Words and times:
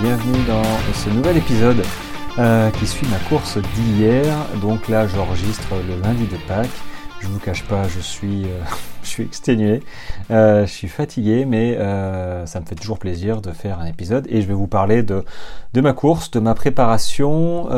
bienvenue 0.00 0.42
dans 0.48 0.62
ce 0.94 1.10
nouvel 1.10 1.36
épisode 1.36 1.84
euh, 2.38 2.70
qui 2.70 2.86
suit 2.86 3.06
ma 3.08 3.18
course 3.28 3.58
d'hier. 3.74 4.24
Donc 4.62 4.88
là 4.88 5.06
j'enregistre 5.06 5.74
le 5.86 6.00
lundi 6.00 6.24
de 6.24 6.38
Pâques. 6.48 6.70
Je 7.20 7.26
vous 7.26 7.38
cache 7.38 7.62
pas, 7.64 7.86
je 7.86 8.00
suis, 8.00 8.44
euh, 8.44 8.62
je 9.02 9.08
suis 9.08 9.24
exténué, 9.24 9.82
euh, 10.30 10.64
je 10.64 10.72
suis 10.72 10.88
fatigué, 10.88 11.44
mais 11.44 11.76
ça 12.46 12.60
me 12.60 12.64
fait 12.64 12.76
toujours 12.76 12.98
plaisir 12.98 13.42
de 13.42 13.50
faire 13.50 13.78
un 13.78 13.84
épisode 13.84 14.26
et 14.30 14.40
je 14.40 14.46
vais 14.46 14.54
vous 14.54 14.68
parler 14.68 15.02
de, 15.02 15.22
de 15.74 15.80
ma 15.82 15.92
course, 15.92 16.30
de 16.30 16.40
ma 16.40 16.54
préparation 16.54 17.68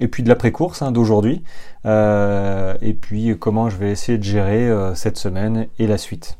et 0.00 0.08
puis 0.08 0.22
de 0.22 0.28
l'après-course 0.28 0.82
hein, 0.82 0.92
d'aujourd'hui 0.92 1.42
et 1.86 2.96
puis 3.00 3.38
comment 3.38 3.70
je 3.70 3.78
vais 3.78 3.90
essayer 3.90 4.18
de 4.18 4.24
gérer 4.24 4.70
cette 4.94 5.16
semaine 5.16 5.66
et 5.78 5.86
la 5.86 5.96
suite. 5.96 6.36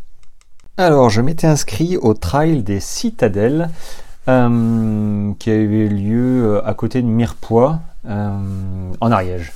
Alors, 0.76 1.08
je 1.08 1.20
m'étais 1.22 1.46
inscrit 1.46 1.96
au 1.96 2.12
trail 2.12 2.62
des 2.62 2.80
citadelles 2.80 3.70
euh, 4.28 5.32
qui 5.40 5.50
a 5.50 5.54
eu 5.54 5.88
lieu 5.88 6.44
euh, 6.44 6.64
à 6.64 6.74
côté 6.74 7.02
de 7.02 7.08
Mirepoix 7.08 7.80
euh, 8.08 8.38
en 9.00 9.10
Ariège. 9.10 9.52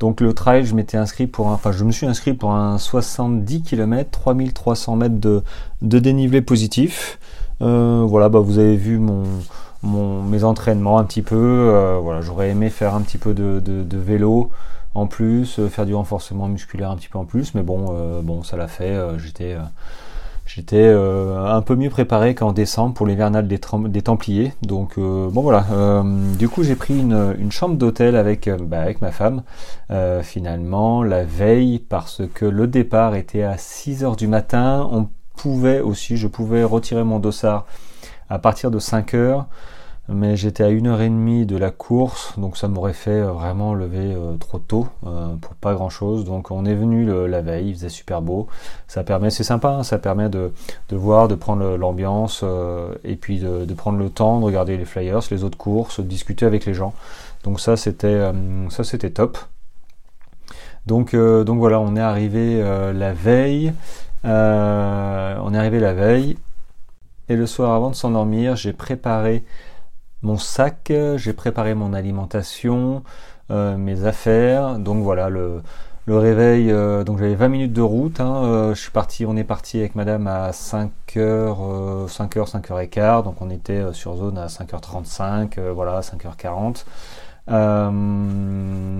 Donc 0.00 0.22
le 0.22 0.32
trail, 0.32 0.64
je 0.64 0.74
m'étais 0.74 0.96
inscrit 0.96 1.26
pour 1.26 1.48
un, 1.48 1.52
enfin 1.52 1.70
je 1.70 1.84
me 1.84 1.92
suis 1.92 2.06
inscrit 2.06 2.32
pour 2.32 2.52
un 2.52 2.78
70 2.78 3.62
km, 3.62 4.10
3300 4.10 4.96
mètres 4.96 5.20
de, 5.20 5.42
de 5.82 5.98
dénivelé 5.98 6.40
positif. 6.40 7.18
voilà, 7.60 8.30
bah 8.30 8.38
vous 8.40 8.58
avez 8.58 8.76
vu 8.76 8.98
mon, 8.98 9.24
mon, 9.82 10.22
mes 10.22 10.44
entraînements 10.44 10.98
un 10.98 11.04
petit 11.04 11.22
peu. 11.22 11.98
voilà, 12.02 12.22
j'aurais 12.22 12.50
aimé 12.50 12.70
faire 12.70 12.94
un 12.94 13.02
petit 13.02 13.18
peu 13.18 13.34
de, 13.34 13.60
de, 13.60 13.98
vélo 13.98 14.50
en 14.94 15.06
plus, 15.06 15.60
faire 15.68 15.84
du 15.84 15.94
renforcement 15.94 16.48
musculaire 16.48 16.90
un 16.90 16.96
petit 16.96 17.08
peu 17.08 17.18
en 17.18 17.24
plus, 17.24 17.54
mais 17.54 17.62
bon, 17.62 18.20
bon 18.22 18.42
ça 18.42 18.56
l'a 18.56 18.68
fait. 18.68 18.94
J'étais 19.18 19.56
J'étais 20.46 20.76
euh, 20.76 21.44
un 21.44 21.60
peu 21.60 21.74
mieux 21.74 21.90
préparé 21.90 22.36
qu'en 22.36 22.52
décembre 22.52 22.94
pour 22.94 23.06
l'hivernal 23.06 23.48
des, 23.48 23.58
Templiers. 23.58 24.52
Donc 24.62 24.96
euh, 24.96 25.28
bon 25.28 25.42
voilà. 25.42 25.66
Euh, 25.72 26.02
du 26.38 26.48
coup 26.48 26.62
j'ai 26.62 26.76
pris 26.76 26.98
une, 26.98 27.50
chambre 27.50 27.76
d'hôtel 27.76 28.14
avec, 28.14 28.48
bah, 28.48 28.80
avec 28.80 29.02
ma 29.02 29.10
femme 29.10 29.42
finalement 30.22 31.02
la 31.02 31.24
veille 31.24 31.78
parce 31.80 32.22
que 32.32 32.44
le 32.44 32.66
départ 32.66 33.16
était 33.16 33.42
à 33.42 33.58
6 33.58 34.04
heures 34.04 34.16
du 34.16 34.28
matin. 34.28 34.88
On 34.92 35.08
pouvait 35.36 35.80
aussi, 35.80 36.16
je 36.16 36.28
pouvais 36.28 36.62
retirer 36.62 37.02
mon 37.02 37.18
dossard 37.18 37.66
à 38.30 38.38
partir 38.38 38.70
de 38.70 38.78
5 38.78 39.14
heures 39.14 39.46
mais 40.08 40.36
j'étais 40.36 40.62
à 40.62 40.68
une 40.68 40.86
heure 40.86 41.00
et 41.00 41.08
demie 41.08 41.46
de 41.46 41.56
la 41.56 41.72
course, 41.72 42.38
donc 42.38 42.56
ça 42.56 42.68
m'aurait 42.68 42.92
fait 42.92 43.10
euh, 43.10 43.32
vraiment 43.32 43.74
lever 43.74 44.14
euh, 44.14 44.36
trop 44.36 44.58
tôt 44.58 44.86
euh, 45.04 45.34
pour 45.40 45.54
pas 45.54 45.74
grand 45.74 45.90
chose. 45.90 46.24
Donc 46.24 46.52
on 46.52 46.64
est 46.64 46.74
venu 46.74 47.06
la 47.28 47.42
veille, 47.42 47.70
il 47.70 47.74
faisait 47.74 47.88
super 47.88 48.22
beau. 48.22 48.46
Ça 48.86 49.02
permet, 49.02 49.30
c'est 49.30 49.42
sympa, 49.42 49.70
hein, 49.70 49.82
ça 49.82 49.98
permet 49.98 50.28
de, 50.28 50.52
de, 50.90 50.96
voir, 50.96 51.26
de 51.26 51.34
prendre 51.34 51.76
l'ambiance 51.76 52.44
et 53.04 53.16
puis 53.16 53.40
de, 53.40 53.64
de, 53.64 53.74
prendre 53.74 53.98
le 53.98 54.08
temps 54.08 54.38
de 54.38 54.44
regarder 54.44 54.76
les 54.76 54.84
flyers, 54.84 55.20
les 55.30 55.42
autres 55.42 55.58
courses, 55.58 55.98
de 55.98 56.06
discuter 56.06 56.46
avec 56.46 56.66
les 56.66 56.74
gens. 56.74 56.94
Donc 57.42 57.60
ça 57.60 57.76
c'était 57.76 58.30
ça 58.70 58.84
c'était 58.84 59.10
top. 59.10 59.38
Donc 60.86 61.16
donc 61.16 61.58
voilà, 61.58 61.80
on 61.80 61.96
est 61.96 62.00
arrivé 62.00 62.62
la 62.94 63.12
veille. 63.12 63.72
on 64.24 64.28
est 65.54 65.58
arrivé 65.58 65.80
la 65.80 65.94
veille. 65.94 66.36
Et 67.28 67.34
le 67.34 67.46
soir 67.46 67.72
avant 67.72 67.90
de 67.90 67.96
s'endormir, 67.96 68.54
j'ai 68.54 68.72
préparé 68.72 69.42
mon 70.22 70.38
sac, 70.38 70.92
j'ai 71.16 71.32
préparé 71.32 71.74
mon 71.74 71.92
alimentation, 71.92 73.02
euh, 73.50 73.76
mes 73.76 74.04
affaires. 74.04 74.78
Donc 74.78 75.02
voilà, 75.04 75.28
le, 75.28 75.62
le 76.06 76.18
réveil, 76.18 76.72
euh, 76.72 77.04
donc 77.04 77.18
j'avais 77.18 77.34
20 77.36 77.48
minutes 77.48 77.72
de 77.72 77.82
route. 77.82 78.20
Hein, 78.20 78.42
euh, 78.44 78.74
je 78.74 78.80
suis 78.80 78.90
parti, 78.90 79.24
on 79.24 79.36
est 79.36 79.44
parti 79.44 79.78
avec 79.78 79.94
madame 79.94 80.26
à 80.26 80.50
5h, 80.50 82.08
5h, 82.08 82.50
5h15. 82.50 83.24
Donc 83.24 83.40
on 83.40 83.50
était 83.50 83.92
sur 83.92 84.16
zone 84.16 84.38
à 84.38 84.46
5h35, 84.46 85.60
voilà, 85.70 86.00
5h40. 86.00 86.84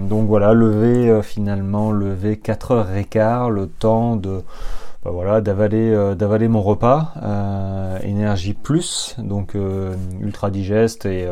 donc 0.08 0.28
voilà, 0.28 0.52
levé 0.52 1.22
finalement, 1.22 1.91
levé 1.91 2.36
4h15, 2.36 3.48
le 3.50 3.66
temps 3.66 4.14
de 4.16 4.44
bah 5.06 5.12
voilà, 5.12 5.40
d'avaler 5.40 5.92
euh, 5.92 6.16
d'avaler 6.16 6.48
mon 6.48 6.62
repas, 6.62 7.12
euh, 7.22 7.96
énergie 8.00 8.54
plus, 8.54 9.14
donc 9.18 9.54
euh, 9.54 9.94
ultra 10.20 10.50
digeste 10.50 11.06
et, 11.06 11.28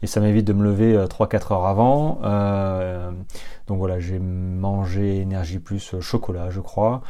et 0.00 0.06
ça 0.06 0.20
m'évite 0.20 0.46
de 0.46 0.52
me 0.52 0.62
lever 0.62 0.96
3-4 0.96 1.52
heures 1.52 1.66
avant. 1.66 2.20
donc 3.66 3.78
voilà, 3.78 3.98
j'ai 3.98 4.20
mangé 4.20 5.16
énergie 5.22 5.58
plus 5.58 5.96
chocolat, 6.00 6.50
je 6.50 6.60
crois, 6.60 7.02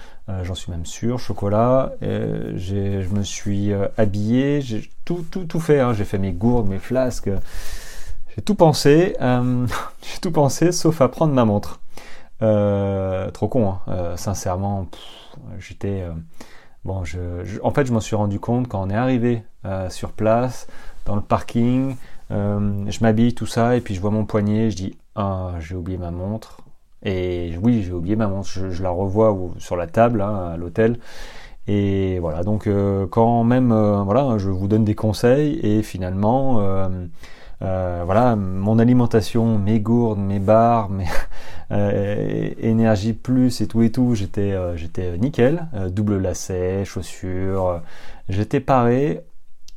j'en 0.43 0.55
suis 0.55 0.73
même 0.73 0.87
sûr, 0.87 1.19
chocolat. 1.19 1.93
je 2.01 3.15
me 3.15 3.23
suis 3.23 3.75
habillé, 3.99 4.63
j'ai 4.63 4.89
tout, 5.05 5.23
tout, 5.31 5.45
tout 5.45 5.61
fait, 5.61 5.81
hein. 5.81 5.93
j'ai 5.93 6.07
fait 6.07 6.19
mes 6.19 6.33
gourdes, 6.33 6.67
mes 6.67 6.79
flasques, 6.79 7.29
j'ai 8.35 8.43
tout 8.43 8.55
pensé, 8.55 9.17
j'ai 9.21 10.19
tout 10.23 10.33
pensé 10.33 10.73
sauf 10.73 11.03
à 11.03 11.09
prendre 11.09 11.35
ma 11.35 11.45
montre. 11.45 11.79
Trop 12.39 13.49
con, 13.49 13.75
hein. 13.87 14.17
sincèrement 14.17 14.89
j'étais 15.59 16.03
euh, 16.03 16.13
bon, 16.85 17.05
je, 17.05 17.21
en 17.63 17.71
fait, 17.71 17.87
je 17.87 17.93
m'en 17.93 18.01
suis 18.01 18.17
rendu 18.17 18.41
compte 18.41 18.69
quand 18.69 18.83
on 18.83 18.91
est 18.91 18.95
arrivé 18.95 19.43
euh, 19.65 19.89
sur 19.91 20.13
place, 20.13 20.67
dans 21.05 21.17
le 21.17 21.23
parking. 21.23 21.97
Euh, 22.33 22.85
je 22.89 22.99
m'habille 23.03 23.35
tout 23.35 23.47
ça 23.47 23.77
et 23.77 23.81
puis 23.81 23.95
je 23.95 24.01
vois 24.01 24.11
mon 24.11 24.25
poignet. 24.25 24.71
Je 24.71 24.77
dis 24.77 24.99
ah 25.15 25.53
j'ai 25.61 25.75
oublié 25.75 25.99
ma 25.99 26.11
montre. 26.11 26.61
Et 27.03 27.57
oui, 27.63 27.83
j'ai 27.83 27.93
oublié 27.93 28.17
ma 28.17 28.27
montre. 28.27 28.49
Je, 28.49 28.83
la 28.83 28.91
revois 28.91 29.37
sur 29.59 29.77
la 29.77 29.87
table 29.87 30.21
hein, 30.21 30.51
à 30.55 30.57
l'hôtel. 30.57 30.99
Et 31.69 32.21
voilà, 32.21 32.45
donc 32.45 32.69
quand 33.11 33.43
même, 33.43 33.73
voilà, 34.05 34.39
je 34.39 34.51
vous 34.51 34.69
donne 34.69 34.85
des 34.85 34.95
conseils 34.95 35.59
et 35.65 35.83
finalement, 35.83 36.61
euh, 37.63 38.03
voilà, 38.05 38.37
mon 38.37 38.79
alimentation, 38.79 39.59
mes 39.59 39.81
gourdes, 39.81 40.19
mes 40.19 40.39
bars, 40.39 40.91
mes 40.91 41.07
euh, 41.71 42.51
énergie 42.59 43.15
plus 43.15 43.61
et 43.61 43.67
tout 43.67 43.83
et 43.83 43.91
tout, 43.91 44.15
j'étais 44.15 44.53
euh, 44.53 45.17
nickel, 45.17 45.67
double 45.91 46.19
lacet, 46.19 46.85
chaussures, 46.85 47.81
j'étais 48.29 48.61
paré, 48.61 49.21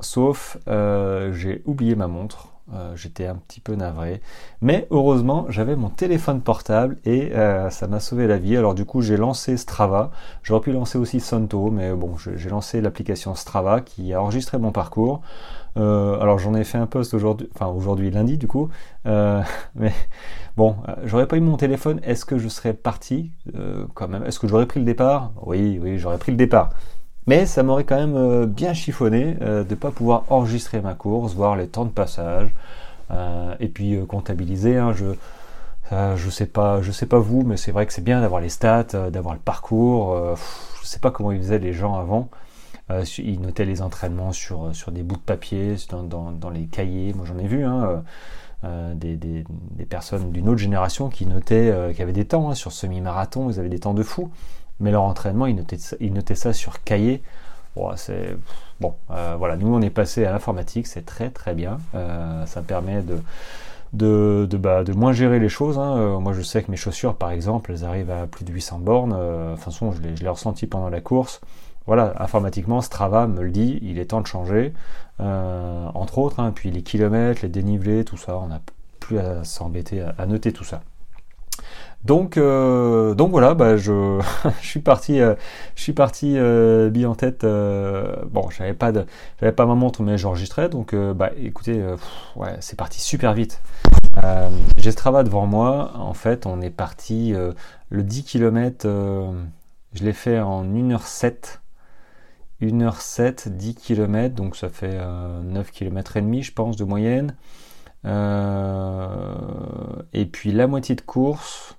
sauf 0.02 0.58
j'ai 0.68 1.62
oublié 1.66 1.96
ma 1.96 2.08
montre. 2.08 2.50
j'étais 2.96 3.26
un 3.26 3.36
petit 3.36 3.62
peu 3.62 3.76
navré, 3.76 4.22
mais 4.62 4.88
heureusement 4.92 5.46
j'avais 5.50 5.76
mon 5.76 5.90
téléphone 5.90 6.42
portable 6.42 6.98
et 7.06 7.32
ça 7.70 7.88
m'a 7.88 8.00
sauvé 8.00 8.28
la 8.28 8.38
vie. 8.38 8.58
Alors 8.58 8.76
du 8.76 8.86
coup 8.86 9.02
j'ai 9.02 9.18
lancé 9.18 9.58
Strava, 9.58 10.12
j'aurais 10.44 10.62
pu 10.62 10.72
lancer 10.72 10.98
aussi 10.98 11.20
Santo, 11.20 11.72
mais 11.72 11.94
bon 11.94 12.16
j'ai 12.18 12.50
lancé 12.50 12.82
l'application 12.82 13.36
Strava 13.36 13.82
qui 13.82 14.14
a 14.14 14.22
enregistré 14.22 14.58
mon 14.58 14.72
parcours. 14.72 15.22
Euh, 15.78 16.20
alors 16.20 16.40
j'en 16.40 16.56
ai 16.56 16.64
fait 16.64 16.78
un 16.78 16.88
post 16.88 17.14
aujourd'hui, 17.14 17.48
enfin 17.54 17.68
aujourd'hui 17.68 18.10
lundi 18.10 18.38
du 18.38 18.48
coup, 18.48 18.70
euh, 19.06 19.42
mais 19.76 19.94
bon, 20.58 20.76
euh, 20.88 20.96
j'aurais 21.06 21.28
pas 21.28 21.38
eu 21.38 21.42
mon 21.42 21.58
téléphone, 21.58 22.00
est-ce 22.04 22.26
que 22.26 22.38
je 22.38 22.48
serais 22.48 22.74
parti? 22.74 23.32
Quand 23.94 24.08
même 24.08 24.24
Est-ce 24.24 24.40
que 24.40 24.48
j'aurais 24.48 24.66
pris 24.66 24.80
le 24.80 24.86
départ? 24.86 25.32
Oui, 25.42 25.80
oui, 25.82 25.98
j'aurais 25.98 26.18
pris 26.18 26.32
le 26.32 26.38
départ. 26.38 26.72
Mais 27.28 27.46
ça 27.46 27.62
m'aurait 27.64 27.84
quand 27.84 27.98
même 27.98 28.46
bien 28.46 28.74
chiffonné 28.74 29.36
de 29.36 29.66
ne 29.70 29.76
pas 29.76 29.92
pouvoir 29.92 30.24
enregistrer 30.30 30.82
ma 30.82 30.96
course, 30.96 31.36
voir 31.36 31.56
les 31.56 31.68
temps 31.68 31.86
de 31.86 31.92
passage, 31.92 32.50
et 33.60 33.68
puis 33.68 34.00
comptabiliser. 34.08 34.78
Hein, 34.78 34.94
je 34.94 35.06
je 35.92 36.30
sais 36.30 36.46
pas, 36.46 36.82
je 36.82 36.92
sais 36.92 37.06
pas 37.06 37.20
vous, 37.20 37.44
mais 37.44 37.58
c'est 37.58 37.72
vrai 37.72 37.86
que 37.86 37.94
c'est 37.94 38.04
bien 38.04 38.22
d'avoir 38.22 38.42
les 38.42 38.50
stats, 38.50 39.10
d'avoir 39.12 39.36
le 39.36 39.40
parcours. 39.40 40.36
je 40.82 40.88
sais 40.88 41.00
pas 41.00 41.12
comment 41.12 41.32
ils 41.32 41.40
faisaient 41.40 41.60
les 41.60 41.74
gens 41.74 41.96
avant. 41.96 42.30
Euh, 42.92 43.06
il 43.20 43.42
notait 43.42 43.66
les 43.66 43.82
entraînements 43.82 44.32
sur, 44.32 44.66
euh, 44.66 44.74
sur 44.74 44.92
des 44.92 45.04
bouts 45.04 45.18
de 45.18 45.22
papier, 45.22 45.76
dans, 45.90 46.32
dans, 46.32 46.50
les 46.50 46.66
cahiers. 46.66 47.14
Moi 47.14 47.26
j'en 47.26 47.38
ai 47.38 47.48
vu 47.48 47.64
hein, 47.64 48.04
euh, 48.64 48.94
des, 48.96 49.16
des, 49.16 49.44
des, 49.72 49.86
personnes 49.86 50.32
d'une 50.32 50.50
autre 50.50 50.58
génération 50.58 51.10
qui 51.10 51.26
notaient, 51.26 51.94
qui 51.96 52.02
avaient 52.02 52.14
des 52.14 52.26
temps 52.26 52.50
hein, 52.50 52.56
sur 52.56 52.72
semi-marathon, 52.72 53.50
ils 53.52 53.60
avaient 53.60 53.70
des 53.70 53.80
temps 53.80 53.94
de 53.94 54.04
fou. 54.04 54.32
Mais 54.80 54.92
leur 54.92 55.04
entraînement, 55.04 55.46
ils 55.46 55.56
notaient, 55.56 55.78
ils 56.00 56.14
notaient 56.14 56.36
ça 56.36 56.54
sur 56.54 56.84
cahier. 56.84 57.22
C'est 57.96 58.36
bon, 58.82 58.94
voilà. 59.08 59.56
Nous, 59.56 59.74
on 59.74 59.82
est 59.82 59.90
passé 59.90 60.26
à 60.26 60.32
l'informatique, 60.34 60.86
c'est 60.86 61.06
très 61.06 61.30
très 61.30 61.54
bien. 61.54 61.80
ça 62.46 62.62
permet 62.62 63.02
de 63.02 63.20
de, 63.92 64.48
de, 64.48 64.58
bah, 64.58 64.84
de, 64.84 64.94
moins 64.94 65.14
gérer 65.14 65.40
les 65.40 65.50
choses. 65.50 65.80
Hein. 65.80 66.20
moi, 66.20 66.34
je 66.34 66.42
sais 66.42 66.62
que 66.62 66.70
mes 66.70 66.78
chaussures, 66.78 67.16
par 67.16 67.32
exemple, 67.32 67.72
elles 67.72 67.86
arrivent 67.86 68.12
à 68.12 68.28
plus 68.28 68.46
de 68.46 68.52
800 68.52 68.80
bornes. 68.80 69.12
de 69.12 69.56
toute 69.56 69.64
façon, 69.64 69.92
je 69.94 70.02
l'ai 70.02 70.30
ressenti 70.30 70.68
pendant 70.68 70.90
la 70.90 71.02
course 71.02 71.42
voilà, 71.90 72.14
informatiquement, 72.20 72.82
Strava 72.82 73.26
me 73.26 73.42
le 73.42 73.50
dit, 73.50 73.80
il 73.82 73.98
est 73.98 74.06
temps 74.06 74.22
de 74.22 74.28
changer, 74.28 74.74
euh, 75.22 75.88
entre 75.96 76.20
autres, 76.20 76.40
hein, 76.40 76.52
puis 76.54 76.70
les 76.70 76.84
kilomètres, 76.84 77.42
les 77.42 77.50
dénivelés, 77.50 78.06
tout 78.06 78.16
ça, 78.16 78.38
on 78.38 78.46
n'a 78.46 78.62
plus 79.00 79.18
à 79.18 79.44
s'embêter 79.44 80.04
à, 80.20 80.28
noter 80.28 80.54
tout 80.54 80.64
ça. 80.64 80.84
Donc, 82.04 82.38
euh, 82.38 83.16
donc 83.16 83.32
voilà, 83.32 83.56
bah, 83.56 83.76
je, 83.76 84.22
suis 84.62 84.82
parti, 84.82 85.20
euh, 85.20 85.34
je 85.74 85.82
suis 85.82 85.94
parti 85.94 86.38
bille 86.92 87.08
en 87.08 87.16
tête. 87.16 87.42
bon, 87.42 88.52
j'avais 88.52 88.76
pas 88.76 88.92
de, 88.92 89.08
pas 89.50 89.66
ma 89.66 89.74
montre, 89.74 90.04
mais 90.04 90.20
j'enregistrais. 90.20 90.70
Donc, 90.70 90.94
bah, 90.94 91.32
écoutez, 91.42 91.84
c'est 92.60 92.78
parti 92.78 93.02
super 93.02 93.34
vite. 93.34 93.64
J'ai 94.78 94.92
Strava 94.92 95.24
devant 95.24 95.48
moi. 95.48 95.94
En 95.96 96.14
fait, 96.14 96.46
on 96.46 96.62
est 96.62 96.70
parti 96.70 97.34
le 97.90 98.04
10 98.04 98.26
km. 98.26 98.88
je 99.94 100.04
l'ai 100.04 100.14
fait 100.14 100.40
en 100.40 100.64
1h07 100.64 101.62
1h07, 102.62 103.50
10 103.50 103.76
km, 103.76 104.36
donc 104.36 104.56
ça 104.56 104.70
fait 104.70 105.00
9 105.44 105.72
km 105.72 106.18
et 106.18 106.22
demi, 106.22 106.44
je 106.44 106.54
pense, 106.54 106.76
de 106.78 106.84
moyenne. 106.84 107.36
et 110.14 110.26
puis 110.26 110.52
la 110.52 110.68
moitié 110.68 110.96
de 110.96 111.02
course, 111.02 111.78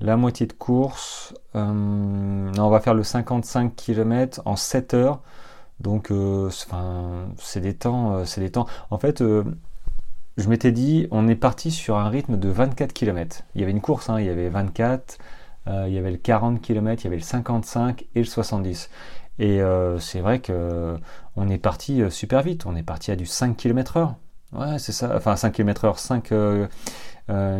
la 0.00 0.16
moitié 0.16 0.46
de 0.46 0.52
course, 0.52 1.34
on 1.54 2.68
va 2.70 2.80
faire 2.80 2.94
le 2.94 3.02
55 3.02 3.74
km 3.74 4.42
en 4.44 4.56
7 4.56 4.94
heures. 4.94 5.22
Donc, 5.80 6.12
c'est 7.38 7.60
des 7.60 7.74
temps, 7.74 8.24
c'est 8.24 8.40
des 8.40 8.50
temps. 8.50 8.66
En 8.90 8.98
fait, 8.98 9.22
je 10.36 10.48
m'étais 10.50 10.72
dit, 10.72 11.08
on 11.10 11.28
est 11.28 11.34
parti 11.34 11.70
sur 11.70 11.96
un 11.96 12.08
rythme 12.08 12.36
de 12.36 12.48
24 12.48 12.92
km. 12.92 13.42
Il 13.54 13.60
y 13.60 13.64
avait 13.64 13.72
une 13.72 13.80
course, 13.80 14.10
hein, 14.10 14.20
il 14.20 14.26
y 14.26 14.28
avait 14.28 14.50
24, 14.50 15.18
euh, 15.68 15.84
il 15.88 15.94
y 15.94 15.98
avait 15.98 16.10
le 16.10 16.18
40 16.18 16.60
km, 16.60 17.02
il 17.02 17.04
y 17.04 17.08
avait 17.08 17.16
le 17.16 17.22
55 17.22 18.04
et 18.14 18.18
le 18.18 18.24
70. 18.26 18.90
Et 19.38 19.60
euh, 19.60 19.98
c'est 19.98 20.20
vrai 20.20 20.40
que 20.40 20.96
on 21.36 21.48
est 21.48 21.58
parti 21.58 22.02
euh, 22.02 22.10
super 22.10 22.42
vite. 22.42 22.66
On 22.66 22.76
est 22.76 22.82
parti 22.82 23.10
à 23.10 23.16
du 23.16 23.26
5 23.26 23.56
km 23.56 23.96
heure. 23.96 24.14
Ouais, 24.52 24.78
c'est 24.78 24.92
ça. 24.92 25.14
Enfin, 25.16 25.36
5 25.36 25.52
km 25.52 25.84
heure, 25.84 25.98
5 25.98 26.32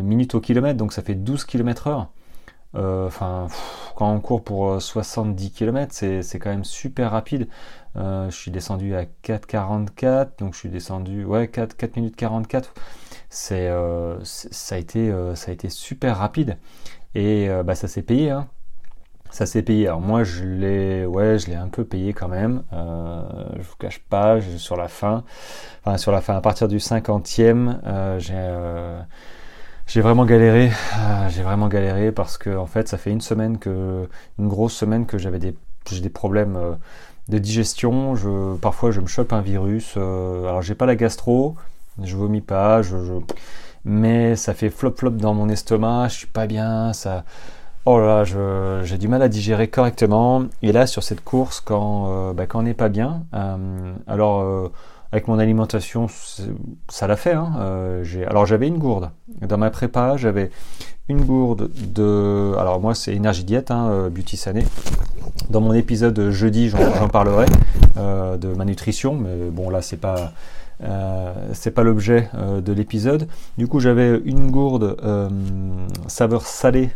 minutes 0.03 0.35
au 0.35 0.39
kilomètre, 0.39 0.77
donc 0.77 0.93
ça 0.93 1.01
fait 1.01 1.15
12 1.15 1.43
km 1.45 1.87
heure. 1.87 2.09
Enfin, 2.73 3.47
quand 3.95 4.11
on 4.13 4.19
court 4.19 4.43
pour 4.43 4.81
70 4.81 5.51
km, 5.51 5.93
c'est 5.93 6.39
quand 6.39 6.49
même 6.49 6.63
super 6.63 7.11
rapide. 7.11 7.47
je 7.95 8.29
suis 8.31 8.51
descendu 8.51 8.95
à 8.95 9.03
4,44, 9.23 10.39
donc 10.39 10.53
je 10.53 10.59
suis 10.59 10.69
descendu, 10.69 11.25
ouais, 11.25 11.47
4, 11.47 11.75
4 11.75 11.95
minutes 11.97 12.15
44. 12.15 12.73
C'est, 13.29 13.69
ça 14.23 14.75
a 14.75 14.77
été, 14.77 15.69
super 15.69 16.17
rapide. 16.17 16.57
Et 17.17 17.49
euh, 17.49 17.63
bah, 17.63 17.73
ça 17.75 17.87
s'est 17.87 18.03
payé. 18.03 18.29
Hein. 18.29 18.47
Ça 19.37 19.45
s'est 19.45 19.61
payé. 19.61 19.85
Alors 19.85 20.01
moi, 20.01 20.23
je 20.23 20.43
l'ai, 20.43 21.05
ouais, 21.05 21.37
je 21.37 21.45
l'ai 21.45 21.55
un 21.55 21.67
peu 21.67 21.83
payé 21.85 22.11
quand 22.11 22.27
même. 22.27 22.63
Euh, 22.73 23.21
je 23.57 23.61
vous 23.61 23.75
cache 23.77 23.99
pas, 23.99 24.39
sur 24.41 24.75
la 24.75 24.87
fin, 24.87 25.23
enfin 25.83 25.97
sur 25.97 26.11
la 26.11 26.21
fin, 26.21 26.35
à 26.35 26.41
partir 26.41 26.67
du 26.67 26.77
50e, 26.77 27.77
euh, 27.85 28.17
j'ai 28.17 28.33
euh, 28.35 28.99
j'ai 29.85 30.01
vraiment 30.01 30.25
galéré. 30.25 30.71
j'ai 31.29 31.43
vraiment 31.43 31.67
galéré 31.67 32.11
parce 32.11 32.39
que 32.39 32.57
en 32.57 32.65
fait, 32.65 32.87
ça 32.87 32.97
fait 32.97 33.11
une 33.11 33.21
semaine 33.21 33.59
que, 33.59 34.09
une 34.39 34.47
grosse 34.47 34.73
semaine 34.73 35.05
que 35.05 35.19
j'avais 35.19 35.37
des, 35.37 35.55
j'ai 35.87 36.01
des 36.01 36.09
problèmes 36.09 36.57
de 37.29 37.37
digestion. 37.37 38.15
Je, 38.15 38.55
parfois, 38.55 38.89
je 38.89 39.01
me 39.01 39.07
chope 39.07 39.33
un 39.33 39.41
virus. 39.41 39.97
alors, 39.97 40.63
j'ai 40.63 40.73
pas 40.73 40.87
la 40.87 40.95
gastro, 40.95 41.53
je 42.01 42.15
vomis 42.15 42.41
pas, 42.41 42.81
je, 42.81 42.97
je 43.05 43.13
mais 43.85 44.35
ça 44.35 44.55
fait 44.55 44.71
flop 44.71 44.95
flop 44.97 45.11
dans 45.11 45.35
mon 45.35 45.47
estomac, 45.47 46.07
je 46.07 46.15
suis 46.15 46.27
pas 46.27 46.47
bien, 46.47 46.91
ça. 46.93 47.23
Oh 47.89 48.01
là, 48.01 48.25
j'ai 48.83 48.97
du 48.97 49.07
mal 49.07 49.21
à 49.21 49.29
digérer 49.29 49.69
correctement. 49.69 50.43
Et 50.61 50.73
là, 50.73 50.87
sur 50.87 51.03
cette 51.03 51.23
course, 51.23 51.61
quand, 51.61 52.07
euh, 52.09 52.33
bah, 52.33 52.43
on 52.53 52.63
n'est 52.63 52.73
pas 52.73 52.89
bien, 52.89 53.23
euh, 53.33 53.93
alors 54.07 54.41
euh, 54.41 54.69
avec 55.13 55.29
mon 55.29 55.39
alimentation, 55.39 56.07
ça 56.89 57.07
l'a 57.07 57.15
fait. 57.15 57.31
Hein, 57.31 57.53
alors 58.29 58.45
j'avais 58.45 58.67
une 58.67 58.77
gourde. 58.77 59.09
Dans 59.39 59.57
ma 59.57 59.69
prépa, 59.69 60.17
j'avais 60.17 60.51
une 61.07 61.23
gourde 61.23 61.71
de. 61.93 62.53
Alors 62.59 62.81
moi, 62.81 62.93
c'est 62.93 63.15
énergie 63.15 63.45
diète, 63.45 63.71
hein, 63.71 64.09
Beauty 64.11 64.35
Sané. 64.35 64.65
Dans 65.49 65.61
mon 65.61 65.71
épisode 65.71 66.29
jeudi, 66.29 66.67
j'en 66.67 67.07
parlerai 67.07 67.45
de 67.95 68.53
ma 68.53 68.65
nutrition, 68.65 69.15
mais 69.15 69.49
bon 69.49 69.69
là, 69.69 69.81
c'est 69.81 69.95
pas 69.95 70.33
c'est 71.53 71.71
pas 71.71 71.83
l'objet 71.83 72.29
de 72.35 72.73
l'épisode. 72.73 73.29
Du 73.57 73.69
coup, 73.69 73.79
j'avais 73.79 74.19
une 74.25 74.51
gourde 74.51 74.97
saveur 76.07 76.45
salée 76.45 76.89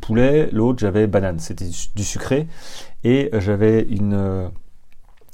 poulet, 0.00 0.48
l'autre 0.52 0.78
j'avais 0.78 1.06
banane, 1.06 1.38
c'était 1.38 1.68
du 1.94 2.04
sucré, 2.04 2.46
et 3.04 3.30
j'avais 3.38 3.82
une 3.82 4.50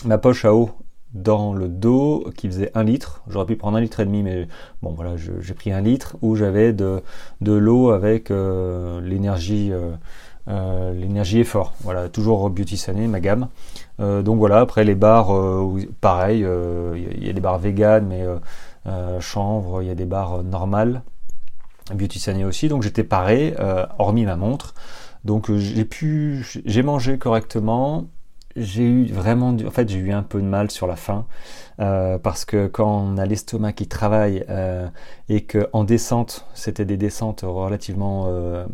ma 0.05 0.19
poche 0.19 0.45
à 0.45 0.55
eau 0.55 0.71
dans 1.12 1.53
le 1.53 1.69
dos 1.69 2.31
qui 2.37 2.47
faisait 2.47 2.71
un 2.75 2.85
litre. 2.85 3.23
J'aurais 3.29 3.47
pu 3.47 3.57
prendre 3.57 3.77
un 3.77 3.81
litre 3.81 4.01
et 4.01 4.05
demi, 4.05 4.23
mais 4.23 4.47
bon 4.81 4.93
voilà, 4.93 5.17
j'ai 5.17 5.55
pris 5.55 5.73
un 5.73 5.81
litre 5.81 6.17
où 6.23 6.37
j'avais 6.37 6.73
de, 6.73 7.03
l'eau 7.41 7.91
avec 7.91 8.31
l'énergie 8.31 9.73
euh, 10.49 10.93
l'énergie 10.93 11.41
est 11.41 11.45
fort. 11.45 11.75
Voilà, 11.81 12.09
toujours 12.09 12.49
Beauty 12.51 12.83
ma 13.09 13.21
gamme. 13.21 13.49
Euh, 14.01 14.23
donc 14.23 14.39
voilà, 14.39 14.61
après 14.61 14.85
les 14.85 14.95
bars, 14.95 15.35
euh, 15.35 15.81
pareil, 16.01 16.47
il 16.97 17.27
y 17.27 17.31
a 17.31 17.33
des 17.33 17.41
bars 17.41 17.59
vegan, 17.59 18.06
mais 18.06 18.25
chanvre, 19.21 19.83
il 19.83 19.89
y 19.89 19.91
a 19.91 19.95
des 19.95 20.06
bars 20.06 20.43
normales. 20.43 21.03
Beauty 21.95 22.19
Sané 22.19 22.45
aussi, 22.45 22.69
donc 22.69 22.83
j'étais 22.83 23.05
paré, 23.05 23.55
hormis 23.99 24.25
ma 24.25 24.37
montre. 24.37 24.75
Donc 25.25 25.53
j'ai 25.55 25.85
pu, 25.85 26.47
j'ai 26.65 26.83
mangé 26.83 27.19
correctement, 27.19 28.07
j'ai 28.57 28.83
eu 28.83 29.07
vraiment, 29.07 29.51
en 29.51 29.71
fait, 29.71 29.89
j'ai 29.89 29.99
eu 29.99 30.13
un 30.13 30.23
peu 30.23 30.41
de 30.41 30.47
mal 30.47 30.71
sur 30.71 30.87
la 30.87 30.97
fin 30.97 31.27
euh, 31.79 32.19
parce 32.19 32.45
que 32.45 32.67
quand 32.67 32.89
on 32.89 33.17
a 33.17 33.25
l'estomac 33.25 33.73
qui 33.75 33.87
travaille 33.87 34.45
euh, 34.49 34.89
et 35.29 35.43
que 35.43 35.69
en 35.73 35.85
descente, 35.85 36.47
c'était 36.55 36.85
des 36.85 36.97
descentes 36.97 37.43
relativement 37.43 38.27
euh, 38.29 38.67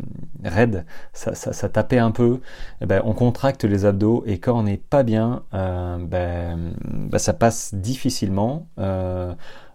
raides, 0.43 0.85
ça, 1.13 1.35
ça, 1.35 1.69
tapait 1.69 1.99
un 1.99 2.11
peu. 2.11 2.41
Eh 2.81 2.85
ben, 2.85 3.01
on 3.05 3.13
contracte 3.13 3.63
les 3.65 3.85
abdos 3.85 4.23
et 4.25 4.39
quand 4.39 4.57
on 4.57 4.63
n'est 4.63 4.77
pas 4.77 5.03
bien, 5.03 5.43
ben, 5.51 6.73
ben, 6.83 7.19
ça 7.19 7.33
passe 7.33 7.73
difficilement. 7.75 8.67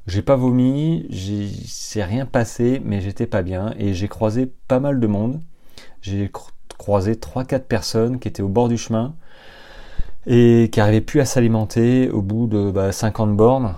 J'ai 0.07 0.23
pas 0.23 0.37
vomi, 0.37 1.07
c'est 1.67 2.03
rien 2.03 2.27
passé, 2.27 2.83
mais 2.85 3.01
j'étais 3.01 3.27
pas 3.27 3.43
bien 3.43 3.75
et 3.79 3.95
j'ai 3.95 4.09
croisé 4.09 4.53
pas 4.67 4.81
mal 4.81 4.99
de 4.99 5.07
monde. 5.07 5.41
J'ai 6.01 6.31
croisé 6.79 7.15
3-4 7.15 7.61
personnes 7.61 8.19
qui 8.19 8.27
étaient 8.27 8.43
au 8.43 8.49
bord 8.49 8.69
du 8.69 8.77
chemin 8.77 9.15
et 10.27 10.71
qui 10.73 10.81
n'arrivait 10.81 11.01
plus 11.01 11.21
à 11.21 11.25
s'alimenter 11.25 12.11
au 12.11 12.23
bout 12.23 12.47
de 12.49 12.71
bah, 12.71 12.91
50 12.91 13.37
bornes. 13.37 13.75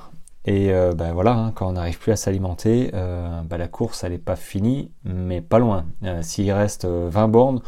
Et 0.46 0.72
euh, 0.72 0.92
bah, 0.92 1.12
voilà, 1.12 1.32
hein, 1.32 1.52
quand 1.54 1.68
on 1.68 1.72
n'arrive 1.72 1.98
plus 1.98 2.12
à 2.12 2.16
s'alimenter, 2.16 2.90
euh, 2.94 3.42
bah, 3.42 3.58
la 3.58 3.68
course 3.68 4.04
elle 4.04 4.12
n'est 4.12 4.18
pas 4.18 4.36
finie, 4.36 4.90
mais 5.04 5.40
pas 5.40 5.58
loin. 5.58 5.86
Euh, 6.04 6.20
s'il 6.22 6.50
reste 6.52 6.86
20 6.86 7.28
bornes, 7.28 7.60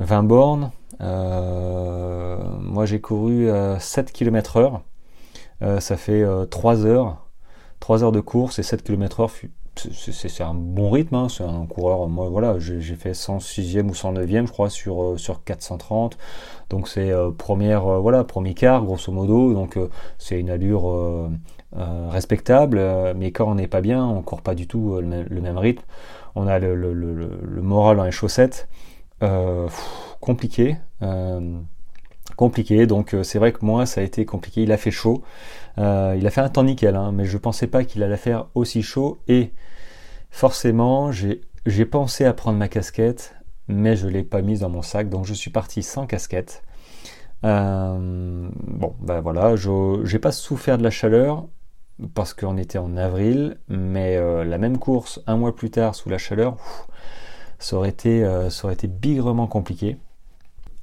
20 0.00 0.22
bornes, 0.24 0.70
moi 1.00 2.86
j'ai 2.86 3.00
couru 3.00 3.48
7 3.78 4.12
km 4.12 4.56
heure, 4.56 4.82
ça 5.80 5.96
fait 5.96 6.24
3 6.50 6.86
heures, 6.86 7.27
3 7.80 8.04
heures 8.04 8.12
de 8.12 8.20
course 8.20 8.58
et 8.58 8.62
7 8.62 8.82
km 8.82 9.20
heure 9.20 9.30
c'est 9.78 10.42
un 10.42 10.54
bon 10.54 10.90
rythme, 10.90 11.14
hein. 11.14 11.28
c'est 11.28 11.44
un 11.44 11.66
coureur, 11.66 12.08
moi 12.08 12.28
voilà, 12.28 12.58
j'ai 12.58 12.94
fait 12.94 13.12
106e 13.12 13.88
ou 13.88 13.92
109e 13.92 14.46
je 14.46 14.52
crois 14.52 14.70
sur, 14.70 15.02
euh, 15.02 15.16
sur 15.16 15.44
430, 15.44 16.18
donc 16.70 16.88
c'est 16.88 17.10
euh, 17.10 17.30
euh, 17.30 17.98
voilà, 17.98 18.24
premier 18.24 18.54
quart 18.54 18.84
grosso 18.84 19.12
modo, 19.12 19.52
donc 19.54 19.78
c'est 20.18 20.38
une 20.38 20.50
allure 20.50 21.30
respectable, 21.72 22.80
mais 23.16 23.30
quand 23.30 23.50
on 23.50 23.54
n'est 23.54 23.68
pas 23.68 23.80
bien, 23.80 24.04
on 24.04 24.22
court 24.22 24.42
pas 24.42 24.54
du 24.54 24.66
tout 24.66 25.00
le 25.00 25.06
même, 25.40 25.58
rythme, 25.58 25.84
on 26.34 26.46
a 26.46 26.58
le, 26.58 27.60
moral 27.62 27.98
dans 27.98 28.04
les 28.04 28.10
chaussettes, 28.10 28.68
compliqué, 30.20 30.76
compliqué, 32.38 32.86
donc 32.86 33.16
c'est 33.24 33.40
vrai 33.40 33.52
que 33.52 33.64
moi 33.64 33.84
ça 33.84 34.00
a 34.00 34.04
été 34.04 34.24
compliqué, 34.24 34.62
il 34.62 34.70
a 34.70 34.76
fait 34.76 34.92
chaud, 34.92 35.22
euh, 35.76 36.14
il 36.16 36.24
a 36.24 36.30
fait 36.30 36.40
un 36.40 36.48
temps 36.48 36.62
nickel, 36.62 36.94
hein, 36.94 37.10
mais 37.12 37.24
je 37.24 37.36
pensais 37.36 37.66
pas 37.66 37.82
qu'il 37.82 38.02
allait 38.04 38.16
faire 38.16 38.46
aussi 38.54 38.82
chaud. 38.82 39.18
Et 39.26 39.52
forcément, 40.30 41.10
j'ai 41.12 41.84
pensé 41.84 42.24
à 42.24 42.32
prendre 42.32 42.56
ma 42.56 42.68
casquette, 42.68 43.34
mais 43.66 43.96
je 43.96 44.06
l'ai 44.06 44.22
pas 44.22 44.40
mise 44.40 44.60
dans 44.60 44.68
mon 44.70 44.82
sac, 44.82 45.08
donc 45.10 45.26
je 45.26 45.34
suis 45.34 45.50
parti 45.50 45.82
sans 45.82 46.06
casquette. 46.06 46.62
Euh, 47.44 48.48
bon, 48.68 48.94
ben 49.00 49.20
voilà, 49.20 49.54
j'ai 49.56 50.18
pas 50.20 50.32
souffert 50.32 50.78
de 50.78 50.84
la 50.84 50.90
chaleur 50.90 51.48
parce 52.14 52.34
qu'on 52.34 52.56
était 52.56 52.78
en 52.78 52.96
avril, 52.96 53.58
mais 53.68 54.16
euh, 54.16 54.44
la 54.44 54.58
même 54.58 54.78
course 54.78 55.20
un 55.26 55.36
mois 55.36 55.56
plus 55.56 55.70
tard 55.70 55.96
sous 55.96 56.08
la 56.08 56.18
chaleur, 56.18 56.56
ça 57.58 57.76
aurait 57.76 57.90
été 57.90 58.86
bigrement 58.86 59.48
compliqué. 59.48 59.96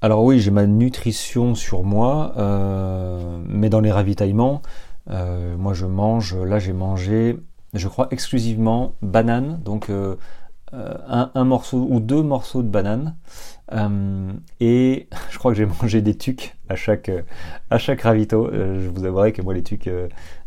Alors 0.01 0.23
oui, 0.23 0.39
j'ai 0.39 0.51
ma 0.51 0.67
nutrition 0.67 1.55
sur 1.55 1.83
moi, 1.83 2.33
mais 3.47 3.69
dans 3.69 3.79
les 3.79 3.91
ravitaillements, 3.91 4.61
euh, 5.09 5.55
moi, 5.57 5.73
je 5.73 5.85
mange, 5.85 6.35
là, 6.35 6.59
j'ai 6.59 6.73
mangé, 6.73 7.37
je 7.73 7.87
crois, 7.87 8.07
exclusivement 8.11 8.95
banane, 9.01 9.59
donc 9.63 9.89
euh, 9.89 10.15
euh, 10.73 10.95
un, 11.33 11.45
morceau 11.45 11.87
ou 11.89 11.99
deux 11.99 12.23
morceaux 12.23 12.63
de 12.63 12.67
banane. 12.69 13.15
et 14.59 15.07
je 15.31 15.37
crois 15.37 15.51
que 15.51 15.57
j'ai 15.57 15.65
mangé 15.65 16.01
des 16.01 16.17
tucs 16.17 16.55
à 16.69 16.75
chaque, 16.75 17.11
ravito. 18.01 18.49
je 18.51 18.89
vous 18.89 19.05
avouerai 19.05 19.31
que 19.31 19.41
moi, 19.41 19.53
les 19.53 19.63
tucs, 19.63 19.89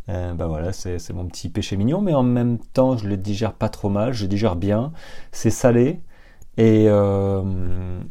bah 0.09 0.47
voilà, 0.47 0.73
c'est 0.73 1.13
mon 1.13 1.27
petit 1.27 1.49
péché 1.49 1.77
mignon, 1.77 2.01
mais 2.01 2.15
en 2.15 2.23
même 2.25 2.59
temps, 2.59 2.97
je 2.97 3.09
les 3.09 3.17
digère 3.17 3.53
pas 3.53 3.69
trop 3.69 3.89
mal, 3.89 4.13
je 4.13 4.27
digère 4.27 4.57
bien. 4.57 4.93
C'est 5.33 5.51
salé 5.51 6.01
et, 6.59 6.85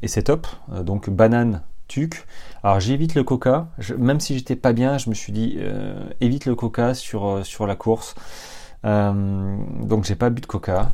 et 0.01 0.07
c'est 0.07 0.23
top. 0.23 0.47
Donc, 0.83 1.09
banane, 1.09 1.61
tuc. 1.87 2.25
Alors 2.63 2.79
j'évite 2.79 3.15
le 3.15 3.23
coca, 3.23 3.69
même 3.97 4.19
si 4.19 4.37
j'étais 4.37 4.55
pas 4.55 4.73
bien, 4.73 4.97
je 4.97 5.09
me 5.09 5.15
suis 5.15 5.31
dit 5.31 5.57
euh, 5.59 6.09
évite 6.21 6.45
le 6.45 6.55
coca 6.55 6.93
sur, 6.93 7.27
euh, 7.27 7.43
sur 7.43 7.67
la 7.67 7.75
course. 7.75 8.15
Euh, 8.85 9.57
donc 9.83 10.05
j'ai 10.05 10.15
pas 10.15 10.29
bu 10.29 10.41
de 10.41 10.45
coca, 10.45 10.91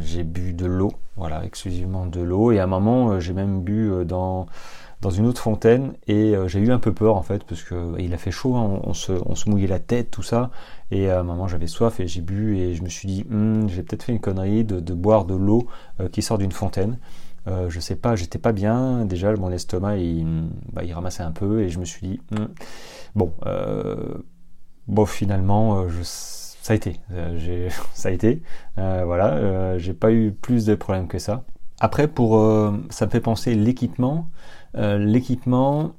j'ai 0.00 0.24
bu 0.24 0.52
de 0.52 0.66
l'eau, 0.66 0.92
voilà, 1.16 1.44
exclusivement 1.44 2.06
de 2.06 2.20
l'eau. 2.20 2.52
Et 2.52 2.58
à 2.58 2.64
un 2.64 2.66
moment 2.66 3.18
j'ai 3.18 3.32
même 3.32 3.62
bu 3.62 3.90
dans 4.04 4.46
dans 5.00 5.10
une 5.10 5.26
autre 5.26 5.40
fontaine 5.40 5.92
et 6.08 6.34
j'ai 6.48 6.58
eu 6.58 6.72
un 6.72 6.80
peu 6.80 6.92
peur 6.92 7.14
en 7.14 7.22
fait 7.22 7.44
parce 7.44 7.62
que 7.62 7.94
il 8.00 8.12
a 8.12 8.18
fait 8.18 8.32
chaud, 8.32 8.56
hein, 8.56 8.80
on, 8.82 8.94
se, 8.94 9.12
on, 9.26 9.36
se, 9.36 9.48
mouillait 9.48 9.68
la 9.68 9.78
tête, 9.78 10.10
tout 10.10 10.24
ça. 10.24 10.50
Et 10.90 11.10
à 11.10 11.20
un 11.20 11.22
moment 11.22 11.48
j'avais 11.48 11.66
soif 11.66 12.00
et 12.00 12.06
j'ai 12.06 12.22
bu 12.22 12.56
et 12.56 12.74
je 12.74 12.82
me 12.82 12.88
suis 12.88 13.06
dit 13.08 13.26
hm, 13.28 13.68
j'ai 13.68 13.82
peut-être 13.82 14.04
fait 14.04 14.12
une 14.12 14.20
connerie 14.20 14.64
de, 14.64 14.94
boire 14.94 15.24
de 15.24 15.34
l'eau 15.34 15.66
qui 16.12 16.22
sort 16.22 16.38
d'une 16.38 16.52
fontaine. 16.52 16.98
Euh, 17.48 17.70
je 17.70 17.80
sais 17.80 17.96
pas, 17.96 18.16
j'étais 18.16 18.38
pas 18.38 18.52
bien. 18.52 19.04
Déjà, 19.04 19.34
mon 19.34 19.50
estomac, 19.50 19.96
il, 19.96 20.26
bah, 20.72 20.82
ramassait 20.92 21.22
un 21.22 21.32
peu 21.32 21.62
et 21.62 21.68
je 21.68 21.78
me 21.78 21.84
suis 21.84 22.06
dit, 22.06 22.20
hmm, 22.30 22.46
bon, 23.14 23.32
euh, 23.46 24.14
bon, 24.86 25.06
finalement, 25.06 25.80
euh, 25.82 25.88
ça 26.02 26.72
a 26.72 26.76
été. 26.76 27.00
ça 27.94 28.08
a 28.08 28.12
été. 28.12 28.42
voilà, 28.76 29.78
j'ai 29.78 29.94
pas 29.94 30.12
eu 30.12 30.32
plus 30.32 30.66
de 30.66 30.74
problèmes 30.74 31.08
que 31.08 31.18
ça. 31.18 31.44
Après, 31.80 32.08
pour, 32.08 32.34
ça 32.90 33.06
me 33.06 33.10
fait 33.10 33.20
penser 33.20 33.54
l'équipement. 33.54 34.28
l'équipement, 34.74 35.92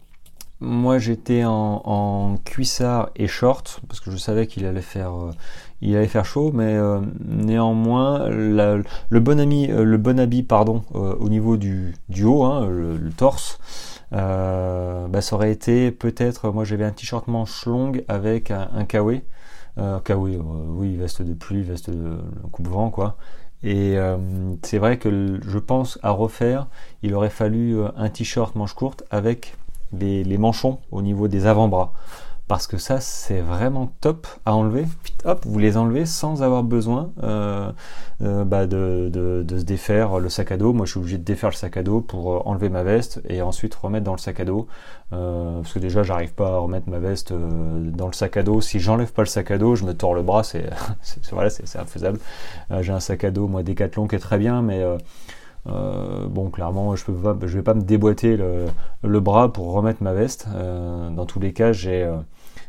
moi, 0.62 0.98
j'étais 0.98 1.44
en, 1.46 2.36
cuissard 2.44 3.10
et 3.16 3.28
short 3.28 3.80
parce 3.88 4.00
que 4.02 4.12
je 4.12 4.18
savais 4.18 4.46
qu'il 4.48 4.66
allait 4.66 4.82
faire, 4.82 5.14
euh, 5.14 5.32
il 5.82 5.96
allait 5.96 6.08
faire 6.08 6.26
chaud, 6.26 6.52
mais 6.54 6.76
euh, 6.76 7.00
néanmoins, 7.26 8.28
le 8.30 8.84
bon 9.20 9.40
ami, 9.40 9.72
euh, 9.72 9.84
le 9.84 9.98
bon 9.98 10.20
habit, 10.20 10.44
pardon, 10.44 10.84
au 10.94 11.30
niveau 11.30 11.56
du, 11.58 11.94
haut, 12.24 12.44
hein, 12.44 12.68
le, 12.68 13.10
torse, 13.16 13.60
bah, 14.12 15.22
ça 15.22 15.36
aurait 15.36 15.52
été 15.52 15.92
peut-être, 15.92 16.52
moi 16.52 16.66
j'avais 16.66 16.86
un 16.86 16.92
t-shirt 16.92 17.28
manche 17.28 17.66
longue 17.66 18.04
avec 18.08 18.52
un, 18.52 18.70
un 18.74 18.84
kawaii, 18.86 19.22
oui, 19.78 20.96
veste 20.98 21.22
de 21.22 21.34
pluie, 21.34 21.64
veste 21.64 21.90
de 21.90 22.18
coupe-vent, 22.52 22.90
quoi. 22.90 23.16
Et 23.64 23.96
c'est 24.64 24.78
vrai 24.78 24.98
que 24.98 25.40
je 25.42 25.60
pense 25.60 26.00
à 26.04 26.12
refaire, 26.12 26.68
il 27.02 27.14
aurait 27.14 27.30
fallu 27.30 27.78
un 27.96 28.10
t-shirt 28.10 28.56
manche 28.56 28.74
courte 28.74 29.04
avec 29.10 29.56
les, 29.98 30.38
manchons 30.38 30.80
au 30.92 31.02
niveau 31.02 31.28
des 31.28 31.46
avant-bras. 31.46 31.94
Parce 32.48 32.66
que 32.66 32.80
ça, 32.80 33.00
c'est 33.00 33.42
vraiment 33.42 33.92
top 34.02 34.26
à 34.44 34.56
enlever. 34.56 34.86
hop, 35.24 35.46
vous 35.46 35.60
les 35.60 35.78
enlevez 35.78 36.08
sans 36.08 36.42
avoir 36.42 36.64
besoin 36.64 37.12
euh, 37.22 37.72
euh, 38.24 38.44
bah, 38.44 38.66
de, 38.66 39.12
se 39.48 39.64
défaire 39.64 40.18
le 40.18 40.30
sac 40.30 40.52
à 40.52 40.58
dos. 40.58 40.74
Moi, 40.74 40.88
je 40.88 40.92
suis 40.92 41.00
obligé 41.00 41.20
de 41.20 41.24
défaire 41.24 41.52
le 41.52 41.56
sac 41.56 41.78
à 41.78 41.84
dos 41.84 42.02
pour 42.02 42.34
euh, 42.34 42.42
enlever 42.46 42.70
ma 42.70 42.82
veste 42.82 43.22
et 43.30 43.44
ensuite 43.44 43.76
remettre 43.76 44.04
dans 44.06 44.14
le 44.14 44.18
sac 44.18 44.40
à 44.40 44.46
dos. 44.46 44.68
parce 45.12 45.74
que 45.74 45.78
déjà, 45.78 46.02
j'arrive 46.02 46.34
pas 46.34 46.48
à 46.48 46.58
remettre 46.58 46.90
ma 46.90 46.98
veste 46.98 47.34
dans 47.34 48.08
le 48.08 48.14
sac 48.14 48.36
à 48.36 48.42
dos. 48.42 48.62
Si 48.62 48.80
j'enlève 48.80 49.14
pas 49.14 49.22
le 49.22 49.28
sac 49.28 49.52
à 49.52 49.60
dos, 49.60 49.76
je 49.76 49.86
me 49.86 49.94
tords 49.94 50.16
le 50.16 50.24
bras. 50.24 50.44
C'est 50.44 50.72
voilà, 51.32 51.52
c'est 51.52 51.78
infaisable. 51.78 52.18
J'ai 52.82 52.94
un 52.94 53.00
sac 53.00 53.26
à 53.26 53.30
dos, 53.30 53.48
moi, 53.48 53.62
Decathlon 53.62 54.08
qui 54.08 54.16
est 54.16 54.20
très 54.20 54.40
bien, 54.40 54.64
mais 54.64 54.84
euh, 55.68 56.28
bon, 56.28 56.50
clairement, 56.50 56.96
je 56.96 57.04
ne 57.10 57.48
vais 57.48 57.62
pas 57.62 57.74
me 57.74 57.82
déboîter 57.82 58.38
le, 58.38 59.20
bras 59.20 59.52
pour 59.52 59.72
remettre 59.74 60.04
ma 60.04 60.14
veste. 60.14 60.48
Euh, 60.54 61.10
dans 61.10 61.26
tous 61.26 61.40
les 61.40 61.54
cas, 61.54 61.72
euh, 61.86 62.18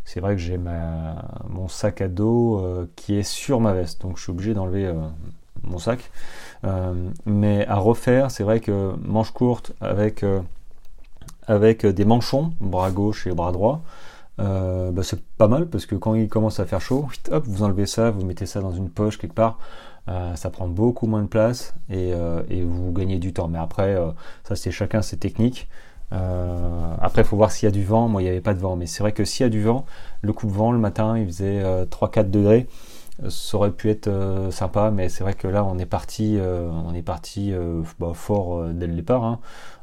c'est 0.04 0.20
vrai 0.20 0.34
que 0.34 0.40
j'ai 0.40 0.58
mon 0.58 1.68
sac 1.68 2.00
à 2.00 2.08
dos 2.08 2.88
qui 2.96 3.16
est 3.16 3.22
sur 3.22 3.60
ma 3.60 3.72
veste, 3.72 4.02
donc 4.02 4.16
je 4.16 4.22
suis 4.22 4.32
obligé 4.32 4.54
d'enlever 4.54 4.92
mon 5.62 5.78
sac. 5.78 6.10
mais 7.26 7.66
à 7.66 7.76
refaire, 7.76 8.30
c'est 8.30 8.44
vrai 8.44 8.60
que 8.60 8.92
manche 9.04 9.30
courte 9.30 9.72
avec 9.80 10.24
avec 11.46 11.84
des 11.84 12.04
manchons, 12.04 12.52
bras 12.60 12.90
gauche 12.90 13.26
et 13.26 13.32
bras 13.32 13.52
droit. 13.52 13.82
Bah, 14.38 15.02
c'est 15.02 15.22
pas 15.36 15.48
mal 15.48 15.66
parce 15.68 15.86
que 15.86 15.94
quand 15.94 16.14
il 16.14 16.28
commence 16.28 16.60
à 16.60 16.66
faire 16.66 16.80
chaud, 16.80 17.06
hop, 17.30 17.44
vous 17.46 17.62
enlevez 17.62 17.86
ça, 17.86 18.10
vous 18.10 18.24
mettez 18.24 18.46
ça 18.46 18.60
dans 18.60 18.72
une 18.72 18.88
poche 18.88 19.18
quelque 19.18 19.34
part. 19.34 19.58
Euh, 20.08 20.34
ça 20.34 20.50
prend 20.50 20.66
beaucoup 20.66 21.06
moins 21.06 21.22
de 21.22 21.28
place 21.28 21.74
et, 21.88 22.12
euh, 22.14 22.42
vous 22.64 22.92
gagnez 22.92 23.18
du 23.18 23.32
temps. 23.32 23.48
Mais 23.48 23.58
après, 23.58 23.94
euh, 23.94 24.10
ça 24.44 24.56
c'est 24.56 24.70
chacun 24.70 25.02
ses 25.02 25.18
techniques. 25.18 25.68
après, 26.12 27.22
il 27.22 27.24
faut 27.24 27.36
voir 27.36 27.52
s'il 27.52 27.66
y 27.66 27.68
a 27.68 27.72
du 27.72 27.84
vent. 27.84 28.08
Moi, 28.08 28.22
il 28.22 28.24
n'y 28.24 28.30
avait 28.30 28.40
pas 28.40 28.54
de 28.54 28.58
vent. 28.58 28.76
Mais 28.76 28.86
c'est 28.86 29.02
vrai 29.02 29.12
que 29.12 29.24
s'il 29.24 29.44
y 29.44 29.46
a 29.46 29.50
du 29.50 29.62
vent, 29.62 29.84
le 30.22 30.32
coup 30.32 30.46
de 30.46 30.52
vent 30.52 30.72
le 30.72 30.78
matin, 30.78 31.16
il 31.18 31.26
faisait 31.26 31.62
3-4 31.86 32.30
degrés. 32.30 32.66
Ça 33.28 33.58
aurait 33.58 33.70
pu 33.70 33.90
être 33.90 34.10
sympa, 34.50 34.90
mais 34.90 35.08
c'est 35.08 35.22
vrai 35.22 35.34
que 35.34 35.46
là, 35.46 35.64
on 35.64 35.78
est 35.78 35.86
parti, 35.86 36.38
on 36.40 36.94
est 36.94 37.02
parti 37.02 37.52
bah, 38.00 38.12
fort 38.14 38.64
dès 38.72 38.88
le 38.88 38.94
départ. 38.94 39.24
Hein. 39.24 39.38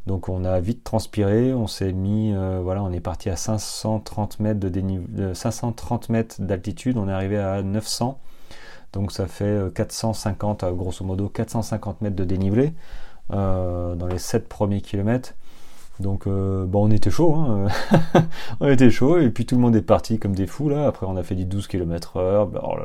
Donc, 0.06 0.28
on 0.28 0.44
a 0.44 0.60
vite 0.60 0.84
transpiré. 0.84 1.54
On 1.54 1.68
s'est 1.68 1.94
mis, 1.94 2.34
voilà, 2.62 2.84
on 2.84 2.92
est 2.92 3.00
parti 3.00 3.30
à 3.30 3.38
530 3.38 4.42
mètres 4.42 4.60
de 4.60 5.34
530 5.34 6.10
mètres 6.10 6.42
d'altitude. 6.42 6.98
On 6.98 7.08
est 7.08 7.14
arrivé 7.14 7.38
à 7.38 7.64
900. 7.64 8.20
Donc 8.98 9.12
ça 9.12 9.28
fait 9.28 9.72
450, 9.76 10.64
euh, 10.64 10.72
grosso 10.72 11.06
modo 11.06 11.30
450 11.30 12.02
mètres 12.02 12.16
de 12.16 12.24
dénivelé 12.24 12.74
euh, 13.32 13.94
dans 13.94 14.08
les 14.08 14.18
7 14.18 14.50
premiers 14.50 14.82
kilomètres. 14.82 15.36
Donc 16.00 16.26
euh, 16.26 16.66
on 16.74 16.90
était 16.90 17.12
chaud, 17.12 17.36
hein. 17.36 17.68
on 18.60 18.68
était 18.68 18.90
chaud, 18.90 19.20
et 19.20 19.30
puis 19.30 19.46
tout 19.46 19.54
le 19.54 19.62
monde 19.62 19.76
est 19.76 19.84
parti 19.84 20.18
comme 20.18 20.34
des 20.34 20.48
fous 20.48 20.68
là. 20.68 20.88
Après, 20.88 21.06
on 21.06 21.16
a 21.16 21.22
fait 21.22 21.36
du 21.36 21.46
12 21.46 21.68
km 21.68 22.18
heure. 22.18 22.48
Bah, 22.48 22.64
oh 22.64 22.76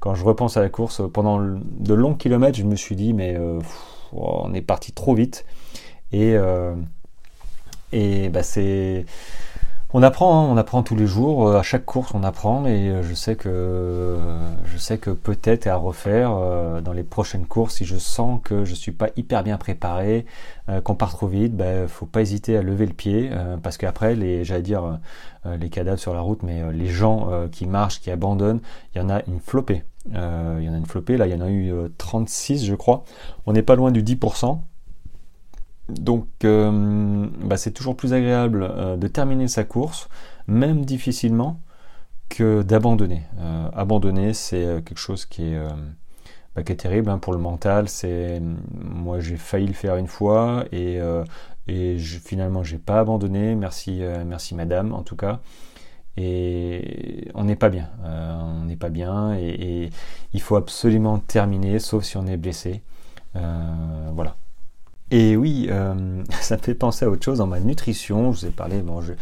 quand 0.00 0.14
je 0.14 0.24
repense 0.24 0.56
à 0.56 0.62
la 0.62 0.70
course, 0.70 1.02
pendant 1.12 1.38
de 1.38 1.92
longs 1.92 2.14
kilomètres, 2.14 2.56
je 2.56 2.64
me 2.64 2.76
suis 2.76 2.96
dit, 2.96 3.12
mais 3.12 3.38
on 4.12 4.54
est 4.54 4.62
parti 4.62 4.92
trop 4.92 5.14
vite. 5.14 5.44
Et, 6.12 6.36
et 7.92 8.28
bah, 8.30 8.42
c'est 8.42 9.04
on 9.94 10.02
apprend, 10.02 10.44
hein, 10.44 10.48
on 10.50 10.56
apprend 10.58 10.82
tous 10.82 10.96
les 10.96 11.06
jours. 11.06 11.48
Euh, 11.48 11.58
à 11.58 11.62
chaque 11.62 11.86
course, 11.86 12.12
on 12.14 12.22
apprend, 12.22 12.66
et 12.66 12.90
euh, 12.90 13.02
je 13.02 13.14
sais 13.14 13.36
que 13.36 14.18
je 14.66 14.76
sais 14.76 14.98
que 14.98 15.10
peut-être 15.10 15.66
à 15.66 15.76
refaire 15.76 16.32
euh, 16.32 16.82
dans 16.82 16.92
les 16.92 17.02
prochaines 17.02 17.46
courses, 17.46 17.76
si 17.76 17.86
je 17.86 17.96
sens 17.96 18.40
que 18.44 18.66
je 18.66 18.74
suis 18.74 18.92
pas 18.92 19.08
hyper 19.16 19.42
bien 19.42 19.56
préparé, 19.56 20.26
qu'on 20.84 20.94
part 20.94 21.12
trop 21.12 21.26
vite, 21.26 21.56
ben 21.56 21.88
faut 21.88 22.04
pas 22.04 22.20
hésiter 22.20 22.54
à 22.58 22.62
lever 22.62 22.84
le 22.84 22.92
pied, 22.92 23.30
parce 23.62 23.78
qu'après, 23.78 24.14
les, 24.14 24.44
j'allais 24.44 24.60
dire 24.60 24.98
les 25.46 25.70
cadavres 25.70 25.98
sur 25.98 26.12
la 26.12 26.20
route, 26.20 26.42
mais 26.42 26.70
les 26.72 26.88
gens 26.88 27.30
qui 27.50 27.66
marchent, 27.66 28.00
qui 28.00 28.10
abandonnent, 28.10 28.60
il 28.94 28.98
y 28.98 29.00
en 29.00 29.08
a 29.08 29.22
une 29.26 29.40
flopée. 29.40 29.84
il 30.06 30.12
y 30.12 30.68
en 30.68 30.74
a 30.74 30.76
une 30.76 30.84
flopée. 30.84 31.16
Là, 31.16 31.26
il 31.26 31.32
y 31.32 31.34
en 31.34 31.40
a 31.40 31.48
eu 31.48 31.72
36, 31.96 32.66
je 32.66 32.74
crois. 32.74 33.04
On 33.46 33.54
n'est 33.54 33.62
pas 33.62 33.76
loin 33.76 33.90
du 33.90 34.02
10%. 34.02 34.60
Donc 35.88 36.28
euh, 36.44 37.26
bah, 37.42 37.56
c'est 37.56 37.70
toujours 37.70 37.96
plus 37.96 38.12
agréable 38.12 38.62
euh, 38.62 38.96
de 38.96 39.08
terminer 39.08 39.48
sa 39.48 39.64
course, 39.64 40.08
même 40.46 40.84
difficilement, 40.84 41.60
que 42.28 42.62
d'abandonner. 42.62 43.22
Euh, 43.38 43.70
abandonner, 43.72 44.34
c'est 44.34 44.82
quelque 44.84 44.98
chose 44.98 45.24
qui 45.24 45.54
est, 45.54 45.58
bah, 46.54 46.62
qui 46.62 46.72
est 46.72 46.76
terrible 46.76 47.10
hein, 47.10 47.18
pour 47.18 47.32
le 47.32 47.38
mental. 47.38 47.88
C'est 47.88 48.42
moi 48.72 49.20
j'ai 49.20 49.36
failli 49.36 49.66
le 49.66 49.72
faire 49.72 49.96
une 49.96 50.08
fois 50.08 50.64
et, 50.72 50.98
et 51.68 51.98
je, 51.98 52.18
finalement 52.18 52.62
j'ai 52.62 52.78
pas 52.78 53.00
abandonné. 53.00 53.54
Merci, 53.54 54.02
merci 54.26 54.54
madame 54.54 54.92
en 54.92 55.02
tout 55.02 55.16
cas. 55.16 55.40
Et 56.18 57.30
on 57.34 57.44
n'est 57.44 57.56
pas 57.56 57.70
bien. 57.70 57.88
on 58.04 58.64
n'est 58.64 58.76
pas 58.76 58.90
bien 58.90 59.34
et, 59.34 59.84
et, 59.84 59.90
il 60.34 60.40
faut 60.42 60.56
absolument 60.56 61.18
terminer, 61.18 61.78
sauf 61.78 62.04
si 62.04 62.18
on 62.18 62.26
est 62.26 62.36
blessé. 62.36 62.82
voilà. 63.34 64.36
Et 65.10 65.36
oui, 65.36 65.68
euh, 65.70 66.22
ça 66.40 66.56
me 66.56 66.62
fait 66.62 66.74
penser 66.74 67.04
à 67.04 67.10
autre 67.10 67.24
chose 67.24 67.38
dans 67.38 67.46
ma 67.46 67.60
nutrition. 67.60 68.32
Je 68.32 68.40
vous 68.40 68.46
ai 68.46 68.50
parlé, 68.50 68.80
bon, 68.80 69.00
je, 69.00 69.12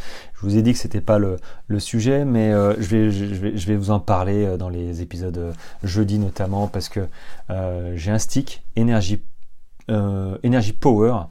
vous 0.41 0.57
ai 0.57 0.63
dit 0.63 0.73
que 0.73 0.79
c'était 0.79 1.01
pas 1.01 1.19
le, 1.19 1.39
sujet, 1.79 2.25
mais 2.25 2.53
euh, 2.53 2.75
je, 2.81 2.89
vais, 2.89 3.11
je, 3.11 3.25
vais, 3.25 3.57
je 3.57 3.67
vais 3.67 3.77
vous 3.77 3.91
en 3.91 4.01
parler 4.01 4.45
euh, 4.45 4.57
dans 4.57 4.69
les 4.69 5.03
épisodes 5.03 5.55
jeudi 5.83 6.19
notamment 6.19 6.69
parce 6.69 6.89
que 6.89 7.01
j'ai 7.95 8.11
un 8.11 8.19
stick 8.19 8.65
énergie 8.77 9.23
power. 10.81 11.23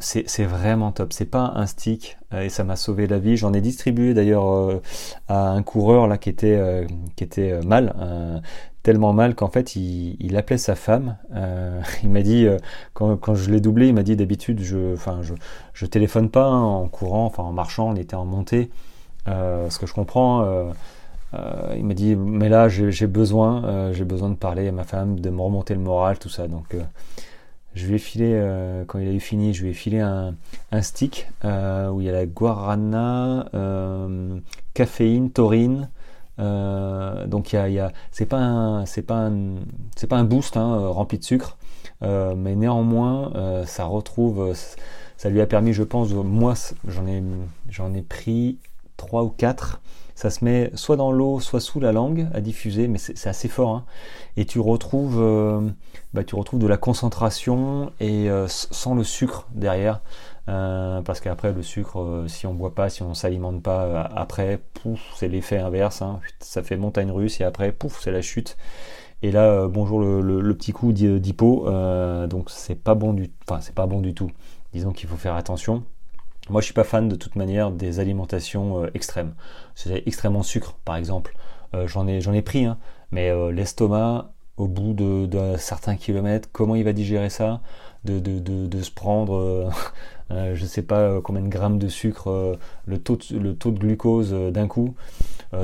c'est 0.00 0.44
vraiment 0.44 0.92
top. 0.92 1.12
C'est 1.12 1.24
pas 1.24 1.52
un 1.54 1.66
stick 1.66 2.18
et 2.36 2.48
ça 2.48 2.64
m'a 2.64 2.76
sauvé 2.76 3.06
la 3.06 3.18
vie. 3.18 3.36
J'en 3.36 3.52
ai 3.54 3.60
distribué 3.60 4.14
d'ailleurs 4.14 4.80
à 5.28 5.50
un 5.50 5.62
coureur 5.62 6.06
là 6.06 6.18
qui 6.18 6.28
était 6.28 6.86
qui 7.16 7.24
était 7.24 7.60
mal 7.62 8.42
tellement 8.88 9.12
mal 9.12 9.34
qu'en 9.34 9.48
fait 9.48 9.76
il, 9.76 10.34
appelait 10.38 10.56
sa 10.56 10.74
femme. 10.74 11.18
Euh, 11.34 11.82
il 12.02 12.08
m'a 12.08 12.22
dit 12.22 12.46
euh, 12.46 12.56
quand, 12.94 13.34
je 13.34 13.50
l'ai 13.50 13.60
doublé, 13.60 13.88
il 13.88 13.94
m'a 13.94 14.02
dit 14.02 14.16
d'habitude 14.16 14.60
je, 14.62 14.94
enfin 14.94 15.18
je, 15.20 15.34
je 15.74 15.84
téléphone 15.84 16.30
pas 16.30 16.46
hein, 16.46 16.62
en 16.62 16.88
courant, 16.88 17.26
enfin 17.26 17.42
en 17.42 17.52
marchant, 17.52 17.90
on 17.90 17.96
était 17.96 18.16
en 18.16 18.24
montée. 18.24 18.70
Euh, 19.28 19.68
ce 19.68 19.78
que 19.78 19.86
je 19.86 19.92
comprends. 19.92 20.72
il 21.76 21.84
m'a 21.84 21.92
dit 21.92 22.16
mais 22.16 22.48
là 22.48 22.70
j'ai 22.70 23.06
besoin, 23.06 23.92
j'ai 23.92 24.06
besoin 24.06 24.30
de 24.30 24.36
parler 24.36 24.68
à 24.68 24.72
ma 24.72 24.84
femme, 24.84 25.20
de 25.20 25.28
me 25.28 25.42
remonter 25.42 25.74
le 25.74 25.80
moral, 25.80 26.18
tout 26.18 26.30
ça. 26.30 26.48
Donc 26.48 26.74
je 27.74 27.86
lui 27.86 27.96
ai 27.96 27.98
filé 27.98 28.42
quand 28.86 29.00
il 29.00 29.08
a 29.08 29.12
eu 29.12 29.20
fini, 29.20 29.52
je 29.52 29.64
lui 29.64 29.72
ai 29.72 29.74
filé 29.74 30.00
un, 30.00 30.34
un 30.72 30.80
stick 30.80 31.28
où 31.44 32.00
il 32.00 32.04
y 32.04 32.08
a 32.08 32.12
la 32.12 32.24
guarana, 32.24 33.50
caféine, 34.72 35.30
taurine. 35.30 35.90
Euh, 36.38 37.26
donc 37.26 37.52
il 37.52 37.72
y 37.72 37.80
a, 37.80 37.92
c'est 38.10 38.26
pas 38.26 38.38
un, 38.38 38.86
c'est 38.86 39.02
pas 39.02 39.30
c'est 39.96 40.06
pas 40.06 40.16
un 40.16 40.24
boost 40.24 40.56
hein, 40.56 40.78
euh, 40.78 40.88
rempli 40.88 41.18
de 41.18 41.24
sucre, 41.24 41.56
euh, 42.02 42.34
mais 42.36 42.54
néanmoins 42.54 43.32
ça 43.66 43.84
retrouve, 43.84 44.54
ça 45.16 45.30
lui 45.30 45.40
a 45.40 45.46
permis, 45.46 45.72
je 45.72 45.82
pense, 45.82 46.12
moi 46.12 46.54
j'en 46.86 47.06
ai, 47.06 47.22
j'en 47.68 47.92
ai 47.94 48.02
pris 48.02 48.58
3 48.96 49.24
ou 49.24 49.30
4 49.30 49.80
ça 50.14 50.30
se 50.30 50.44
met 50.44 50.72
soit 50.74 50.96
dans 50.96 51.12
l'eau, 51.12 51.38
soit 51.38 51.60
sous 51.60 51.78
la 51.78 51.92
langue 51.92 52.26
à 52.34 52.40
diffuser, 52.40 52.88
mais 52.88 52.98
c'est 52.98 53.28
assez 53.28 53.46
fort. 53.46 53.70
Hein. 53.70 53.84
Et 54.36 54.46
tu 54.46 54.58
retrouves, 54.58 55.22
bah, 56.12 56.24
tu 56.24 56.34
retrouves 56.34 56.58
de 56.58 56.66
la 56.66 56.76
concentration 56.76 57.92
et 58.00 58.28
sans 58.48 58.96
le 58.96 59.04
sucre 59.04 59.46
derrière. 59.54 60.00
Euh, 60.48 61.02
parce 61.02 61.20
qu'après 61.20 61.52
le 61.52 61.62
sucre, 61.62 62.24
si 62.26 62.46
on 62.46 62.54
boit 62.54 62.74
pas, 62.74 62.88
si 62.88 63.02
on 63.02 63.14
s'alimente 63.14 63.62
pas, 63.62 64.02
après, 64.02 64.60
pouf, 64.74 65.00
c'est 65.16 65.28
l'effet 65.28 65.58
inverse. 65.58 66.02
Hein. 66.02 66.20
Ça 66.40 66.62
fait 66.62 66.76
montagne 66.76 67.10
russe 67.10 67.40
et 67.40 67.44
après, 67.44 67.72
pouf, 67.72 68.00
c'est 68.00 68.12
la 68.12 68.22
chute. 68.22 68.56
Et 69.22 69.30
là, 69.32 69.66
bonjour 69.68 70.00
le, 70.00 70.54
petit 70.54 70.72
coup 70.72 70.92
d'hypo. 70.92 71.66
donc 72.28 72.50
c'est 72.50 72.76
pas 72.76 72.94
bon 72.94 73.12
du, 73.12 73.30
enfin 73.48 73.60
c'est 73.60 73.74
pas 73.74 73.86
bon 73.86 74.00
du 74.00 74.14
tout. 74.14 74.30
Disons 74.72 74.92
qu'il 74.92 75.08
faut 75.08 75.16
faire 75.16 75.34
attention. 75.34 75.82
Moi, 76.50 76.62
je 76.62 76.66
suis 76.66 76.74
pas 76.74 76.84
fan 76.84 77.08
de 77.08 77.16
toute 77.16 77.36
manière 77.36 77.70
des 77.70 78.00
alimentations 78.00 78.84
euh, 78.84 78.90
extrêmes. 78.94 79.34
C'est 79.74 80.02
extrêmement 80.06 80.42
sucre, 80.42 80.78
par 80.84 80.96
exemple. 80.96 81.34
Euh, 81.74 81.86
j'en 81.86 82.06
ai, 82.06 82.20
j'en 82.20 82.32
ai 82.32 82.42
pris, 82.42 82.64
hein. 82.64 82.78
mais 83.10 83.28
euh, 83.28 83.52
l'estomac, 83.52 84.32
au 84.56 84.66
bout 84.66 84.94
de, 84.94 85.56
certains 85.58 85.96
kilomètres, 85.96 86.48
comment 86.52 86.74
il 86.74 86.84
va 86.84 86.92
digérer 86.92 87.30
ça? 87.30 87.60
De, 88.04 88.18
de, 88.20 88.82
se 88.82 88.90
prendre, 88.90 89.70
je 90.30 90.66
sais 90.66 90.82
pas 90.82 91.20
combien 91.22 91.42
de 91.42 91.48
grammes 91.48 91.78
de 91.78 91.88
sucre, 91.88 92.58
le 92.86 92.98
taux, 92.98 93.18
de, 93.30 93.52
taux 93.52 93.70
de 93.70 93.78
glucose 93.78 94.32
d'un 94.32 94.66
coup. 94.66 94.94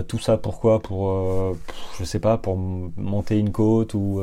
tout 0.09 0.19
ça 0.19 0.37
pourquoi? 0.37 0.81
Pour, 0.81 1.57
je 1.99 2.05
sais 2.05 2.21
pas, 2.21 2.39
pour 2.39 2.57
monter 2.57 3.39
une 3.39 3.53
côte 3.53 3.95
ou 3.95 4.21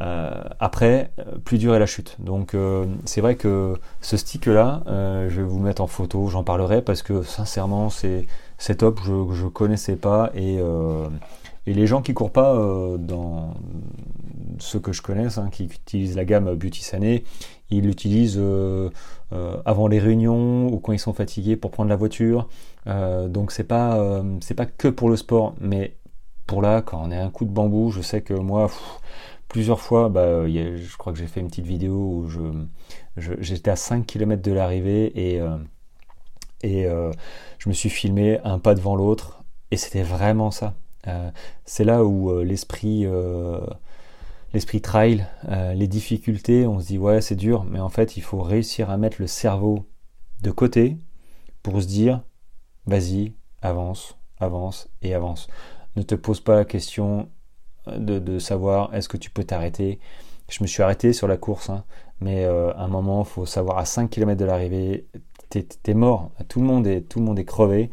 euh, 0.00 0.42
après, 0.60 1.10
plus 1.44 1.58
dur 1.58 1.74
est 1.74 1.78
la 1.78 1.86
chute. 1.86 2.16
Donc 2.18 2.54
euh, 2.54 2.86
c'est 3.04 3.20
vrai 3.20 3.34
que 3.34 3.74
ce 4.00 4.16
stick-là, 4.16 4.82
euh, 4.86 5.28
je 5.28 5.40
vais 5.40 5.46
vous 5.46 5.58
mettre 5.58 5.82
en 5.82 5.86
photo, 5.86 6.28
j'en 6.28 6.44
parlerai 6.44 6.82
parce 6.82 7.02
que 7.02 7.22
sincèrement 7.22 7.90
c'est 7.90 8.26
top, 8.76 9.00
je 9.04 9.12
ne 9.12 9.48
connaissais 9.48 9.96
pas 9.96 10.30
et, 10.34 10.58
et, 11.66 11.74
les 11.74 11.86
gens 11.86 12.02
qui 12.02 12.14
courent 12.14 12.32
pas 12.32 12.54
dans 12.98 13.54
ceux 14.58 14.80
que 14.80 14.92
je 14.92 15.02
connaisse, 15.02 15.38
hein, 15.38 15.48
qui 15.50 15.64
utilisent 15.64 16.16
la 16.16 16.24
gamme 16.24 16.54
Beauty 16.54 16.82
Sané, 16.82 17.24
ils 17.70 17.84
l'utilisent 17.84 18.40
avant 19.64 19.88
les 19.88 19.98
réunions 19.98 20.68
ou 20.68 20.78
quand 20.78 20.92
ils 20.92 20.98
sont 20.98 21.12
fatigués 21.12 21.56
pour 21.56 21.70
prendre 21.70 21.90
la 21.90 21.96
voiture. 21.96 22.48
donc 22.86 23.52
c'est 23.52 23.64
pas 23.64 24.22
c'est 24.40 24.54
pas 24.54 24.66
que 24.66 24.88
pour 24.88 25.10
le 25.10 25.16
sport, 25.16 25.54
mais 25.60 25.96
pour 26.46 26.62
là 26.62 26.80
quand 26.82 27.02
on 27.04 27.10
a 27.10 27.18
un 27.18 27.30
coup 27.30 27.44
de 27.44 27.50
bambou, 27.50 27.90
je 27.90 28.00
sais 28.00 28.22
que 28.22 28.34
moi 28.34 28.70
plusieurs 29.48 29.80
fois, 29.80 30.08
bah, 30.08 30.46
je 30.46 30.96
crois 30.96 31.12
que 31.12 31.18
j'ai 31.18 31.26
fait 31.26 31.40
une 31.40 31.48
petite 31.48 31.66
vidéo 31.66 31.94
où 31.94 32.28
je, 32.28 32.40
j'étais 33.40 33.70
à 33.70 33.76
5 33.76 34.06
km 34.06 34.42
de 34.42 34.52
l'arrivée 34.52 35.12
et, 35.14 35.40
euh, 35.40 35.56
et 36.62 36.86
euh, 36.86 37.10
je 37.58 37.68
me 37.68 37.74
suis 37.74 37.90
filmé 37.90 38.38
un 38.44 38.58
pas 38.58 38.74
devant 38.74 38.94
l'autre 38.94 39.42
et 39.70 39.76
c'était 39.76 40.02
vraiment 40.02 40.50
ça. 40.50 40.74
Euh, 41.06 41.30
c'est 41.64 41.84
là 41.84 42.04
où 42.04 42.42
l'esprit, 42.42 43.06
l'esprit 44.52 44.80
trail, 44.80 45.26
les 45.74 45.88
difficultés, 45.88 46.66
on 46.66 46.80
se 46.80 46.86
dit 46.86 46.98
ouais 46.98 47.20
c'est 47.20 47.36
dur, 47.36 47.64
mais 47.64 47.80
en 47.80 47.88
fait 47.88 48.16
il 48.16 48.22
faut 48.22 48.40
réussir 48.40 48.90
à 48.90 48.96
mettre 48.96 49.18
le 49.20 49.26
cerveau 49.26 49.86
de 50.42 50.50
côté 50.50 50.96
pour 51.62 51.82
se 51.82 51.86
dire 51.86 52.22
vas-y, 52.86 53.34
avance, 53.62 54.16
avance 54.38 54.88
et 55.02 55.14
avance. 55.14 55.48
Ne 55.96 56.02
te 56.02 56.14
pose 56.14 56.40
pas 56.40 56.56
la 56.56 56.64
question 56.64 57.28
de, 57.86 58.38
savoir 58.38 58.94
est-ce 58.94 59.08
que 59.08 59.16
tu 59.16 59.30
peux 59.30 59.44
t'arrêter? 59.44 59.98
Je 60.48 60.62
me 60.62 60.66
suis 60.66 60.82
arrêté 60.82 61.12
sur 61.12 61.28
la 61.28 61.36
course, 61.36 61.70
hein, 61.70 61.84
mais 62.20 62.44
euh, 62.44 62.72
à 62.74 62.84
un 62.84 62.88
moment, 62.88 63.22
il 63.22 63.28
faut 63.28 63.46
savoir 63.46 63.78
à 63.78 63.84
5 63.84 64.08
km 64.08 64.38
de 64.38 64.44
l'arrivée, 64.44 65.06
t'es 65.48 65.66
es 65.86 65.94
mort. 65.94 66.30
Tout 66.48 66.60
le 66.60 66.66
monde 66.66 66.86
est, 66.86 67.02
tout 67.02 67.18
le 67.18 67.24
monde 67.24 67.38
est 67.38 67.44
crevé, 67.44 67.90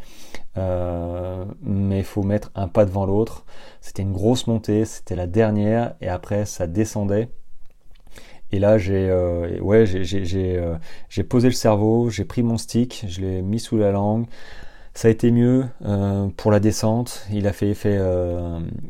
euh, 0.58 1.46
mais 1.62 2.00
il 2.00 2.04
faut 2.04 2.24
mettre 2.24 2.52
un 2.56 2.68
pas 2.68 2.86
devant 2.86 3.06
l'autre. 3.06 3.46
C'était 3.82 4.04
une 4.04 4.14
grosse 4.14 4.48
montée, 4.48 4.86
c'était 4.86 5.16
la 5.16 5.28
dernière, 5.28 5.96
et 6.02 6.08
après 6.08 6.46
ça 6.46 6.68
descendait. 6.68 7.30
Et 8.52 8.60
là, 8.60 8.78
j'ai 8.78 9.10
euh, 9.10 9.60
ouais, 9.60 9.86
j'ai 9.86 11.24
posé 11.24 11.48
le 11.48 11.54
cerveau, 11.54 12.10
j'ai 12.10 12.26
pris 12.26 12.44
mon 12.44 12.58
stick, 12.58 13.06
je 13.08 13.22
l'ai 13.22 13.42
mis 13.42 13.60
sous 13.60 13.78
la 13.78 13.92
langue. 13.92 14.26
Ça 14.94 15.10
a 15.10 15.12
été 15.12 15.30
mieux 15.32 15.66
pour 16.38 16.52
la 16.52 16.62
descente. 16.62 17.28
Il 17.32 17.48
a 17.48 17.54
fait 17.54 17.70
effet 17.70 18.00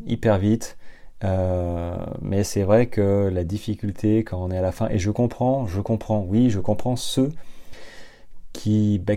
hyper 0.06 0.38
vite. 0.38 0.76
Euh, 1.24 1.96
mais 2.20 2.44
c'est 2.44 2.62
vrai 2.62 2.86
que 2.86 3.30
la 3.32 3.42
difficulté 3.44 4.22
quand 4.22 4.42
on 4.42 4.50
est 4.50 4.58
à 4.58 4.62
la 4.62 4.72
fin, 4.72 4.88
et 4.90 4.98
je 4.98 5.10
comprends, 5.10 5.66
je 5.66 5.80
comprends, 5.80 6.24
oui, 6.28 6.50
je 6.50 6.60
comprends 6.60 6.96
ceux 6.96 7.32
qui, 8.56 8.98
bah, 8.98 9.14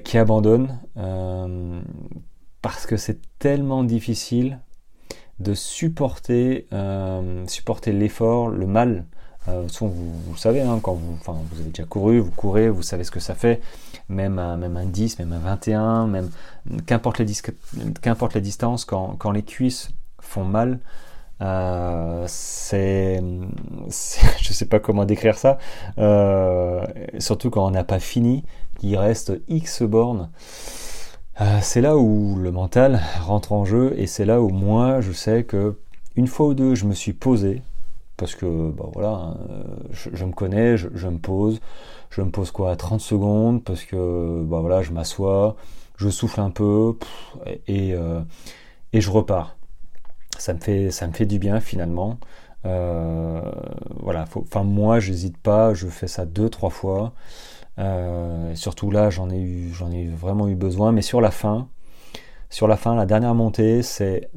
euh, 0.97 1.82
parce 2.62 2.86
que 2.86 2.97
c'est 2.97 3.19
tellement 3.39 3.84
difficile 3.84 4.60
de 5.39 5.54
supporter, 5.54 6.67
euh, 6.73 7.45
supporter 7.47 7.93
l'effort, 7.93 8.49
le 8.49 8.67
mal. 8.67 9.06
vous, 9.47 9.89
vous, 9.89 10.36
savez, 10.36 10.62
hein, 10.62 10.80
quand 10.84 10.93
vous, 10.93 11.17
avez 11.60 11.69
déjà 11.69 11.86
couru, 11.86 12.19
vous 12.19 12.32
courez, 12.32 12.69
vous 12.69 12.84
savez 12.84 13.04
ce 13.06 13.12
que 13.12 13.21
ça 13.21 13.34
fait, 13.34 13.62
même 14.10 14.38
un, 14.38 14.58
même 14.58 14.75
un 14.75 14.86
10, 14.86 15.19
même 15.19 15.32
un 15.32 15.39
21, 15.39 16.08
même 16.08 16.30
qu'importe 16.86 17.19
la, 17.19 17.25
distance, 18.41 18.86
quand, 18.86 19.15
quand 19.17 19.32
les 19.32 19.43
cuisses 19.43 19.89
font 20.19 20.43
mal, 20.43 20.80
euh, 21.41 22.25
c'est, 22.28 23.21
je 24.41 24.54
sais 24.54 24.65
pas 24.65 24.80
comment 24.80 25.06
décrire 25.06 25.38
ça, 25.38 25.58
euh, 25.97 26.86
surtout 27.19 27.49
quand 27.49 27.65
on 27.65 27.71
n'a 27.71 27.84
pas 27.84 27.99
fini, 27.99 28.43
qu'il 28.78 28.95
reste 28.97 29.34
X 29.47 29.84
bornes. 29.84 30.30
Euh, 31.41 31.60
c'est 31.62 31.82
là 31.82 31.97
où 31.97 32.36
le 32.36 32.52
mental 32.52 32.99
rentre 33.21 33.54
en 33.54 33.63
jeu 33.63 33.93
et 33.97 34.08
c'est 34.08 34.25
là 34.25 34.41
où 34.41 34.49
moi 34.49 34.99
je 34.99 35.13
sais 35.13 35.45
que 35.45 35.78
une 36.17 36.28
fois 36.28 36.47
ou 36.47 36.54
deux 36.54 36.75
je 36.75 36.86
me 36.86 36.93
suis 36.93 37.13
posé. 37.13 37.62
Parce 38.17 38.36
que 38.36 38.71
bah 38.71 38.89
voilà, 38.93 39.12
hein, 39.12 39.38
je, 39.91 40.25
me 40.25 40.34
connais, 40.34 40.75
je, 40.75 41.08
me 41.08 41.19
pose, 41.19 41.62
je 42.10 42.21
me 42.21 42.30
pose 42.32 42.52
quoi 42.52 42.75
30 42.75 42.99
secondes? 42.99 43.63
Parce 43.63 43.86
que 43.86 44.43
bah 44.43 44.60
voilà, 44.60 44.82
je 44.82 44.91
m'assois, 44.91 45.56
je 45.95 46.10
souffle 46.10 46.41
un 46.41 46.49
peu 46.49 46.97
et, 47.67 47.93
et 48.91 49.02
je 49.02 49.10
repars 49.10 49.56
ça 50.41 50.54
me 50.54 50.60
fait, 50.60 50.91
ça 50.91 51.08
me 51.08 51.13
fait 51.13 51.25
du 51.25 51.39
bien 51.39 51.60
finalement. 51.60 52.17
Euh, 52.65 53.41
voilà, 54.02 54.25
enfin 54.36 54.63
moi 54.63 54.99
j'hésite 54.99 55.38
pas, 55.38 55.73
je 55.73 55.88
fais 55.88 56.08
ça 56.08 56.25
deux 56.25 56.49
trois 56.49 56.69
fois. 56.69 57.13
Euh, 57.80 58.54
surtout 58.56 58.91
là 58.91 59.10
j'en 59.10 59.30
ai 59.30 59.39
eu, 59.39 59.73
j'en 59.73 59.91
ai 59.91 60.08
vraiment 60.08 60.47
eu 60.47 60.56
besoin. 60.56 60.91
Mais 60.91 61.02
sur 61.02 61.21
la 61.21 61.32
fin, 61.32 61.69
sur 62.49 62.67
la 62.67 62.78
fin, 62.78 62.95
la 62.95 63.06
dernière 63.06 63.36
montée, 63.36 63.84
c'est 63.84 64.30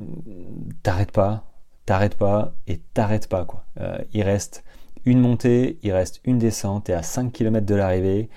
t'arrêtes 0.82 1.12
pas, 1.12 1.44
t'arrêtes 1.86 2.16
pas 2.16 2.54
et 2.66 2.78
t'arrêtes 2.94 3.28
pas 3.28 3.44
quoi. 3.44 3.64
Euh, 3.80 3.98
il 4.12 4.22
reste 4.22 4.64
une 5.04 5.20
montée, 5.20 5.78
il 5.82 5.92
reste 5.92 6.20
une 6.24 6.38
descente, 6.38 6.88
et 6.88 6.94
à 6.94 7.02
5 7.02 7.32
km 7.32 7.66
de 7.66 7.74
l'arrivée. 7.74 8.30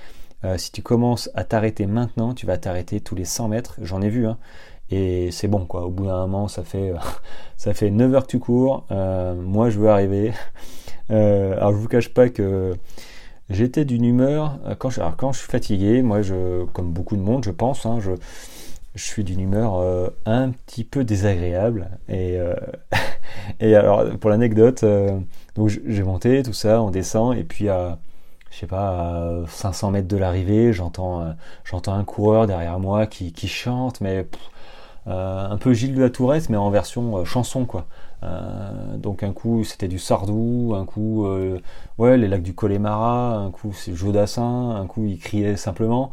si 0.58 0.72
tu 0.72 0.82
commences 0.84 1.30
à 1.36 1.44
t'arrêter 1.44 1.86
maintenant, 1.88 2.34
tu 2.36 2.46
vas 2.46 2.58
t'arrêter 2.58 3.02
tous 3.02 3.16
les 3.16 3.26
100 3.26 3.48
mètres. 3.50 3.78
J'en 3.82 4.02
ai 4.02 4.10
vu. 4.10 4.28
Hein 4.28 4.38
et 4.92 5.32
c'est 5.32 5.48
bon 5.48 5.66
quoi. 5.66 5.86
Au 5.86 5.90
bout 5.90 6.06
d'un 6.06 6.22
moment, 6.22 6.48
ça 6.48 6.64
fait 6.64 6.94
ça 7.58 7.74
fait 7.74 7.90
9 7.90 8.14
heures 8.16 8.24
que 8.24 8.32
tu 8.32 8.40
cours. 8.40 8.86
Euh, 8.92 9.36
moi, 9.36 9.70
je 9.70 9.80
veux 9.80 9.90
arriver. 9.90 10.34
Euh, 11.12 11.54
alors, 11.58 11.72
je 11.74 11.78
vous 11.78 11.88
cache 11.88 12.10
pas 12.10 12.30
que 12.30 12.74
j'étais 13.52 13.86
d'une 13.86 14.04
humeur 14.04 14.58
euh, 14.66 14.74
quand 14.74 14.90
je, 14.90 15.02
alors, 15.02 15.16
quand 15.16 15.34
je 15.34 15.38
suis 15.38 15.48
fatigué. 15.48 16.02
Moi, 16.02 16.24
je 16.24 16.66
comme 16.74 16.92
beaucoup 16.92 17.16
de 17.16 17.22
monde, 17.22 17.46
je 17.46 17.52
pense, 17.52 17.86
hein, 17.86 18.00
je 18.02 18.14
je 18.96 19.04
suis 19.04 19.24
d'une 19.24 19.40
humeur 19.40 19.84
un 20.26 20.50
petit 20.50 20.84
peu 20.84 21.04
désagréable 21.04 21.90
et 22.10 22.40
et 23.60 23.76
alors 23.76 24.18
pour 24.18 24.32
l'anecdote, 24.32 24.84
donc 25.54 25.70
j'ai 25.70 26.02
monté 26.02 26.42
tout 26.42 26.54
ça, 26.54 26.82
on 26.82 26.90
descend 26.90 27.38
et 27.38 27.44
puis 27.44 27.70
à 27.70 28.00
je 28.50 28.58
sais 28.58 28.68
pas, 28.68 29.44
à 29.44 29.48
500 29.48 29.92
mètres 29.92 30.08
de 30.08 30.18
l'arrivée, 30.18 30.74
j'entends 30.74 31.36
j'entends 31.66 31.94
un 31.94 32.04
coureur 32.04 32.48
derrière 32.48 32.80
moi 32.80 33.06
qui, 33.06 33.32
qui 33.32 33.48
chante, 33.48 34.02
mais 34.02 34.26
euh, 35.08 35.48
un 35.50 35.58
peu 35.58 35.74
Gilles 35.74 35.94
de 35.94 36.02
la 36.02 36.10
Tourette, 36.10 36.50
mais 36.50 36.58
en 36.58 36.70
version 36.72 37.18
euh, 37.18 37.26
chanson, 37.26 37.66
quoi. 37.66 37.86
Euh, 38.24 38.98
donc 38.98 39.22
un 39.22 39.34
coup 39.34 39.64
c'était 39.64 39.88
du 39.88 40.00
Sardou, 40.00 40.74
un 40.76 40.86
coup 40.86 41.28
ouais 42.00 42.18
les 42.18 42.28
lacs 42.28 42.42
du 42.42 42.56
Connemara, 42.56 43.36
un 43.36 43.52
coup 43.52 43.72
c'est 43.74 43.94
Jodassin, 43.94 44.72
un 44.72 44.88
coup 44.88 45.06
il 45.06 45.20
criait 45.20 45.58
simplement. 45.58 46.12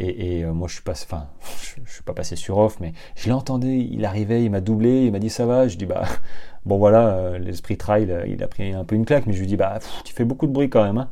et, 0.00 0.44
moi 0.44 0.66
je 0.66 0.74
suis 0.74 0.82
pas, 0.82 0.92
enfin 0.92 1.26
je, 1.84 1.92
suis 1.92 2.02
pas 2.02 2.14
passé 2.14 2.34
sur 2.34 2.58
off, 2.58 2.80
mais 2.80 2.92
je 3.14 3.28
l'entendais, 3.28 3.78
il 3.78 4.04
arrivait, 4.04 4.42
il 4.42 4.50
m'a 4.50 4.60
doublé, 4.60 5.04
il 5.04 5.12
m'a 5.12 5.20
dit 5.20 5.30
ça 5.30 5.46
va, 5.46 5.68
je 5.68 5.76
dis 5.76 5.86
bah 5.86 6.02
bon 6.66 6.78
voilà 6.78 7.38
l'esprit 7.38 7.76
trail 7.76 8.12
il 8.26 8.42
a 8.42 8.48
pris 8.48 8.72
un 8.72 8.84
peu 8.84 8.96
une 8.96 9.04
claque, 9.04 9.26
mais 9.26 9.32
je 9.32 9.40
lui 9.40 9.46
dis 9.46 9.56
bah 9.56 9.78
tu 10.04 10.12
fais 10.14 10.24
beaucoup 10.24 10.46
de 10.46 10.52
bruit 10.52 10.70
quand 10.70 10.82
même. 10.82 10.98
Hein. 10.98 11.08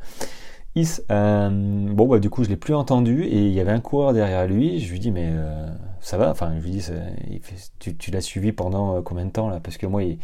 Is, 0.75 1.01
bon 1.09 2.07
bah 2.07 2.19
du 2.19 2.29
coup 2.29 2.43
je 2.45 2.49
l'ai 2.49 2.55
plus 2.55 2.73
entendu 2.73 3.23
et 3.23 3.45
il 3.45 3.51
y 3.51 3.59
avait 3.59 3.73
un 3.73 3.81
coureur 3.81 4.13
derrière 4.13 4.47
lui, 4.47 4.79
je 4.79 4.89
lui 4.91 4.99
dis 4.99 5.11
mais 5.11 5.29
ça 6.01 6.17
va? 6.17 6.31
Enfin, 6.31 6.53
je 6.57 6.63
lui 6.63 6.71
dis, 6.71 6.87
tu, 7.79 8.11
l'as 8.11 8.21
suivi 8.21 8.51
pendant 8.51 8.97
euh, 8.97 9.01
combien 9.01 9.25
de 9.25 9.31
temps 9.31 9.49
là? 9.49 9.59
Parce 9.59 9.77
que 9.77 9.85
moi, 9.85 10.03
il, 10.03 10.17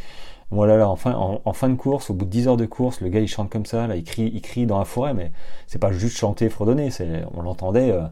moi 0.52 0.68
là, 0.68 0.90
en, 0.90 0.96
fin, 0.96 1.14
en, 1.14 1.54
fin 1.54 1.70
de 1.70 1.76
course, 1.76 2.10
au 2.10 2.14
bout 2.14 2.26
de 2.26 2.32
10 2.32 2.48
heures 2.48 2.58
de 2.58 2.66
course, 2.66 3.02
le 3.02 3.10
gars 3.10 3.20
il 3.20 3.28
chante 3.28 3.50
comme 3.50 3.66
ça, 3.66 3.88
là, 3.88 3.96
il 3.96 4.04
crie, 4.04 4.32
il 4.34 4.42
crie 4.42 4.66
dans 4.66 4.80
la 4.80 4.86
forêt, 4.86 5.14
mais 5.14 5.32
c'est 5.68 5.80
pas 5.80 5.92
juste 5.92 6.18
chanter, 6.18 6.50
fredonner, 6.50 6.90
on 7.34 7.42
l'entendait. 7.42 7.92
Euh, 7.92 8.04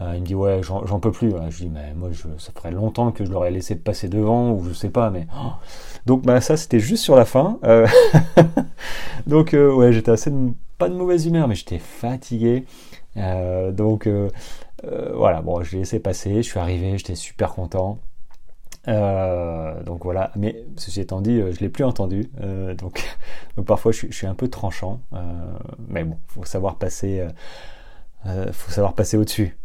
il 0.00 0.20
me 0.20 0.26
dit 0.26 0.34
ouais 0.34 0.60
j'en 0.62 1.00
peux 1.00 1.12
plus. 1.12 1.32
Je 1.50 1.56
dis 1.56 1.68
mais 1.68 1.94
moi 1.94 2.08
je, 2.12 2.26
ça 2.38 2.52
ferait 2.52 2.70
longtemps 2.70 3.12
que 3.12 3.24
je 3.24 3.30
l'aurais 3.30 3.50
laissé 3.50 3.76
passer 3.76 4.08
devant 4.08 4.52
ou 4.52 4.64
je 4.64 4.72
sais 4.72 4.90
pas 4.90 5.10
mais 5.10 5.26
oh. 5.36 5.52
donc 6.06 6.22
bah 6.22 6.40
ça 6.40 6.56
c'était 6.56 6.80
juste 6.80 7.04
sur 7.04 7.16
la 7.16 7.24
fin. 7.24 7.58
donc 9.26 9.52
ouais 9.52 9.92
j'étais 9.92 10.10
assez 10.10 10.32
pas 10.78 10.88
de 10.88 10.94
mauvaise 10.94 11.26
humeur 11.26 11.48
mais 11.48 11.54
j'étais 11.54 11.78
fatigué. 11.78 12.64
donc 13.16 14.08
voilà 15.14 15.42
bon 15.42 15.62
je 15.62 15.72
l'ai 15.72 15.78
laissé 15.80 16.00
passer. 16.00 16.36
Je 16.36 16.48
suis 16.48 16.58
arrivé 16.58 16.96
j'étais 16.98 17.14
super 17.14 17.52
content. 17.52 17.98
Euh, 18.88 19.82
donc 19.82 20.04
voilà, 20.04 20.30
mais 20.36 20.64
ceci 20.76 21.00
étant 21.00 21.20
dit, 21.20 21.38
euh, 21.38 21.52
je 21.52 21.60
l'ai 21.60 21.68
plus 21.68 21.84
entendu, 21.84 22.30
euh, 22.40 22.74
donc, 22.74 23.04
parfois 23.66 23.92
je, 23.92 24.06
suis 24.10 24.26
un 24.26 24.34
peu 24.34 24.48
tranchant, 24.48 25.00
mais 25.88 26.04
bon, 26.04 26.16
faut 26.28 26.44
savoir 26.44 26.76
passer, 26.76 27.26
faut 28.52 28.70
savoir 28.70 28.94
passer 28.94 29.16
au-dessus. 29.16 29.56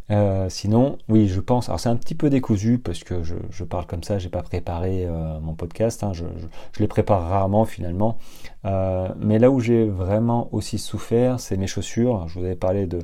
sinon, 0.50 0.98
oui, 1.10 1.28
je 1.28 1.40
pense. 1.40 1.68
Alors 1.70 1.80
c'est 1.80 1.90
un 1.90 1.96
petit 1.96 2.16
peu 2.16 2.30
décousu 2.30 2.78
parce 2.78 3.04
que 3.04 3.22
je, 3.24 3.36
je 3.50 3.64
parle 3.64 3.86
comme 3.86 4.04
ça, 4.04 4.18
j'ai 4.18 4.30
pas 4.30 4.44
préparé 4.44 5.08
mon 5.42 5.56
podcast, 5.56 6.04
hein, 6.04 6.14
je, 6.14 6.26
je, 6.38 6.48
je, 6.72 6.80
les 6.80 6.88
prépare 6.88 7.28
rarement 7.28 7.66
finalement. 7.66 8.18
mais 8.64 9.40
là 9.40 9.52
où 9.52 9.60
j'ai 9.60 9.86
vraiment 9.86 10.48
aussi 10.54 10.78
souffert, 10.78 11.40
c'est 11.40 11.58
mes 11.58 11.68
chaussures. 11.68 12.28
Je 12.30 12.40
vous 12.40 12.46
avais 12.46 12.56
parlé 12.56 12.88
de 12.88 13.00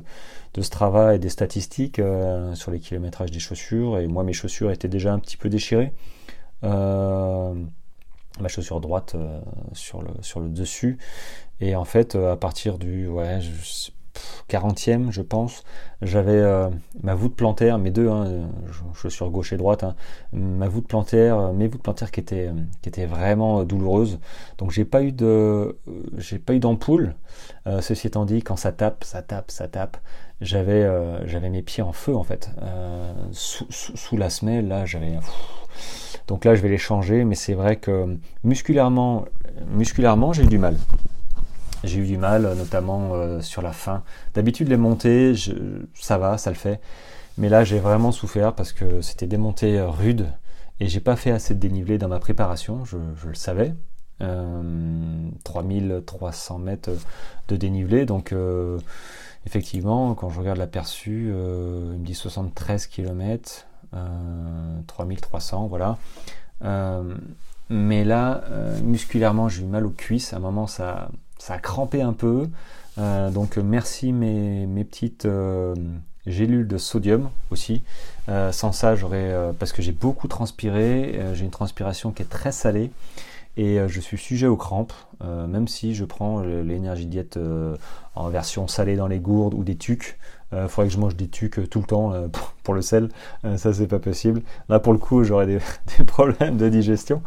de 0.54 0.62
Strava 0.62 1.14
et 1.14 1.18
des 1.18 1.28
statistiques 1.28 1.98
euh, 1.98 2.54
sur 2.54 2.70
les 2.70 2.80
kilométrages 2.80 3.30
des 3.30 3.38
chaussures. 3.38 3.98
Et 3.98 4.06
moi, 4.06 4.22
mes 4.24 4.32
chaussures 4.32 4.70
étaient 4.70 4.88
déjà 4.88 5.12
un 5.12 5.18
petit 5.18 5.36
peu 5.36 5.48
déchirées. 5.48 5.92
Euh, 6.64 7.54
ma 8.40 8.48
chaussure 8.48 8.80
droite 8.80 9.14
euh, 9.14 9.40
sur, 9.72 10.02
le, 10.02 10.10
sur 10.20 10.40
le 10.40 10.48
dessus. 10.48 10.98
Et 11.60 11.74
en 11.74 11.84
fait, 11.84 12.16
à 12.16 12.36
partir 12.36 12.78
du 12.78 13.06
ouais, 13.06 13.38
40e, 14.48 15.10
je 15.10 15.22
pense, 15.22 15.64
j'avais 16.02 16.32
euh, 16.32 16.68
ma 17.02 17.14
voûte 17.14 17.34
plantaire, 17.36 17.78
mes 17.78 17.90
deux, 17.90 18.08
hein, 18.08 18.48
chaussures 18.94 19.30
gauche 19.30 19.52
et 19.52 19.56
droite, 19.56 19.84
hein, 19.84 19.94
ma 20.32 20.68
voûte 20.68 20.86
plantaire, 20.86 21.52
mes 21.52 21.68
voûtes 21.68 21.82
plantaires 21.82 22.10
qui 22.10 22.20
étaient, 22.20 22.50
qui 22.82 22.88
étaient 22.88 23.06
vraiment 23.06 23.64
douloureuses. 23.64 24.18
Donc 24.58 24.70
j'ai 24.70 24.84
pas 24.84 25.02
eu 25.02 25.12
de, 25.12 25.78
j'ai 26.18 26.38
pas 26.38 26.54
d'ampoule. 26.58 27.14
Euh, 27.66 27.80
ceci 27.80 28.06
étant 28.06 28.24
dit, 28.24 28.42
quand 28.42 28.56
ça 28.56 28.72
tape, 28.72 29.04
ça 29.04 29.22
tape, 29.22 29.50
ça 29.50 29.68
tape, 29.68 29.96
j'avais, 30.40 30.82
euh, 30.82 31.40
mes 31.50 31.62
pieds 31.62 31.82
en 31.82 31.92
feu 31.92 32.14
en 32.14 32.24
fait, 32.24 32.50
sous, 33.32 33.66
sous, 33.70 34.16
la 34.16 34.30
semelle. 34.30 34.68
Là, 34.68 34.84
j'avais. 34.84 35.18
Donc 36.28 36.44
là, 36.44 36.54
je 36.54 36.62
vais 36.62 36.68
les 36.68 36.78
changer, 36.78 37.24
mais 37.24 37.34
c'est 37.34 37.54
vrai 37.54 37.76
que 37.76 38.16
musculairement, 38.44 39.24
musculairement, 39.68 40.32
j'ai 40.32 40.44
eu 40.44 40.46
du 40.46 40.58
mal. 40.58 40.76
J'ai 41.84 41.98
eu 41.98 42.06
du 42.06 42.16
mal, 42.16 42.42
notamment 42.56 43.14
euh, 43.14 43.40
sur 43.40 43.60
la 43.60 43.72
fin. 43.72 44.04
D'habitude, 44.34 44.68
les 44.68 44.76
montées, 44.76 45.34
ça 45.94 46.18
va, 46.18 46.38
ça 46.38 46.50
le 46.50 46.56
fait. 46.56 46.80
Mais 47.38 47.48
là, 47.48 47.64
j'ai 47.64 47.78
vraiment 47.80 48.12
souffert 48.12 48.54
parce 48.54 48.72
que 48.72 49.00
c'était 49.00 49.26
des 49.26 49.38
montées 49.38 49.78
euh, 49.78 49.88
rudes 49.88 50.28
et 50.80 50.88
j'ai 50.88 51.00
pas 51.00 51.16
fait 51.16 51.32
assez 51.32 51.54
de 51.54 51.60
dénivelé 51.60 51.98
dans 51.98 52.08
ma 52.08 52.20
préparation. 52.20 52.84
Je, 52.84 52.96
le 53.26 53.34
savais. 53.34 53.74
3300 55.44 56.54
euh, 56.54 56.58
mètres 56.62 56.90
de 57.48 57.56
dénivelé. 57.56 58.06
Donc, 58.06 58.32
effectivement, 59.46 60.14
quand 60.14 60.30
je 60.30 60.38
regarde 60.38 60.58
l'aperçu, 60.58 61.30
il 61.30 61.98
me 61.98 62.04
dit 62.04 62.14
73 62.14 62.86
km, 62.86 63.66
3300, 64.86 65.66
voilà. 65.66 65.98
mais 67.68 68.04
là, 68.04 68.44
musculairement, 68.84 69.48
j'ai 69.48 69.62
eu 69.62 69.66
mal 69.66 69.86
aux 69.86 69.90
cuisses. 69.90 70.32
À 70.32 70.36
un 70.36 70.40
moment, 70.40 70.68
ça, 70.68 71.08
ça 71.42 71.54
a 71.54 71.58
crampé 71.58 72.02
un 72.02 72.12
peu. 72.12 72.48
Euh, 72.98 73.30
donc 73.30 73.56
merci 73.56 74.12
mes, 74.12 74.84
petites 74.84 75.26
euh, 75.26 75.74
gélules 76.24 76.68
de 76.68 76.78
sodium 76.78 77.30
aussi. 77.50 77.82
Euh, 78.28 78.52
sans 78.52 78.70
ça, 78.70 78.94
j'aurais 78.94 79.34
parce 79.58 79.72
que 79.72 79.82
j'ai 79.82 79.90
beaucoup 79.90 80.28
transpiré, 80.28 81.18
j'ai 81.34 81.44
une 81.44 81.50
transpiration 81.50 82.12
qui 82.12 82.22
est 82.22 82.30
très 82.30 82.52
salée 82.52 82.92
et 83.56 83.78
je 83.86 84.00
suis 84.00 84.16
sujet 84.16 84.46
aux 84.46 84.56
crampes, 84.56 84.92
même 85.20 85.68
si 85.68 85.94
je 85.94 86.04
prends 86.04 86.40
l'énergie 86.40 87.06
diète 87.06 87.38
en 88.14 88.28
version 88.28 88.66
salée 88.66 88.96
dans 88.96 89.06
les 89.06 89.18
gourdes 89.18 89.54
ou 89.54 89.64
des 89.64 89.76
tucs. 89.76 90.18
Il 90.52 90.68
faudrait 90.68 90.88
que 90.88 90.94
je 90.94 90.98
mange 90.98 91.16
des 91.16 91.28
tucs 91.28 91.68
tout 91.70 91.80
le 91.80 91.86
temps 91.86 92.12
pour, 92.62 92.74
le 92.74 92.82
sel. 92.82 93.08
ça, 93.56 93.72
c'est 93.72 93.86
pas 93.86 93.98
possible. 93.98 94.42
Là, 94.68 94.80
pour 94.80 94.92
le 94.92 94.98
coup, 94.98 95.22
j'aurais 95.24 95.46
des, 95.46 95.58
problèmes 96.06 96.56
de 96.56 96.68
digestion. 96.68 97.22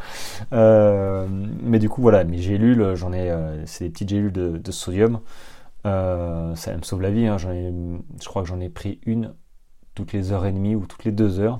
mais 0.52 1.80
du 1.80 1.90
coup, 1.90 2.02
voilà, 2.02 2.24
mes 2.24 2.40
gélules, 2.40 2.96
j'en 2.96 3.14
ai, 3.14 3.32
c'est 3.66 3.86
des 3.86 3.90
petites 3.92 4.10
gélules 4.10 4.32
de, 4.32 4.72
sodium. 4.72 5.20
ça 5.84 6.78
me 6.78 6.82
sauve 6.84 7.02
la 7.02 7.12
vie. 7.12 7.28
Hein. 7.28 7.38
je 7.38 8.28
crois 8.28 8.42
que 8.42 8.48
j'en 8.48 8.60
ai 8.60 8.70
pris 8.70 9.00
une 9.06 9.34
toutes 9.96 10.14
les 10.14 10.32
heures 10.32 10.46
et 10.46 10.52
demie 10.52 10.76
ou 10.76 10.86
toutes 10.86 11.06
les 11.06 11.12
deux 11.12 11.40
heures 11.40 11.60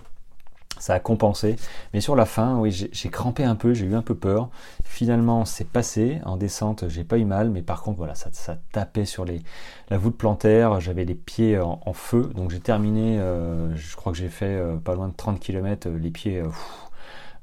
ça 0.80 0.94
a 0.94 1.00
compensé. 1.00 1.56
Mais 1.94 2.02
sur 2.02 2.16
la 2.16 2.26
fin, 2.26 2.58
oui, 2.58 2.72
j'ai 2.72 3.10
crampé 3.10 3.44
un 3.44 3.56
peu, 3.56 3.74
j'ai 3.74 3.86
eu 3.86 3.96
un 3.96 4.02
peu 4.02 4.16
peur. 4.16 4.50
Finalement, 4.84 5.46
c'est 5.46 5.68
passé. 5.68 6.20
En 6.26 6.38
descente, 6.38 6.86
j'ai 6.90 7.04
pas 7.04 7.18
eu 7.18 7.26
mal, 7.26 7.50
mais 7.50 7.62
par 7.62 7.82
contre, 7.82 7.98
voilà, 7.98 8.16
ça, 8.16 8.30
ça 8.34 8.58
tapait 8.72 9.06
sur 9.06 9.26
les, 9.26 9.42
la 9.90 9.98
voûte 9.98 10.18
plantaire. 10.18 10.80
J'avais 10.80 11.06
les 11.06 11.16
pieds 11.16 11.60
en, 11.60 11.94
feu, 11.94 12.30
donc 12.36 12.52
j'ai 12.52 12.60
terminé. 12.60 13.20
Euh, 13.20 13.76
je 13.76 13.96
crois 13.96 14.12
que 14.12 14.18
j'ai 14.18 14.30
fait 14.30 14.46
euh, 14.46 14.76
pas 14.78 14.96
loin 14.96 15.08
de 15.08 15.16
30 15.16 15.40
km, 15.40 15.88
euh, 15.88 15.98
les 15.98 16.12
pieds. 16.12 16.44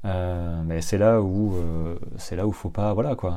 mais 0.03 0.81
c'est 0.81 0.97
là 0.97 1.21
où 1.21 1.55
c'est 2.17 2.35
là 2.35 2.45
où 2.45 2.51
faut 2.51 2.69
pas, 2.69 2.93
voilà 2.93 3.15
quoi. 3.15 3.35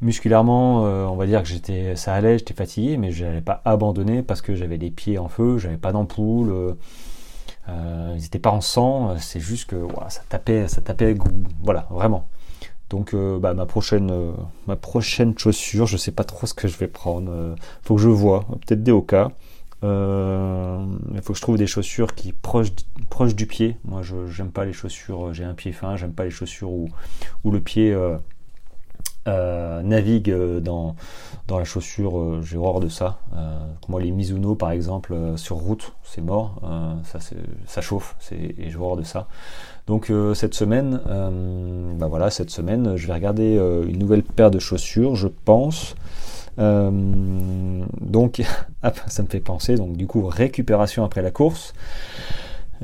musculairement, 0.00 0.82
on 0.82 1.16
va 1.16 1.26
dire 1.26 1.42
que 1.42 1.48
j'étais, 1.48 1.96
ça 1.96 2.14
allait, 2.14 2.38
j'étais 2.38 2.54
fatigué, 2.54 2.96
mais 2.96 3.10
je 3.10 3.24
n'allais 3.24 3.40
pas 3.40 3.60
abandonner 3.64 4.22
parce 4.22 4.40
que 4.40 4.54
j'avais 4.54 4.76
les 4.76 4.90
pieds 4.90 5.18
en 5.18 5.28
feu, 5.28 5.58
j'avais 5.58 5.76
pas 5.76 5.92
d'ampoule 5.92 6.50
euh, 6.50 6.74
ils 7.68 8.20
n'étaient 8.20 8.38
pas 8.38 8.50
en 8.50 8.60
sang, 8.60 9.16
c'est 9.18 9.40
juste 9.40 9.70
que 9.70 9.76
ça 10.08 10.22
tapait, 10.28 10.68
ça 10.68 10.80
tapait, 10.80 11.16
voilà, 11.62 11.86
vraiment. 11.90 12.28
Donc 12.90 13.14
euh, 13.14 13.38
bah, 13.38 13.54
ma 13.54 13.66
prochaine 13.66 14.10
euh, 14.10 14.32
ma 14.66 14.76
prochaine 14.76 15.36
chaussure, 15.36 15.86
je 15.86 15.96
sais 15.96 16.12
pas 16.12 16.24
trop 16.24 16.46
ce 16.46 16.54
que 16.54 16.68
je 16.68 16.76
vais 16.76 16.86
prendre. 16.86 17.56
faut 17.82 17.96
que 17.96 18.00
je 18.00 18.08
vois, 18.08 18.46
peut-être 18.66 18.82
des 18.82 18.92
Oka. 18.92 19.32
Il 19.82 21.20
faut 21.22 21.32
que 21.32 21.38
je 21.38 21.42
trouve 21.42 21.58
des 21.58 21.66
chaussures 21.66 22.14
qui 22.14 22.32
proches 22.32 22.68
proche 23.10 23.34
du 23.34 23.46
pied. 23.46 23.76
Moi, 23.84 24.02
je 24.02 24.26
j'aime 24.28 24.50
pas 24.50 24.64
les 24.64 24.72
chaussures. 24.72 25.34
J'ai 25.34 25.44
un 25.44 25.54
pied 25.54 25.72
fin. 25.72 25.96
J'aime 25.96 26.12
pas 26.12 26.24
les 26.24 26.30
chaussures 26.30 26.70
où, 26.70 26.88
où 27.44 27.50
le 27.50 27.60
pied 27.60 27.94
euh, 29.26 29.80
navigue 29.82 30.30
euh, 30.30 30.60
dans, 30.60 30.96
dans 31.48 31.58
la 31.58 31.64
chaussure, 31.64 32.18
euh, 32.18 32.42
j'ai 32.42 32.58
horreur 32.58 32.80
de 32.80 32.88
ça. 32.88 33.18
moi, 33.88 34.00
les 34.00 34.10
Mizuno, 34.10 34.54
par 34.54 34.70
exemple, 34.70 35.14
sur 35.36 35.56
route, 35.56 35.94
c'est 36.02 36.20
mort, 36.20 36.60
ça, 37.04 37.18
ça 37.66 37.80
chauffe, 37.80 38.16
et 38.32 38.70
j'ai 38.70 38.76
horreur 38.76 38.96
de 38.96 39.02
ça. 39.02 39.26
Donc 39.86 40.10
cette 40.34 40.54
semaine, 40.54 41.00
bah 41.98 42.06
voilà, 42.06 42.30
cette 42.30 42.50
semaine, 42.50 42.96
je 42.96 43.06
vais 43.06 43.12
regarder 43.12 43.56
une 43.86 43.98
nouvelle 43.98 44.22
paire 44.22 44.50
de 44.50 44.58
chaussures, 44.58 45.16
je 45.16 45.28
pense. 45.28 45.94
donc, 46.56 48.42
ça 49.06 49.22
me 49.22 49.28
fait 49.28 49.40
penser, 49.40 49.76
donc 49.76 49.96
du 49.96 50.06
coup, 50.06 50.26
récupération 50.26 51.04
après 51.04 51.22
la 51.22 51.30
course. 51.30 51.74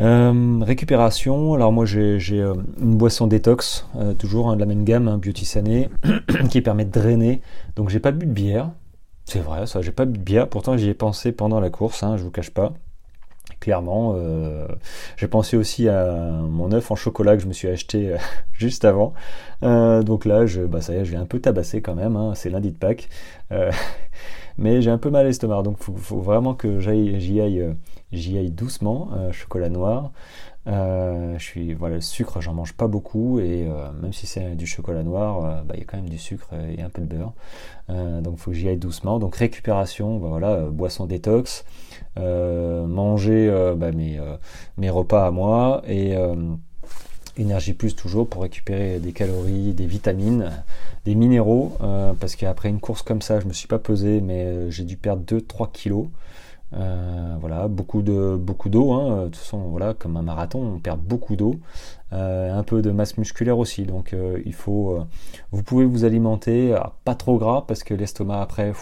Euh, 0.00 0.60
récupération, 0.62 1.52
alors 1.52 1.72
moi 1.72 1.84
j'ai 1.84 2.18
euh, 2.32 2.54
une 2.80 2.96
boisson 2.96 3.26
détox, 3.26 3.86
euh, 3.96 4.14
toujours 4.14 4.48
hein, 4.48 4.54
de 4.54 4.60
la 4.60 4.66
même 4.66 4.84
gamme, 4.84 5.08
hein, 5.08 5.18
Beauty 5.18 5.44
Sané, 5.44 5.90
qui 6.50 6.62
permet 6.62 6.86
de 6.86 6.90
drainer. 6.90 7.42
Donc 7.76 7.90
j'ai 7.90 8.00
pas 8.00 8.10
bu 8.10 8.24
de 8.24 8.32
bière, 8.32 8.70
c'est 9.26 9.40
vrai 9.40 9.66
ça, 9.66 9.82
j'ai 9.82 9.92
pas 9.92 10.06
bu 10.06 10.18
de 10.18 10.24
bière, 10.24 10.48
pourtant 10.48 10.76
j'y 10.78 10.88
ai 10.88 10.94
pensé 10.94 11.32
pendant 11.32 11.60
la 11.60 11.68
course, 11.68 12.02
hein, 12.02 12.16
je 12.16 12.22
vous 12.22 12.30
cache 12.30 12.50
pas. 12.50 12.72
Clairement, 13.58 14.16
j'ai 15.18 15.28
pensé 15.28 15.54
aussi 15.58 15.86
à 15.86 16.14
mon 16.48 16.72
œuf 16.72 16.90
en 16.90 16.94
chocolat 16.94 17.36
que 17.36 17.42
je 17.42 17.48
me 17.48 17.52
suis 17.52 17.68
acheté 17.68 18.14
juste 18.54 18.86
avant. 18.86 19.12
donc 19.60 20.24
là, 20.24 20.46
je, 20.46 20.62
bah 20.62 20.80
ça 20.80 20.94
y 20.94 20.96
est, 20.96 21.04
je 21.04 21.10
vais 21.10 21.18
un 21.18 21.26
peu 21.26 21.40
tabasser 21.40 21.82
quand 21.82 21.94
même. 21.94 22.18
c'est 22.34 22.48
lundi 22.48 22.70
de 22.70 22.78
Pâques, 22.78 23.10
mais 24.60 24.82
j'ai 24.82 24.90
un 24.90 24.98
peu 24.98 25.10
mal 25.10 25.22
à 25.22 25.28
l'estomac, 25.28 25.62
donc 25.62 25.78
faut, 25.78 25.96
faut 25.96 26.20
vraiment 26.20 26.54
que 26.54 26.78
j'y 26.78 27.40
aille 27.40 27.74
j'y 28.12 28.38
aille 28.38 28.50
doucement, 28.50 29.10
euh, 29.14 29.32
chocolat 29.32 29.68
noir. 29.68 30.12
Euh, 30.66 31.38
je 31.38 31.42
suis 31.42 31.72
voilà 31.72 31.94
le 31.94 32.00
sucre 32.02 32.42
j'en 32.42 32.52
mange 32.52 32.74
pas 32.74 32.86
beaucoup 32.86 33.40
et 33.40 33.66
euh, 33.66 33.90
même 34.02 34.12
si 34.12 34.26
c'est 34.26 34.56
du 34.56 34.66
chocolat 34.66 35.02
noir 35.02 35.64
bah, 35.64 35.72
il 35.72 35.80
y 35.80 35.82
a 35.82 35.86
quand 35.86 35.96
même 35.96 36.10
du 36.10 36.18
sucre 36.18 36.50
et 36.52 36.82
un 36.82 36.90
peu 36.90 37.00
de 37.00 37.06
beurre 37.06 37.32
donc 37.88 38.34
il 38.36 38.38
faut 38.38 38.50
que 38.50 38.56
j'y 38.58 38.68
aille 38.68 38.76
doucement 38.76 39.18
donc 39.18 39.36
récupération 39.36 40.18
bah, 40.18 40.28
voilà 40.28 40.66
boisson 40.66 41.06
détox 41.06 41.64
manger 42.18 43.74
bah, 43.78 43.90
mes, 43.90 44.20
mes 44.76 44.90
repas 44.90 45.26
à 45.26 45.30
moi 45.30 45.80
et 45.86 46.14
énergie 47.40 47.74
plus 47.74 47.96
toujours 47.96 48.28
pour 48.28 48.42
récupérer 48.42 49.00
des 49.00 49.12
calories 49.12 49.72
des 49.72 49.86
vitamines 49.86 50.50
des 51.04 51.14
minéraux 51.14 51.76
parce 52.20 52.36
qu'après 52.36 52.68
une 52.68 52.80
course 52.80 53.02
comme 53.02 53.22
ça 53.22 53.40
je 53.40 53.46
me 53.46 53.52
suis 53.52 53.68
pas 53.68 53.78
pesé 53.78 54.20
mais 54.20 54.70
j'ai 54.70 54.84
dû 54.84 54.96
perdre 54.96 55.22
2-3 55.24 55.72
kilos 55.72 56.06
euh, 56.72 57.36
voilà, 57.40 57.68
beaucoup 57.68 58.02
de 58.02 58.36
beaucoup 58.36 58.68
d'eau. 58.68 58.92
Hein. 58.92 59.22
De 59.22 59.24
toute 59.24 59.36
façon, 59.36 59.58
voilà, 59.68 59.94
comme 59.94 60.16
un 60.16 60.22
marathon, 60.22 60.74
on 60.76 60.78
perd 60.78 61.00
beaucoup 61.00 61.36
d'eau, 61.36 61.56
euh, 62.12 62.56
un 62.56 62.62
peu 62.62 62.82
de 62.82 62.90
masse 62.90 63.18
musculaire 63.18 63.58
aussi. 63.58 63.84
Donc, 63.84 64.12
euh, 64.12 64.40
il 64.46 64.54
faut, 64.54 64.98
vous 65.50 65.62
pouvez 65.62 65.84
vous 65.84 66.04
alimenter, 66.04 66.76
pas 67.04 67.14
trop 67.14 67.38
gras 67.38 67.64
parce 67.66 67.82
que 67.82 67.94
l'estomac 67.94 68.40
après, 68.40 68.72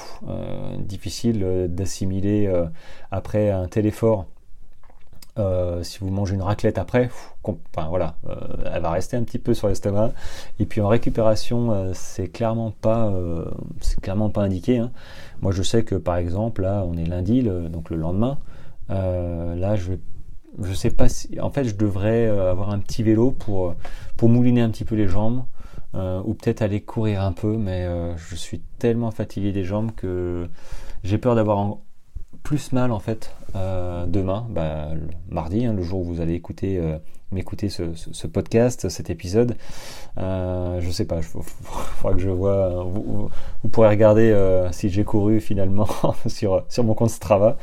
difficile 0.79 1.67
d'assimiler 1.71 2.53
après 3.11 3.51
un 3.51 3.69
tel 3.69 3.87
effort. 3.87 4.27
Euh, 5.39 5.83
si 5.83 5.99
vous 6.01 6.11
mangez 6.11 6.35
une 6.35 6.43
raclette 6.43 6.79
après, 6.79 7.11
voilà, 7.89 8.17
euh, 8.29 8.35
elle 8.73 8.83
va 8.83 8.91
rester 8.91 9.17
un 9.17 9.23
petit 9.23 9.39
peu 9.39 9.55
sur 9.55 9.69
l'estomac. 9.69 10.13
Et 10.59 10.67
puis 10.67 10.81
en 10.81 10.89
récupération, 10.89 11.73
euh, 11.73 11.91
c'est 11.95 12.29
clairement 12.29 12.73
pas, 12.73 13.13
c'est 13.81 14.01
clairement 14.01 14.31
pas 14.31 14.43
indiqué. 14.43 14.79
Hein. 14.79 14.91
Moi, 15.41 15.53
je 15.53 15.63
sais 15.63 15.85
que 15.85 15.95
par 15.95 16.17
exemple, 16.17 16.63
là, 16.63 16.85
on 16.87 16.97
est 16.97 17.05
lundi, 17.05 17.43
donc 17.43 17.91
le 17.91 17.97
lendemain. 17.97 18.39
là, 18.89 19.77
je 19.77 19.93
je 20.61 20.73
sais 20.73 20.91
pas 20.91 21.09
si, 21.09 21.39
en 21.41 21.51
fait, 21.51 21.65
je 21.65 21.77
devrais 21.77 22.27
avoir 22.27 22.71
un 22.71 22.79
petit 22.81 23.03
vélo 23.03 23.31
pour 23.31 23.75
pour 24.17 24.29
mouliner 24.29 24.63
un 24.63 24.71
petit 24.71 24.85
peu 24.85 24.97
les 24.97 25.09
jambes. 25.09 25.45
ou 25.95 26.35
peut-être 26.35 26.63
aller 26.63 26.81
courir 26.81 27.23
un 27.23 27.33
peu, 27.33 27.57
mais 27.57 27.87
je 28.17 28.35
suis 28.37 28.61
tellement 28.79 29.11
fatigué 29.11 29.53
des 29.53 29.65
jambes 29.65 29.93
que 29.97 30.49
j'ai 31.05 31.19
peur 31.19 31.35
d'avoir 31.35 31.79
plus 32.43 32.73
mal 32.73 32.93
en 32.93 32.99
fait 32.99 33.33
euh, 33.57 34.05
demain, 34.07 34.47
bah, 34.51 34.89
mardi, 35.31 35.65
hein, 35.65 35.73
le 35.73 35.83
jour 35.83 36.01
où 36.01 36.05
vous 36.05 36.21
allez 36.21 36.35
écouter, 36.35 36.79
euh, 36.79 36.99
m'écouter 37.33 37.71
ce, 37.71 38.27
podcast, 38.27 38.89
cet 38.89 39.11
épisode. 39.11 39.57
Euh, 40.19 40.81
je 40.81 40.91
sais 40.91 41.07
pas, 41.07 41.17
il 41.17 41.23
faudra 41.23 42.15
que 42.15 42.21
je 42.21 42.31
vois. 42.31 42.83
Vous, 42.85 43.31
pourrez 43.73 43.89
regarder 43.89 44.69
si 44.73 44.91
j'ai 44.91 45.05
couru 45.05 45.41
finalement 45.41 45.89
sur, 46.27 46.65
sur 46.69 46.85
mon 46.85 46.95
compte 46.95 47.11
Strava, 47.11 47.57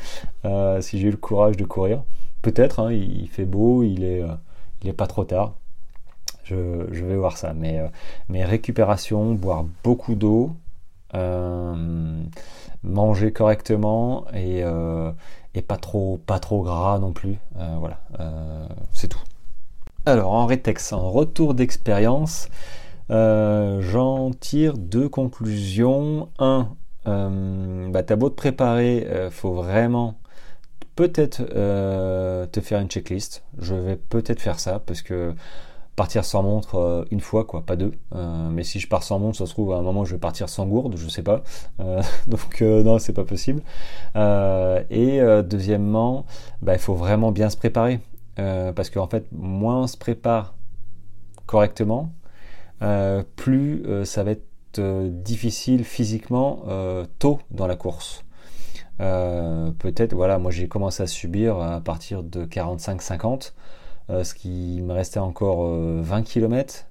si 0.81 0.99
j'ai 0.99 1.07
eu 1.07 1.11
le 1.11 1.17
courage 1.17 1.57
de 1.57 1.65
courir. 1.65 2.03
Peut-être, 2.41 2.79
hein, 2.79 2.91
il, 2.91 3.27
fait 3.27 3.45
beau, 3.45 3.83
il 3.83 4.03
est, 4.03 4.23
il 4.81 4.89
est 4.89 4.93
pas 4.93 5.07
trop 5.07 5.23
tard. 5.23 5.53
Je, 6.43 6.55
vais 6.55 7.15
voir 7.15 7.37
ça. 7.37 7.53
Mais, 7.53 7.79
mais 8.29 8.43
récupération, 8.43 9.33
boire 9.33 9.65
beaucoup 9.83 10.15
d'eau 10.15 10.51
manger 12.85 13.31
correctement 13.31 14.25
et, 14.33 14.63
euh, 14.63 15.11
pas 15.67 15.77
trop 15.77 16.63
gras 16.63 16.99
non 16.99 17.13
plus. 17.13 17.37
Euh, 17.57 17.75
voilà, 17.79 17.99
euh, 18.19 18.67
c'est 18.93 19.07
tout. 19.07 19.21
Alors 20.05 20.33
en 20.33 20.45
rétex, 20.45 20.93
en 20.93 21.09
retour 21.09 21.53
d'expérience, 21.53 22.49
j'en 23.09 24.31
tire 24.39 24.77
deux 24.77 25.09
conclusions. 25.09 26.29
Un, 26.37 26.69
bah, 27.05 28.03
t'as 28.03 28.15
beau 28.15 28.29
te 28.29 28.35
préparer, 28.35 29.07
faut 29.31 29.53
vraiment 29.53 30.15
peut-être 30.95 31.43
te 31.43 32.61
faire 32.61 32.79
une 32.79 32.87
checklist. 32.87 33.43
Je 33.57 33.73
vais 33.73 33.95
peut-être 33.95 34.41
faire 34.41 34.59
ça 34.59 34.79
parce 34.79 35.01
que 35.01 35.33
partir 35.95 36.25
sans 36.25 36.43
montre 36.43 36.75
euh, 36.75 37.05
une 37.11 37.21
fois, 37.21 37.45
quoi, 37.45 37.61
pas 37.65 37.75
deux. 37.75 37.93
Euh, 38.13 38.49
mais 38.49 38.63
si 38.63 38.79
je 38.79 38.87
pars 38.87 39.03
sans 39.03 39.19
montre, 39.19 39.37
ça 39.37 39.45
se 39.45 39.51
trouve 39.51 39.73
à 39.73 39.77
un 39.77 39.81
moment 39.81 40.05
je 40.05 40.13
vais 40.13 40.19
partir 40.19 40.49
sans 40.49 40.65
gourde, 40.65 40.95
je 40.97 41.07
sais 41.07 41.23
pas. 41.23 41.43
Euh, 41.79 42.01
donc 42.27 42.61
non, 42.61 42.99
c'est 42.99 43.13
pas 43.13 43.23
possible. 43.23 43.61
et 44.15 45.19
deuxièmement, 45.43 46.25
bah, 46.61 46.73
il 46.73 46.79
faut 46.79 46.95
vraiment 46.95 47.31
bien 47.31 47.49
se 47.49 47.57
préparer. 47.57 47.99
parce 48.35 48.89
qu'en 48.89 49.07
fait, 49.07 49.25
moins 49.31 49.83
on 49.83 49.87
se 49.87 49.97
prépare 49.97 50.55
correctement, 51.45 52.11
plus 53.35 53.83
ça 54.03 54.23
va 54.23 54.31
être 54.31 54.45
difficile 54.77 55.83
physiquement 55.85 56.63
tôt 57.19 57.39
dans 57.51 57.67
la 57.67 57.75
course. 57.75 58.23
Peut-être, 58.97 60.13
voilà, 60.13 60.39
moi 60.39 60.51
j'ai 60.51 60.67
commencé 60.67 61.03
à 61.03 61.07
subir 61.07 61.59
à 61.59 61.79
partir 61.81 62.23
de 62.23 62.45
45-50. 62.45 63.53
Euh, 64.09 64.23
ce 64.23 64.35
qui 64.35 64.81
me 64.83 64.93
restait 64.93 65.19
encore 65.19 65.67
20 65.67 66.19
euh, 66.19 66.21
km. 66.21 66.85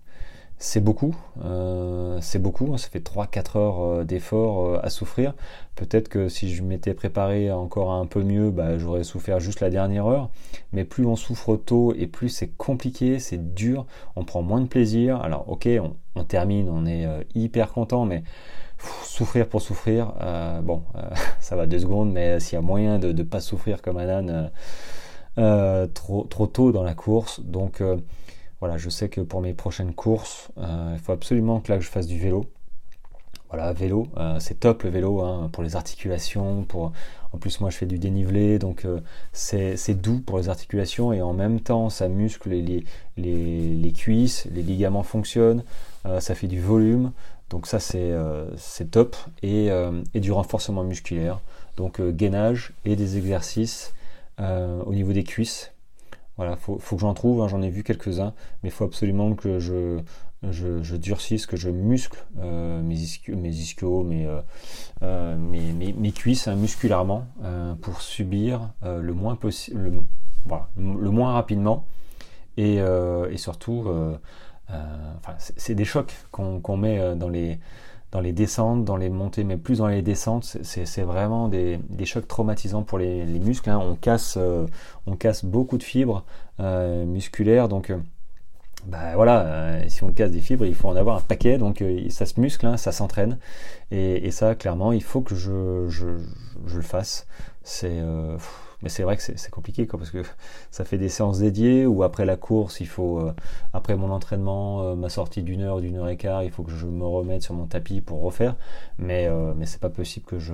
C'est 0.57 0.81
beaucoup, 0.81 1.15
euh, 1.45 2.19
c'est 2.23 2.39
beaucoup, 2.39 2.73
hein. 2.73 2.79
ça 2.79 2.89
fait 2.89 3.05
3-4 3.05 3.59
heures 3.59 4.05
d'effort 4.05 4.79
à 4.83 4.89
souffrir. 4.89 5.35
Peut-être 5.75 6.09
que 6.09 6.29
si 6.29 6.55
je 6.55 6.63
m'étais 6.63 6.95
préparé 6.95 7.53
encore 7.53 7.93
un 7.93 8.07
peu 8.07 8.23
mieux, 8.23 8.51
bah, 8.51 8.79
j'aurais 8.79 9.03
souffert 9.03 9.41
juste 9.41 9.61
la 9.61 9.69
dernière 9.69 10.07
heure. 10.07 10.31
Mais 10.73 10.85
plus 10.85 11.05
on 11.07 11.17
souffre 11.17 11.57
tôt 11.57 11.93
et 11.99 12.07
plus 12.07 12.29
c'est 12.29 12.49
compliqué, 12.49 13.19
c'est 13.19 13.55
dur, 13.55 13.85
on 14.17 14.25
prend 14.25 14.43
moins 14.43 14.61
de 14.61 14.69
plaisir. 14.69 15.21
Alors 15.21 15.45
ok, 15.49 15.69
on, 16.15 16.25
termine, 16.25 16.71
on 16.71 16.87
est 16.87 17.07
hyper 17.35 17.73
content, 17.73 18.07
mais 18.07 18.23
souffrir 19.03 19.49
pour 19.49 19.61
souffrir, 19.61 20.15
bon, 20.63 20.85
ça 21.41 21.57
va 21.57 21.67
deux 21.67 21.81
secondes, 21.81 22.13
mais 22.13 22.39
s'il 22.41 22.55
y 22.55 22.59
a 22.59 22.63
moyen 22.63 22.99
de 23.01 23.13
ne 23.13 23.23
pas 23.25 23.41
souffrir 23.41 23.83
comme 23.83 23.99
un 23.99 24.51
trop, 25.37 26.25
trop 26.25 26.47
tôt 26.47 26.73
dans 26.73 26.83
la 26.83 26.95
course. 26.95 27.41
Donc 27.41 27.81
euh, 27.81 27.97
voilà, 28.61 28.79
je 28.79 28.89
sais 28.89 29.09
que 29.09 29.21
pour 29.21 29.41
mes 29.41 29.55
prochaines 29.55 29.95
courses, 29.95 30.49
euh, 30.59 30.93
il 30.95 31.01
faut 31.01 31.13
absolument 31.13 31.61
que 31.61 31.73
là 31.73 31.81
je 31.81 31.89
fasse 31.89 32.07
du 32.07 32.19
vélo. 32.19 32.47
Voilà, 33.51 33.73
vélo, 33.73 34.09
c'est 34.41 34.59
top 34.59 34.83
le 34.83 34.91
vélo 34.91 35.21
hein, 35.21 35.49
pour 35.53 35.63
les 35.63 35.77
articulations. 35.77 36.65
Pour... 36.65 36.91
En 37.31 37.39
plus, 37.39 37.61
moi 37.61 37.71
je 37.71 37.77
fais 37.77 37.87
du 37.87 38.01
dénivelé, 38.01 38.59
donc 38.59 38.85
c'est 39.33 39.95
doux 39.95 40.19
pour 40.19 40.39
les 40.39 40.49
articulations 40.49 41.13
et 41.13 41.23
en 41.23 41.35
même 41.35 41.61
temps 41.61 41.89
ça 41.89 42.09
muscle 42.09 42.49
les, 42.49 42.85
les, 43.17 43.75
les 43.77 43.93
cuisses, 43.93 44.49
les 44.51 44.63
ligaments 44.63 45.05
fonctionnent, 45.05 45.63
ça 46.19 46.35
fait 46.35 46.49
du 46.49 46.61
volume. 46.61 47.13
Donc 47.49 47.69
ça 47.69 47.79
c'est 47.79 48.91
top 48.91 49.15
et, 49.45 49.69
et, 50.15 50.21
du 50.21 50.33
renforcement 50.33 50.83
musculaire. 50.83 51.39
Donc 51.77 52.03
gainage 52.03 52.73
et 52.85 52.97
des 52.97 53.19
exercices 53.19 53.95
euh, 54.41 54.83
au 54.85 54.95
niveau 54.95 55.13
des 55.13 55.25
cuisses. 55.25 55.73
Voilà, 56.37 56.57
faut, 56.57 56.79
faut 56.79 56.97
que 56.97 57.03
j'en 57.03 57.15
trouve, 57.15 57.43
hein, 57.43 57.49
j'en 57.49 57.63
ai 57.63 57.71
vu 57.71 57.85
quelques-uns, 57.85 58.35
mais 58.63 58.71
il 58.71 58.73
faut 58.73 58.85
absolument 58.85 59.35
que 59.35 59.61
je, 59.61 60.01
je, 60.51 60.97
durcisse, 60.97 61.47
que 61.47 61.57
je 61.57 61.71
muscle 61.71 62.27
euh, 62.41 62.83
mes, 62.83 62.97
ischios, 62.97 63.37
mes, 63.37 63.51
ischios, 63.51 64.05
euh, 65.03 65.37
mes, 65.37 65.73
mes, 65.73 65.93
mes, 65.93 66.13
cuisses 66.13 66.49
hein, 66.49 66.57
musculairement 66.57 67.29
pour 67.81 68.01
subir 68.01 68.73
le 68.83 69.13
moins 69.13 69.39
le 70.77 71.11
moins 71.11 71.33
rapidement 71.33 71.87
et, 72.57 72.79
et 72.79 73.37
surtout, 73.37 73.85
enfin, 74.69 75.35
c'est 75.39 75.77
des 75.77 75.85
chocs 75.85 76.13
qu'on 76.33 76.77
met 76.77 77.15
dans 77.15 77.29
les 77.29 77.61
dans 78.15 78.21
les 78.21 78.33
descentes, 78.33 78.85
dans 78.85 78.97
les 78.97 79.11
montées, 79.11 79.43
mais 79.43 79.57
plus 79.57 79.79
dans 79.79 79.89
les 79.89 80.01
descentes, 80.01 80.57
c'est 80.63 81.03
vraiment 81.03 81.49
des, 81.49 81.81
chocs 82.05 82.29
traumatisants 82.29 82.85
pour 82.85 82.99
les, 82.99 83.25
muscles. 83.25 83.69
Hein. 83.69 83.81
On, 83.83 83.97
casse, 83.97 84.37
euh, 84.41 84.67
on 85.07 85.17
casse 85.17 85.45
beaucoup 85.45 85.79
de 85.79 85.83
fibres 85.83 86.25
euh, 86.61 87.05
musculaires, 87.07 87.69
donc 87.69 87.91
euh, 87.91 87.99
bah 88.87 89.17
voilà, 89.17 89.89
si 89.89 90.05
on 90.05 90.13
casse 90.13 90.31
des 90.31 90.41
fibres, 90.41 90.65
il 90.65 90.77
faut 90.77 90.89
en 90.89 90.95
avoir 90.95 91.17
un 91.17 91.23
paquet, 91.23 91.59
donc 91.59 91.83
ça 92.11 92.25
se 92.25 92.39
muscle, 92.39 92.65
hein, 92.67 92.77
ça 92.77 92.93
s'entraîne, 92.93 93.37
et, 93.91 94.31
ça, 94.31 94.55
clairement, 94.55 94.93
il 94.93 95.03
faut 95.03 95.21
que 95.21 95.35
je, 95.35 95.89
je, 95.89 96.07
je 96.67 96.77
le 96.77 96.83
fasse. 96.83 97.27
C'est 97.65 97.99
mais 98.85 98.91
c'est 98.91 99.03
vrai 99.03 99.17
que 99.17 99.23
c'est 99.23 99.51
compliqué 99.51 99.87
quoi, 99.87 99.99
parce 99.99 100.11
que 100.11 100.23
ça 100.71 100.85
fait 100.85 100.99
des 100.99 101.09
séances 101.09 101.39
dédiées 101.39 101.87
ou 101.87 102.03
après 102.03 102.27
la 102.27 102.37
course, 102.37 102.81
il 102.81 102.87
faut, 102.87 103.19
euh, 103.19 103.35
après 103.73 103.97
mon 103.97 104.11
entraînement, 104.11 104.83
euh, 104.83 104.95
ma 104.95 105.09
sortie 105.09 105.43
d'une 105.43 105.63
heure, 105.63 105.81
d'une 105.81 105.97
heure 105.97 106.09
et 106.11 106.19
quart, 106.19 106.45
il 106.45 106.51
faut 106.51 106.63
que 106.63 106.71
je 106.71 106.85
me 106.85 107.07
remette 107.07 107.43
sur 107.43 107.55
mon 107.55 107.65
tapis 107.65 108.03
pour 108.03 108.21
refaire. 108.21 108.57
Mais, 108.99 109.27
euh, 109.27 109.55
mais 109.57 109.65
c'est 109.65 109.81
pas 109.81 109.89
possible 109.89 110.27
que 110.27 110.39
je, 110.39 110.53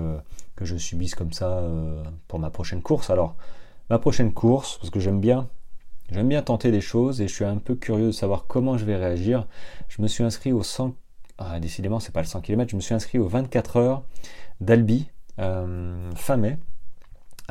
que 0.55 0.63
je 0.63 0.77
subisse 0.77 1.13
comme 1.13 1.33
ça 1.33 1.61
pour 2.29 2.39
ma 2.39 2.49
prochaine 2.49 2.81
course. 2.81 3.09
Alors, 3.09 3.35
ma 3.89 3.99
prochaine 3.99 4.31
course, 4.31 4.77
parce 4.77 4.91
que 4.91 5.01
j'aime 5.01 5.19
bien, 5.19 5.49
j'aime 6.09 6.29
bien 6.29 6.41
tenter 6.41 6.71
des 6.71 6.79
choses 6.79 7.19
et 7.19 7.27
je 7.27 7.33
suis 7.33 7.43
un 7.43 7.57
peu 7.57 7.75
curieux 7.75 8.07
de 8.07 8.11
savoir 8.13 8.45
comment 8.47 8.77
je 8.77 8.85
vais 8.85 8.95
réagir. 8.95 9.45
Je 9.89 10.01
me 10.01 10.07
suis 10.07 10.23
inscrit 10.23 10.53
au 10.53 10.63
100, 10.63 10.95
ah, 11.37 11.59
décidément, 11.59 11.99
c'est 11.99 12.13
pas 12.13 12.21
le 12.21 12.27
100 12.27 12.39
km, 12.39 12.71
je 12.71 12.77
me 12.77 12.81
suis 12.81 12.95
inscrit 12.95 13.19
aux 13.19 13.27
24 13.27 13.75
heures 13.75 14.03
d'Albi 14.61 15.09
fin 15.37 16.37
mai. 16.37 16.57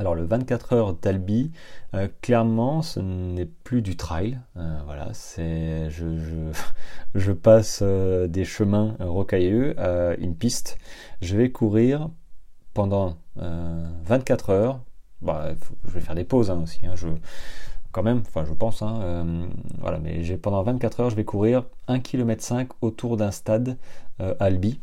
Alors 0.00 0.14
le 0.14 0.24
24 0.24 0.72
heures 0.72 0.94
d'Albi, 0.94 1.52
euh, 1.92 2.08
clairement, 2.22 2.80
ce 2.80 3.00
n'est 3.00 3.44
plus 3.44 3.82
du 3.82 3.98
trail. 3.98 4.40
Euh, 4.56 4.80
voilà, 4.86 5.10
c'est 5.12 5.90
je, 5.90 7.32
passe 7.32 7.80
euh, 7.82 8.26
des 8.26 8.46
chemins 8.46 8.96
rocailleux 8.98 9.78
à 9.78 10.14
une 10.14 10.34
piste. 10.34 10.78
Je 11.20 11.36
vais 11.36 11.50
courir 11.50 12.08
pendant 12.72 13.18
24 13.36 14.48
heures. 14.48 14.80
Bah, 15.20 15.50
je 15.84 15.90
vais 15.90 16.00
faire 16.00 16.14
des 16.14 16.24
pauses 16.24 16.50
hein, 16.50 16.62
aussi. 16.62 16.80
Hein, 16.86 16.94
je, 16.96 17.08
quand 17.92 18.02
même, 18.02 18.22
enfin 18.26 18.46
je 18.46 18.54
pense. 18.54 18.80
Hein, 18.80 19.50
voilà, 19.80 19.98
mais 19.98 20.22
j'ai 20.22 20.38
pendant 20.38 20.62
24 20.62 21.00
heures, 21.00 21.10
je 21.10 21.16
vais 21.16 21.24
courir 21.24 21.64
1 21.88 22.00
km 22.00 22.42
5 22.42 22.70
autour 22.80 23.18
d'un 23.18 23.32
stade 23.32 23.76
Albi. 24.38 24.80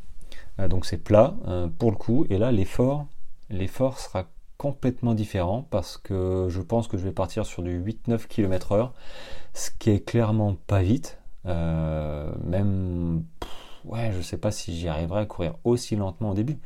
donc 0.69 0.85
c'est 0.85 0.97
plat 0.97 1.33
pour 1.79 1.89
le 1.89 1.97
coup. 1.97 2.27
Et 2.29 2.37
là, 2.37 2.51
l'effort, 2.51 3.07
l'effort 3.49 3.97
sera 3.97 4.27
complètement 4.57 5.13
différent 5.13 5.67
parce 5.69 5.97
que 5.97 6.47
je 6.49 6.61
pense 6.61 6.87
que 6.87 6.97
je 6.97 7.03
vais 7.03 7.11
partir 7.11 7.45
sur 7.45 7.63
du 7.63 7.79
8-9 7.79 8.27
km 8.27 8.71
heure, 8.73 8.93
ce 9.53 9.69
qui 9.77 9.91
est 9.91 9.99
clairement 9.99 10.55
pas 10.67 10.81
vite. 10.81 11.19
Euh, 11.45 12.31
même, 12.43 13.23
ouais, 13.85 14.11
je 14.15 14.21
sais 14.21 14.37
pas 14.37 14.51
si 14.51 14.75
j'y 14.75 14.87
arriverai 14.87 15.21
à 15.21 15.25
courir 15.25 15.55
aussi 15.63 15.95
lentement 15.95 16.31
au 16.31 16.33
début. 16.33 16.57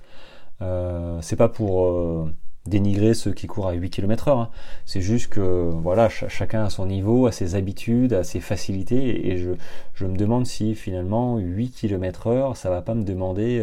Euh, 0.61 1.19
c'est 1.21 1.35
pas 1.35 1.49
pour 1.49 1.85
euh, 1.87 2.33
dénigrer 2.65 3.13
ceux 3.13 3.33
qui 3.33 3.47
courent 3.47 3.67
à 3.67 3.73
8 3.73 3.89
km 3.89 4.27
heure, 4.27 4.51
c'est 4.85 5.01
juste 5.01 5.27
que 5.29 5.69
voilà, 5.73 6.07
chacun 6.09 6.65
a 6.65 6.69
son 6.69 6.85
niveau, 6.85 7.25
a 7.25 7.31
ses 7.31 7.55
habitudes, 7.55 8.13
a 8.13 8.23
ses 8.23 8.39
facilités, 8.39 9.31
et 9.31 9.37
je, 9.37 9.51
je 9.95 10.05
me 10.05 10.15
demande 10.15 10.45
si 10.45 10.75
finalement 10.75 11.39
8 11.39 11.71
km 11.71 12.27
heure, 12.27 12.57
ça 12.57 12.69
va 12.69 12.83
pas 12.83 12.93
me 12.93 13.03
demander 13.03 13.59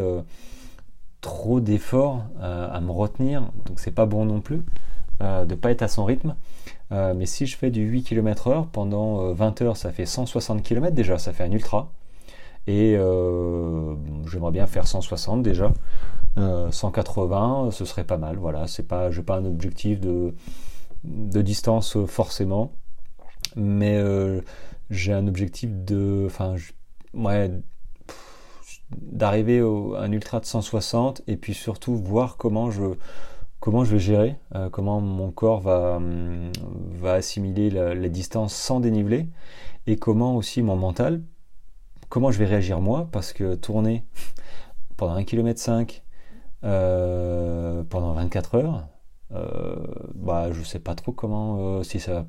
trop 1.20 1.60
d'efforts 1.60 2.24
euh, 2.40 2.68
à 2.70 2.80
me 2.80 2.90
retenir, 2.90 3.50
donc 3.66 3.80
c'est 3.80 3.90
pas 3.90 4.06
bon 4.06 4.24
non 4.24 4.40
plus. 4.40 4.62
de 5.20 5.44
ne 5.44 5.54
pas 5.54 5.70
être 5.70 5.82
à 5.82 5.88
son 5.88 6.04
rythme. 6.04 6.36
mais 6.90 7.26
si 7.26 7.46
je 7.46 7.56
fais 7.56 7.70
du 7.70 7.82
8 7.82 8.04
km 8.04 8.48
heure 8.48 8.66
pendant 8.68 9.32
20 9.32 9.62
heures, 9.62 9.76
ça 9.76 9.90
fait 9.92 10.06
160 10.06 10.62
km 10.62 10.94
déjà, 10.94 11.18
ça 11.18 11.32
fait 11.32 11.44
un 11.44 11.52
ultra. 11.52 11.92
Et 12.66 12.92
j'aimerais 14.30 14.52
bien 14.52 14.66
faire 14.66 14.86
160 14.86 15.42
déjà. 15.42 15.72
180, 16.36 17.70
ce 17.72 17.84
serait 17.84 18.04
pas 18.04 18.18
mal. 18.18 18.36
Voilà, 18.36 18.66
c'est 18.68 18.86
pas, 18.86 19.10
j'ai 19.10 19.22
pas 19.22 19.36
un 19.36 19.44
objectif 19.44 19.98
de, 20.00 20.34
de 21.04 21.42
distance 21.42 21.96
forcément, 22.06 22.72
mais 23.56 24.00
j'ai 24.90 25.12
un 25.12 25.26
objectif 25.26 25.70
de, 25.72 26.24
enfin, 26.26 26.54
ouais, 27.14 27.50
d'arriver 28.90 29.60
à 29.60 30.02
un 30.02 30.12
ultra 30.12 30.40
de 30.40 30.46
160 30.46 31.22
et 31.26 31.36
puis 31.36 31.54
surtout 31.54 31.96
voir 31.96 32.36
comment 32.36 32.70
je 32.70 32.94
vais 33.92 33.98
gérer, 33.98 34.36
euh, 34.54 34.70
comment 34.70 35.00
mon 35.00 35.30
corps 35.30 35.60
va, 35.60 35.96
hum, 35.96 36.50
va 36.92 37.14
assimiler 37.14 37.70
la, 37.70 38.08
distance 38.08 38.54
sans 38.54 38.80
dénivelé 38.80 39.28
et 39.86 39.96
comment 39.96 40.36
aussi 40.36 40.62
mon 40.62 40.76
mental, 40.76 41.22
comment 42.08 42.30
je 42.30 42.38
vais 42.38 42.46
réagir 42.46 42.80
moi 42.80 43.08
parce 43.12 43.32
que 43.32 43.54
tourner 43.54 44.04
pendant 44.96 45.14
1 45.14 45.24
km 45.24 45.60
5 45.60 46.02
pendant 46.62 48.12
24 48.14 48.54
heures, 48.56 48.88
euh, 49.34 49.76
bah 50.14 50.50
je 50.52 50.62
sais 50.62 50.78
pas 50.78 50.94
trop 50.94 51.12
comment 51.12 51.58
euh, 51.60 51.82
si 51.82 52.00
ça 52.00 52.14
va 52.14 52.26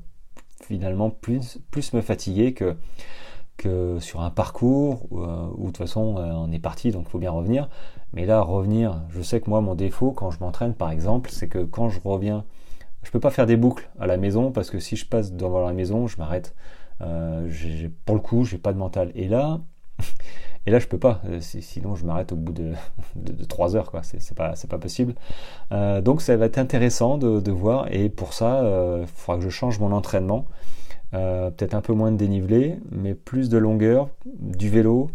finalement 0.64 1.08
plus, 1.08 1.58
plus 1.70 1.94
me 1.94 2.02
fatiguer 2.02 2.52
que 2.52 2.76
sur 4.00 4.20
un 4.20 4.30
parcours 4.30 5.06
euh, 5.12 5.48
où, 5.56 5.62
de 5.62 5.66
toute 5.66 5.78
façon 5.78 6.16
euh, 6.18 6.32
on 6.32 6.50
est 6.52 6.58
parti 6.58 6.90
donc 6.90 7.04
il 7.06 7.10
faut 7.10 7.18
bien 7.18 7.30
revenir. 7.30 7.68
Mais 8.12 8.26
là 8.26 8.40
revenir, 8.40 9.02
je 9.10 9.22
sais 9.22 9.40
que 9.40 9.48
moi 9.48 9.60
mon 9.60 9.74
défaut 9.74 10.12
quand 10.12 10.30
je 10.30 10.40
m'entraîne 10.40 10.74
par 10.74 10.90
exemple, 10.90 11.30
c'est 11.30 11.48
que 11.48 11.58
quand 11.58 11.88
je 11.88 12.00
reviens, 12.04 12.44
je 13.02 13.10
peux 13.10 13.20
pas 13.20 13.30
faire 13.30 13.46
des 13.46 13.56
boucles 13.56 13.88
à 13.98 14.06
la 14.06 14.16
maison 14.16 14.50
parce 14.52 14.70
que 14.70 14.78
si 14.78 14.96
je 14.96 15.06
passe 15.06 15.32
devant 15.32 15.64
la 15.64 15.72
maison, 15.72 16.06
je 16.06 16.16
m'arrête. 16.18 16.54
Euh, 17.02 17.48
pour 18.04 18.14
le 18.14 18.20
coup, 18.20 18.44
j'ai 18.44 18.58
pas 18.58 18.72
de 18.72 18.78
mental. 18.78 19.10
Et 19.14 19.28
là, 19.28 19.60
et 20.66 20.70
là 20.70 20.78
je 20.78 20.86
peux 20.86 20.98
pas. 20.98 21.22
Sinon 21.40 21.94
je 21.94 22.04
m'arrête 22.04 22.32
au 22.32 22.36
bout 22.36 22.52
de, 22.52 22.72
de, 23.16 23.44
3 23.44 23.76
heures 23.76 23.90
quoi. 23.90 24.02
C'est 24.02 24.34
pas 24.34 24.56
c'est 24.56 24.70
pas 24.70 24.78
possible. 24.78 25.14
donc 25.70 26.22
ça 26.22 26.36
va 26.36 26.46
être 26.46 26.58
intéressant 26.58 27.18
de, 27.18 27.40
de 27.40 27.52
voir 27.52 27.92
et 27.92 28.08
pour 28.08 28.32
ça, 28.32 28.62
il 29.00 29.06
faudra 29.06 29.38
que 29.38 29.44
je 29.44 29.50
change 29.50 29.78
mon 29.78 29.92
entraînement. 29.92 30.46
Euh, 31.12 31.50
peut-être 31.50 31.74
un 31.74 31.80
peu 31.80 31.92
moins 31.92 32.12
de 32.12 32.16
dénivelé, 32.16 32.78
mais 32.90 33.14
plus 33.14 33.48
de 33.48 33.58
longueur, 33.58 34.08
du 34.26 34.68
vélo. 34.68 35.10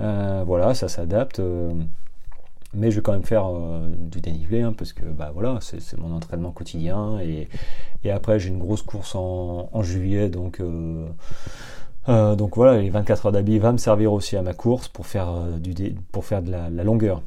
Euh, 0.00 0.44
voilà, 0.46 0.74
ça 0.74 0.88
s'adapte. 0.88 1.40
Euh, 1.40 1.72
mais 2.74 2.90
je 2.90 2.96
vais 2.96 3.02
quand 3.02 3.12
même 3.12 3.24
faire 3.24 3.50
du 3.98 4.20
dénivelé, 4.20 4.60
hein, 4.60 4.74
parce 4.76 4.92
que 4.92 5.04
bah, 5.04 5.30
voilà, 5.32 5.58
c'est 5.60 5.96
mon 5.98 6.14
entraînement 6.14 6.50
quotidien. 6.50 7.18
Et, 7.20 7.48
après, 8.10 8.38
j'ai 8.38 8.50
une 8.50 8.58
grosse 8.58 8.82
course 8.82 9.14
en, 9.14 9.82
juillet, 9.82 10.28
donc. 10.28 10.60
donc 12.06 12.56
voilà, 12.56 12.80
les 12.80 12.90
24 12.90 13.26
heures 13.26 13.32
d'habit 13.32 13.58
va 13.58 13.72
me 13.72 13.78
servir 13.78 14.12
aussi 14.12 14.36
à 14.36 14.42
ma 14.42 14.52
course 14.52 14.88
pour 14.88 15.06
faire, 15.06 15.32
du 15.58 15.94
pour 16.12 16.26
faire 16.26 16.42
de 16.42 16.50
la, 16.50 16.84
longueur. 16.84 17.22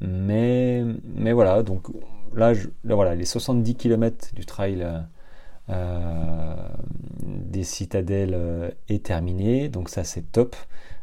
mais, 0.00 0.84
mais 1.14 1.32
voilà, 1.32 1.64
donc 1.64 1.88
là, 2.32 2.52
voilà, 2.84 3.16
les 3.16 3.24
70 3.24 3.74
km 3.74 4.32
du 4.34 4.46
trail 4.46 4.86
des 7.52 7.64
citadelles 7.64 8.34
euh, 8.34 8.70
est 8.88 9.04
terminé, 9.04 9.68
donc 9.68 9.88
ça 9.88 10.04
c'est 10.04 10.32
top. 10.32 10.56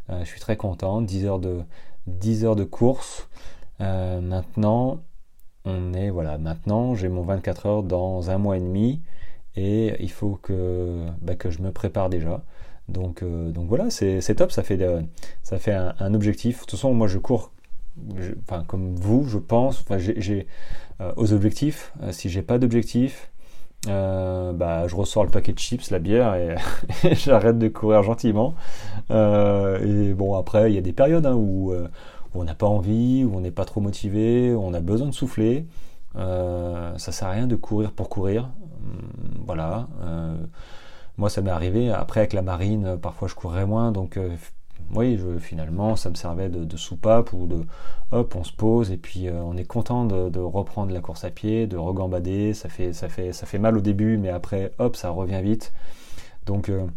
Euh, 0.09 0.19
je 0.21 0.25
suis 0.25 0.39
très 0.39 0.57
content. 0.57 1.01
10 1.01 1.25
heures 1.25 1.39
de, 1.39 1.61
10 2.07 2.45
heures 2.45 2.55
de 2.55 2.63
course. 2.63 3.29
maintenant, 3.79 5.01
on 5.65 5.93
est 5.93 6.09
voilà. 6.09 6.37
Maintenant, 6.37 6.95
j'ai 6.95 7.09
mon 7.09 7.21
24 7.21 7.65
heures 7.65 7.83
dans 7.83 8.29
un 8.29 8.37
mois 8.37 8.57
et 8.57 8.61
demi 8.61 9.01
et 9.55 9.95
il 10.01 10.11
faut 10.11 10.39
que, 10.41 11.05
bah, 11.21 11.35
que 11.35 11.49
je 11.49 11.61
me 11.61 11.71
prépare 11.71 12.09
déjà. 12.09 12.43
Donc, 12.87 13.23
donc 13.23 13.67
voilà, 13.67 13.91
c'est 13.91 14.35
top, 14.35 14.51
ça 14.51 14.63
fait, 14.63 14.79
ça 15.43 15.59
fait 15.59 15.73
un, 15.73 16.13
objectif. 16.13 16.55
De 16.55 16.59
toute 16.61 16.71
façon, 16.71 16.93
moi 16.93 17.07
je 17.07 17.19
cours, 17.19 17.51
comme 18.67 18.95
vous, 18.95 19.25
je 19.27 19.37
pense, 19.37 19.81
enfin, 19.81 19.97
j'ai 19.99 20.47
aux 21.17 21.33
objectifs. 21.33 21.93
si 22.11 22.29
j'ai 22.29 22.41
pas 22.41 22.57
d'objectif, 22.57 23.29
euh, 23.87 24.51
bah, 24.51 24.87
je 24.87 24.95
ressors 24.95 25.23
le 25.23 25.29
paquet 25.29 25.53
de 25.53 25.59
chips, 25.59 25.89
la 25.89 25.99
bière 25.99 26.35
et, 27.03 27.15
j'arrête 27.15 27.57
de 27.57 27.67
courir 27.69 28.03
gentiment. 28.03 28.55
Euh, 29.11 30.09
et 30.09 30.13
bon, 30.13 30.35
après, 30.37 30.71
il 30.71 30.75
y 30.75 30.77
a 30.77 30.81
des 30.81 30.93
périodes 30.93 31.25
hein, 31.25 31.35
où, 31.35 31.71
euh, 31.71 31.87
où, 32.33 32.41
on 32.41 32.43
n'a 32.43 32.55
pas 32.55 32.67
envie, 32.67 33.23
où 33.23 33.35
on 33.35 33.39
n'est 33.39 33.51
pas 33.51 33.65
trop 33.65 33.81
motivé, 33.81 34.53
où 34.53 34.61
on 34.61 34.73
a 34.73 34.81
besoin 34.81 35.07
de 35.07 35.13
souffler. 35.13 35.65
ça 36.15 36.97
sert 36.97 37.27
à 37.27 37.31
rien 37.31 37.47
de 37.47 37.55
courir 37.55 37.91
pour 37.91 38.09
courir. 38.09 38.49
Hum, 38.83 39.43
voilà. 39.45 39.87
moi, 41.17 41.29
ça 41.29 41.41
m'est 41.41 41.51
arrivé. 41.51 41.91
Après, 41.91 42.21
avec 42.21 42.33
la 42.33 42.41
marine, 42.41 42.97
parfois 43.01 43.27
je 43.27 43.35
courais 43.35 43.65
moins, 43.65 43.91
donc 43.91 44.19
oui, 44.95 45.19
finalement, 45.39 45.95
ça 45.95 46.09
me 46.09 46.15
servait 46.15 46.49
de, 46.49 46.77
soupape 46.77 47.33
ou 47.33 47.45
de 47.45 47.63
hop, 48.11 48.35
on 48.35 48.43
se 48.43 48.53
pose 48.53 48.91
et 48.91 48.97
puis 48.97 49.27
euh, 49.27 49.41
on 49.43 49.55
est 49.55 49.65
content 49.65 50.05
de, 50.05 50.39
reprendre 50.39 50.91
la 50.93 50.99
course 50.99 51.23
à 51.23 51.29
pied, 51.29 51.67
de 51.67 51.77
regambader. 51.77 52.53
Ça 52.53 52.69
fait, 52.69 52.93
ça 52.93 53.07
fait, 53.09 53.33
ça 53.33 53.45
fait 53.45 53.59
mal 53.59 53.77
au 53.77 53.81
début, 53.81 54.17
mais 54.17 54.29
après, 54.29 54.71
hop, 54.79 54.95
ça 54.95 55.11
revient 55.11 55.41
vite. 55.43 55.73
Donc, 56.45 56.69
euh, 56.69 56.87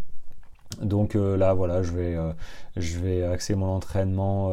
donc 0.80 1.16
euh, 1.16 1.36
là, 1.36 1.52
voilà, 1.52 1.82
je 1.82 1.92
vais, 1.92 2.16
je 2.76 2.98
vais 2.98 3.24
axer 3.24 3.54
mon 3.54 3.66
entraînement 3.66 4.50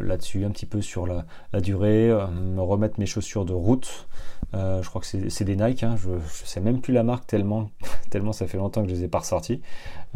là-dessus, 0.00 0.44
un 0.44 0.50
petit 0.50 0.66
peu 0.66 0.82
sur 0.82 1.06
la, 1.06 1.24
la 1.52 1.60
durée, 1.60 2.08
me 2.32 2.60
remettre 2.60 2.98
mes 2.98 3.06
chaussures 3.06 3.44
de 3.44 3.52
route. 3.52 4.08
Je 4.52 4.88
crois 4.88 5.00
que 5.00 5.06
c'est 5.06 5.44
des 5.44 5.56
Nike, 5.56 5.82
hein, 5.84 5.96
je, 6.02 6.10
ne 6.10 6.20
sais 6.44 6.60
même 6.60 6.80
plus 6.80 6.92
la 6.92 7.02
marque 7.02 7.26
tellement, 7.26 7.70
tellement 8.10 8.32
ça 8.32 8.46
fait 8.46 8.58
longtemps 8.58 8.82
que 8.82 8.88
je 8.88 8.94
les 8.94 9.04
ai 9.04 9.08
pas 9.08 9.20
ressorties. 9.20 9.60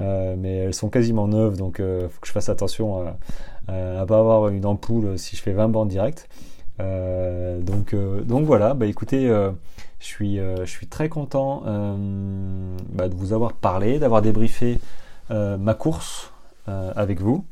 Euh, 0.00 0.34
mais 0.36 0.56
elles 0.56 0.74
sont 0.74 0.88
quasiment 0.88 1.28
neuves, 1.28 1.56
donc 1.56 1.76
il 1.78 1.84
euh, 1.84 2.08
faut 2.08 2.20
que 2.20 2.26
je 2.26 2.32
fasse 2.32 2.48
attention 2.48 3.06
à, 3.06 3.16
ne 3.72 4.04
pas 4.04 4.18
avoir 4.18 4.48
une 4.48 4.66
ampoule 4.66 5.18
si 5.18 5.36
je 5.36 5.42
fais 5.42 5.52
20 5.52 5.68
bandes 5.68 5.88
directes. 5.88 6.28
Euh, 6.80 7.60
donc, 7.60 7.94
voilà, 8.44 8.74
bah 8.74 8.86
écoutez, 8.86 9.28
je, 9.28 10.64
suis, 10.64 10.86
très 10.90 11.08
content 11.08 11.62
bah, 12.92 13.08
de 13.08 13.14
vous 13.14 13.32
avoir 13.32 13.52
parlé, 13.52 13.98
d'avoir 13.98 14.22
débriefé 14.22 14.80
ma 15.30 15.74
course 15.74 16.32
avec 16.66 17.20
vous. 17.20 17.44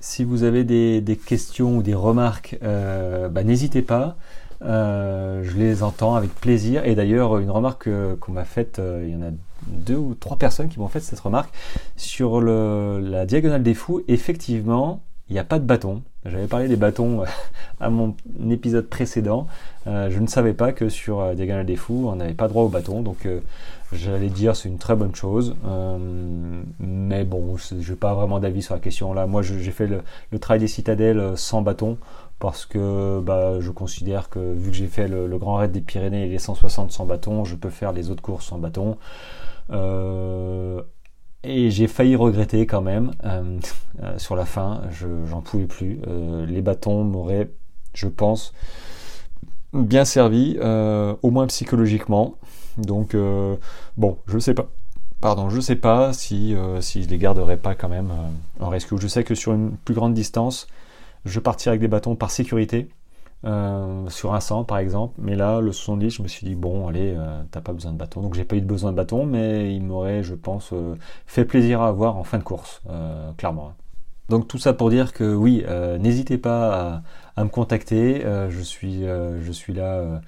Si 0.00 0.22
vous 0.22 0.44
avez 0.44 0.64
des, 0.64 1.00
des 1.00 1.16
questions 1.16 1.78
ou 1.78 1.82
des 1.82 1.94
remarques, 1.94 2.56
bah, 2.62 3.42
n'hésitez 3.44 3.82
pas. 3.82 4.16
Je 5.44 5.56
les 5.56 5.82
entends 5.82 6.14
avec 6.14 6.34
plaisir. 6.34 6.84
Et 6.84 6.94
d'ailleurs, 6.94 7.38
une 7.38 7.50
remarque 7.50 7.88
qu'on 8.20 8.32
m'a 8.32 8.44
faite, 8.44 8.80
il 9.02 9.10
y 9.10 9.16
en 9.16 9.22
a 9.22 9.30
deux 9.66 9.96
ou 9.96 10.14
trois 10.14 10.36
personnes 10.36 10.68
qui 10.68 10.78
m'ont 10.78 10.88
fait 10.88 11.00
cette 11.00 11.20
remarque 11.20 11.52
sur 11.96 12.40
le, 12.40 13.00
la 13.00 13.26
diagonale 13.26 13.62
des 13.62 13.74
fous. 13.74 14.02
Effectivement, 14.08 15.02
il 15.30 15.32
n'y 15.32 15.38
a 15.38 15.44
pas 15.44 15.58
de 15.58 15.64
bâton. 15.64 16.02
J'avais 16.26 16.46
parlé 16.46 16.68
des 16.68 16.76
bâtons 16.76 17.22
euh, 17.22 17.26
à 17.80 17.88
mon 17.88 18.14
épisode 18.50 18.88
précédent. 18.88 19.46
Euh, 19.86 20.10
je 20.10 20.18
ne 20.18 20.26
savais 20.26 20.52
pas 20.52 20.72
que 20.72 20.88
sur 20.88 21.20
euh, 21.20 21.34
Diagonale 21.34 21.66
des 21.66 21.76
Fous, 21.76 22.08
on 22.10 22.16
n'avait 22.16 22.34
pas 22.34 22.48
droit 22.48 22.64
au 22.64 22.68
bâton. 22.68 23.00
Donc 23.02 23.26
j'allais 23.92 24.28
dire 24.28 24.56
c'est 24.56 24.68
une 24.68 24.78
très 24.78 24.96
bonne 24.96 25.14
chose. 25.14 25.54
mais 26.80 27.24
bon, 27.24 27.56
je 27.56 27.74
n'ai 27.74 27.96
pas 27.96 28.14
vraiment 28.14 28.38
d'avis 28.38 28.62
sur 28.62 28.74
la 28.74 28.80
question. 28.80 29.12
Là, 29.14 29.26
moi 29.26 29.42
j'ai 29.42 29.70
fait 29.70 29.86
le, 29.86 30.02
le, 30.30 30.38
travail 30.38 30.60
des 30.60 30.68
citadelles 30.68 31.36
sans 31.36 31.62
bâton 31.62 31.96
parce 32.38 32.66
que 32.66 33.20
bah, 33.20 33.60
je 33.60 33.70
considère 33.70 34.28
que 34.28 34.38
vu 34.38 34.70
que 34.70 34.76
j'ai 34.76 34.86
fait 34.86 35.08
le, 35.08 35.38
Grand 35.38 35.56
Raid 35.56 35.72
des 35.72 35.80
Pyrénées 35.80 36.26
et 36.26 36.28
les 36.28 36.38
160 36.38 36.92
sans 36.92 37.06
bâton, 37.06 37.44
je 37.44 37.56
peux 37.56 37.70
faire 37.70 37.92
les 37.92 38.10
autres 38.10 38.22
courses 38.22 38.46
sans 38.46 38.58
bâton. 38.58 38.98
Euh, 39.70 40.82
et 41.42 41.70
j'ai 41.70 41.88
failli 41.88 42.16
regretter 42.16 42.66
quand 42.66 42.80
même 42.80 43.12
euh, 43.24 43.58
euh, 44.02 44.18
sur 44.18 44.36
la 44.36 44.44
fin, 44.44 44.82
j'en 45.26 45.40
pouvais 45.42 45.66
plus. 45.66 46.00
les 46.46 46.62
bâtons 46.62 47.04
m'auraient, 47.04 47.50
je 47.94 48.08
pense, 48.08 48.52
bien 49.72 50.04
servi, 50.04 50.58
au 50.60 51.30
moins 51.30 51.46
psychologiquement. 51.46 52.36
Donc 52.78 53.16
bon, 53.96 54.18
je 54.26 54.38
sais 54.38 54.54
pas. 54.54 54.68
Pardon, 55.20 55.48
je 55.48 55.60
sais 55.60 55.76
pas 55.76 56.12
si, 56.12 56.54
si 56.80 57.02
je 57.02 57.08
les 57.08 57.18
garderai 57.18 57.56
pas 57.56 57.74
quand 57.74 57.88
même 57.88 58.12
en 58.60 58.68
rescue. 58.68 58.96
Je 59.00 59.08
sais 59.08 59.24
que 59.24 59.34
sur 59.34 59.52
une 59.54 59.76
plus 59.76 59.94
grande 59.94 60.12
distance, 60.12 60.66
je 61.24 61.40
partirai 61.40 61.70
avec 61.70 61.80
des 61.80 61.88
bâtons 61.88 62.16
par 62.16 62.30
sécurité. 62.30 62.88
Euh, 63.46 64.08
sur 64.08 64.32
un 64.32 64.40
100 64.40 64.64
par 64.64 64.78
exemple. 64.78 65.14
Mais 65.18 65.36
là, 65.36 65.60
le 65.60 65.70
70, 65.70 66.10
je 66.10 66.22
me 66.22 66.28
suis 66.28 66.46
dit, 66.46 66.54
bon, 66.54 66.88
allez, 66.88 67.14
euh, 67.14 67.42
t'as 67.50 67.60
pas 67.60 67.72
besoin 67.74 67.92
de 67.92 67.98
bâton. 67.98 68.22
Donc 68.22 68.34
j'ai 68.34 68.44
pas 68.44 68.56
eu 68.56 68.62
de 68.62 68.66
besoin 68.66 68.90
de 68.90 68.96
bâton, 68.96 69.26
mais 69.26 69.74
il 69.74 69.82
m'aurait, 69.82 70.22
je 70.22 70.34
pense, 70.34 70.70
euh, 70.72 70.94
fait 71.26 71.44
plaisir 71.44 71.82
à 71.82 71.88
avoir 71.88 72.16
en 72.16 72.24
fin 72.24 72.38
de 72.38 72.42
course, 72.42 72.82
clairement. 73.36 73.74
Donc 74.30 74.48
tout 74.48 74.56
ça 74.58 74.72
pour 74.72 74.88
dire 74.88 75.12
que 75.12 75.34
oui, 75.34 75.64
n'hésitez 76.00 76.38
pas 76.38 77.02
à, 77.36 77.44
me 77.44 77.50
contacter. 77.50 78.24
je 78.48 78.60
suis 78.60 79.72
là 79.74 80.20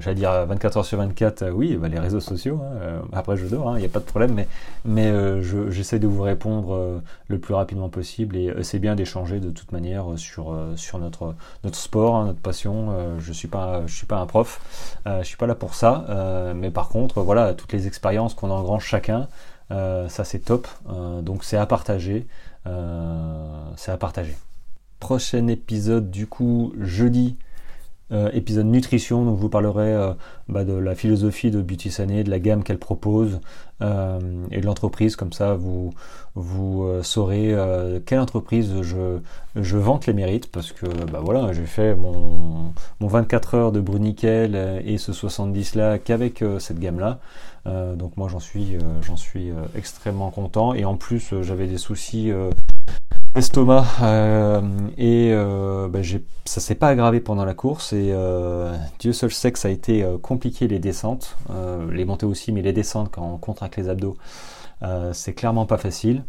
j'allais 0.00 0.16
dire 0.16 0.46
24 0.46 0.76
heures 0.76 0.84
sur 0.84 0.98
24, 0.98 1.50
oui, 1.50 1.76
bah, 1.76 1.88
les 1.88 1.98
réseaux 1.98 2.20
sociaux, 2.20 2.60
hein, 2.62 3.02
après 3.12 3.36
je 3.36 3.46
dors, 3.46 3.70
il 3.72 3.76
hein, 3.76 3.78
n'y 3.80 3.84
a 3.84 3.88
pas 3.88 4.00
de 4.00 4.04
problème, 4.04 4.44
mais, 4.84 5.12
j'essaie 5.70 5.98
de 5.98 6.06
vous 6.06 6.22
répondre 6.22 7.00
le 7.28 7.38
plus 7.38 7.54
rapidement 7.54 7.88
possible 7.88 8.36
et 8.36 8.62
c'est 8.62 8.78
bien 8.78 8.94
d'échanger 8.94 9.40
de 9.40 9.50
toute 9.50 9.72
manière 9.72 10.06
sur, 10.16 10.54
notre, 10.98 11.34
sport, 11.72 12.16
hein, 12.16 12.26
notre 12.26 12.40
passion. 12.40 13.18
je 13.18 13.28
ne 13.28 13.34
suis, 13.34 13.48
pas, 13.48 13.82
je 13.86 13.94
suis 13.94 14.06
pas 14.06 14.18
un 14.18 14.26
prof, 14.26 14.60
je 15.06 15.10
ne 15.10 15.22
suis 15.22 15.36
pas 15.36 15.46
là 15.46 15.54
pour 15.54 15.74
ça, 15.74 16.52
mais 16.54 16.70
par 16.70 16.88
contre, 16.88 17.22
voilà, 17.22 17.54
toutes 17.54 17.72
les 17.72 17.86
expériences 17.86 18.34
qu'on 18.34 18.50
engrange 18.50 18.84
chacun, 18.84 19.28
ça 19.70 20.24
c'est 20.24 20.40
top, 20.40 20.68
donc 21.22 21.44
c'est 21.44 21.56
à 21.56 21.66
partager, 21.66 22.26
c'est 22.64 23.90
à 23.92 23.96
partager 23.96 24.36
prochain 25.02 25.48
épisode 25.48 26.12
du 26.12 26.28
coup 26.28 26.72
jeudi. 26.80 27.36
Euh, 28.12 28.30
épisode 28.34 28.66
nutrition, 28.66 29.24
donc 29.24 29.36
je 29.38 29.40
vous 29.40 29.48
parlerai 29.48 29.94
euh, 29.94 30.12
bah, 30.46 30.64
de 30.64 30.74
la 30.74 30.94
philosophie 30.94 31.50
de 31.50 31.62
Beauty 31.62 31.90
Sané, 31.90 32.24
de 32.24 32.30
la 32.30 32.40
gamme 32.40 32.62
qu'elle 32.62 32.78
propose 32.78 33.40
euh, 33.80 34.20
et 34.50 34.60
de 34.60 34.66
l'entreprise, 34.66 35.16
comme 35.16 35.32
ça 35.32 35.54
vous, 35.54 35.94
vous 36.34 36.86
saurez 37.02 37.56
quelle 38.04 38.20
entreprise 38.20 38.82
je, 38.82 39.18
je 39.56 39.78
vante 39.78 40.06
les 40.06 40.12
mérites, 40.12 40.50
parce 40.50 40.72
que 40.72 40.84
bah, 41.10 41.20
voilà, 41.22 41.54
j'ai 41.54 41.64
fait 41.64 41.94
mon, 41.94 42.74
mon 43.00 43.06
24 43.06 43.54
heures 43.54 43.72
de 43.72 43.80
Bruniquel 43.80 44.82
et 44.84 44.98
ce 44.98 45.14
70 45.14 45.74
là 45.76 45.98
qu'avec 45.98 46.44
cette 46.58 46.80
gamme 46.80 47.00
là. 47.00 47.18
donc 47.96 48.16
moi 48.18 48.28
j'en 48.28 48.40
suis, 48.40 48.76
j'en 49.00 49.16
suis 49.16 49.50
extrêmement 49.74 50.30
content 50.30 50.74
et 50.74 50.84
en 50.84 50.96
plus 50.96 51.34
j'avais 51.40 51.66
des 51.66 51.78
soucis 51.78 52.30
estomac 53.34 53.86
euh, 54.02 54.60
et 54.98 55.30
euh, 55.32 55.88
ben, 55.88 56.04
ça 56.44 56.60
s'est 56.60 56.74
pas 56.74 56.88
aggravé 56.88 57.20
pendant 57.20 57.44
la 57.44 57.54
course 57.54 57.92
et 57.92 58.10
euh, 58.12 58.76
Dieu 58.98 59.12
seul 59.12 59.32
sait 59.32 59.52
que 59.52 59.58
ça 59.58 59.68
a 59.68 59.70
été 59.70 60.06
compliqué 60.22 60.68
les 60.68 60.78
descentes, 60.78 61.36
les 61.90 62.04
montées 62.04 62.26
aussi, 62.26 62.52
mais 62.52 62.62
les 62.62 62.72
descentes 62.72 63.10
quand 63.10 63.26
on 63.26 63.38
contracte 63.38 63.76
les 63.76 63.88
abdos, 63.88 64.16
c'est 65.12 65.32
clairement 65.32 65.66
pas 65.66 65.78
facile. 65.78 66.24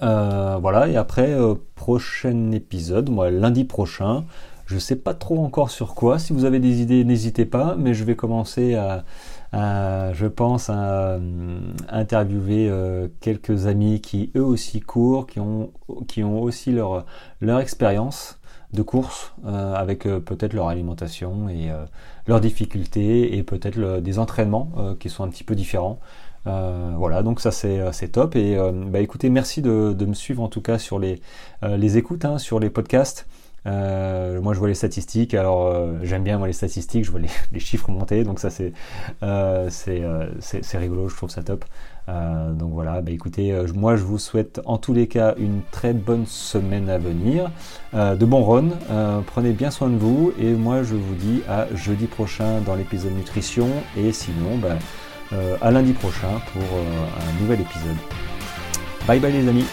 voilà 0.00 0.88
et 0.88 0.96
après 0.96 1.36
prochain 1.76 2.50
épisode, 2.50 3.10
moi 3.10 3.30
lundi 3.30 3.64
prochain, 3.64 4.24
je 4.66 4.78
sais 4.78 4.96
pas 4.96 5.14
trop 5.14 5.44
encore 5.44 5.70
sur 5.70 5.94
quoi. 5.94 6.18
Si 6.18 6.32
vous 6.32 6.44
avez 6.44 6.58
des 6.58 6.80
idées, 6.80 7.04
n'hésitez 7.04 7.44
pas, 7.44 7.76
mais 7.78 7.94
je 7.94 8.04
vais 8.04 8.16
commencer 8.16 8.74
à 8.74 9.04
je 9.52 10.26
pense 10.26 10.70
à, 10.70 11.18
interviewer 11.88 12.68
euh, 12.68 13.08
quelques 13.20 13.66
amis 13.66 14.00
qui 14.00 14.30
eux 14.36 14.44
aussi 14.44 14.80
courent, 14.80 15.26
qui 15.26 15.40
ont, 15.40 15.72
qui 16.08 16.24
ont 16.24 16.42
aussi 16.42 16.72
leur, 16.72 17.04
leur 17.40 17.60
expérience 17.60 18.38
de 18.72 18.80
course 18.80 19.34
euh, 19.44 19.74
avec 19.74 20.06
euh, 20.06 20.18
peut-être 20.20 20.54
leur 20.54 20.68
alimentation 20.68 21.48
et 21.48 21.70
leurs 22.26 22.40
difficultés 22.40 23.36
et 23.36 23.42
peut-être 23.42 24.00
des 24.00 24.18
entraînements 24.18 24.72
qui 24.98 25.10
sont 25.10 25.24
un 25.24 25.28
petit 25.28 25.44
peu 25.44 25.54
différents. 25.54 25.98
voilà, 26.44 27.22
donc 27.22 27.40
ça 27.40 27.50
c'est 27.50 28.08
top. 28.08 28.36
Et 28.36 28.56
bah, 28.86 29.00
écoutez, 29.00 29.28
merci 29.28 29.60
de, 29.62 29.92
de, 29.92 30.06
me 30.06 30.14
suivre 30.14 30.42
en 30.42 30.48
tout 30.48 30.62
cas 30.62 30.78
sur 30.78 30.98
les, 30.98 31.20
les 31.62 31.98
écoutes, 31.98 32.24
hein, 32.24 32.38
sur 32.38 32.58
les 32.60 32.70
podcasts. 32.70 33.26
Euh, 33.66 34.40
moi, 34.40 34.54
je 34.54 34.58
vois 34.58 34.68
les 34.68 34.74
statistiques. 34.74 35.34
Alors, 35.34 35.66
euh, 35.66 35.98
j'aime 36.02 36.24
bien 36.24 36.44
les 36.44 36.52
statistiques. 36.52 37.04
Je 37.04 37.10
vois 37.10 37.20
les, 37.52 37.60
chiffres 37.60 37.90
monter, 37.90 38.24
donc 38.24 38.38
ça 38.38 38.50
c'est 38.50 38.72
euh, 39.22 39.68
rigolo. 40.74 41.08
Je 41.08 41.16
trouve 41.16 41.30
ça 41.30 41.42
top. 41.42 41.64
donc 42.08 42.72
voilà. 42.72 43.00
Bah, 43.00 43.10
écoutez, 43.10 43.56
moi 43.74 43.96
je 43.96 44.02
vous 44.02 44.18
souhaite 44.18 44.60
en 44.64 44.78
tous 44.78 44.92
les 44.92 45.06
cas 45.06 45.34
une 45.38 45.60
très 45.70 45.92
bonne 45.92 46.26
semaine 46.26 46.90
à 46.90 46.98
venir, 46.98 47.50
de 47.94 48.24
bons 48.24 48.44
runs. 48.44 48.70
prenez 49.26 49.52
bien 49.52 49.70
soin 49.70 49.88
de 49.88 49.96
vous 49.96 50.32
et 50.38 50.52
moi 50.52 50.82
je 50.82 50.94
vous 50.94 51.14
dis 51.14 51.42
à 51.48 51.66
jeudi 51.74 52.06
prochain 52.06 52.60
dans 52.66 52.74
l'épisode 52.74 53.14
nutrition 53.14 53.68
et 53.96 54.12
sinon 54.12 54.58
bah, 54.58 54.76
à 55.60 55.70
lundi 55.70 55.92
prochain 55.92 56.40
pour 56.52 56.62
un 56.62 57.40
nouvel 57.40 57.60
épisode. 57.60 57.96
Bye 59.06 59.20
bye 59.20 59.32
les 59.32 59.48
amis. 59.48 59.66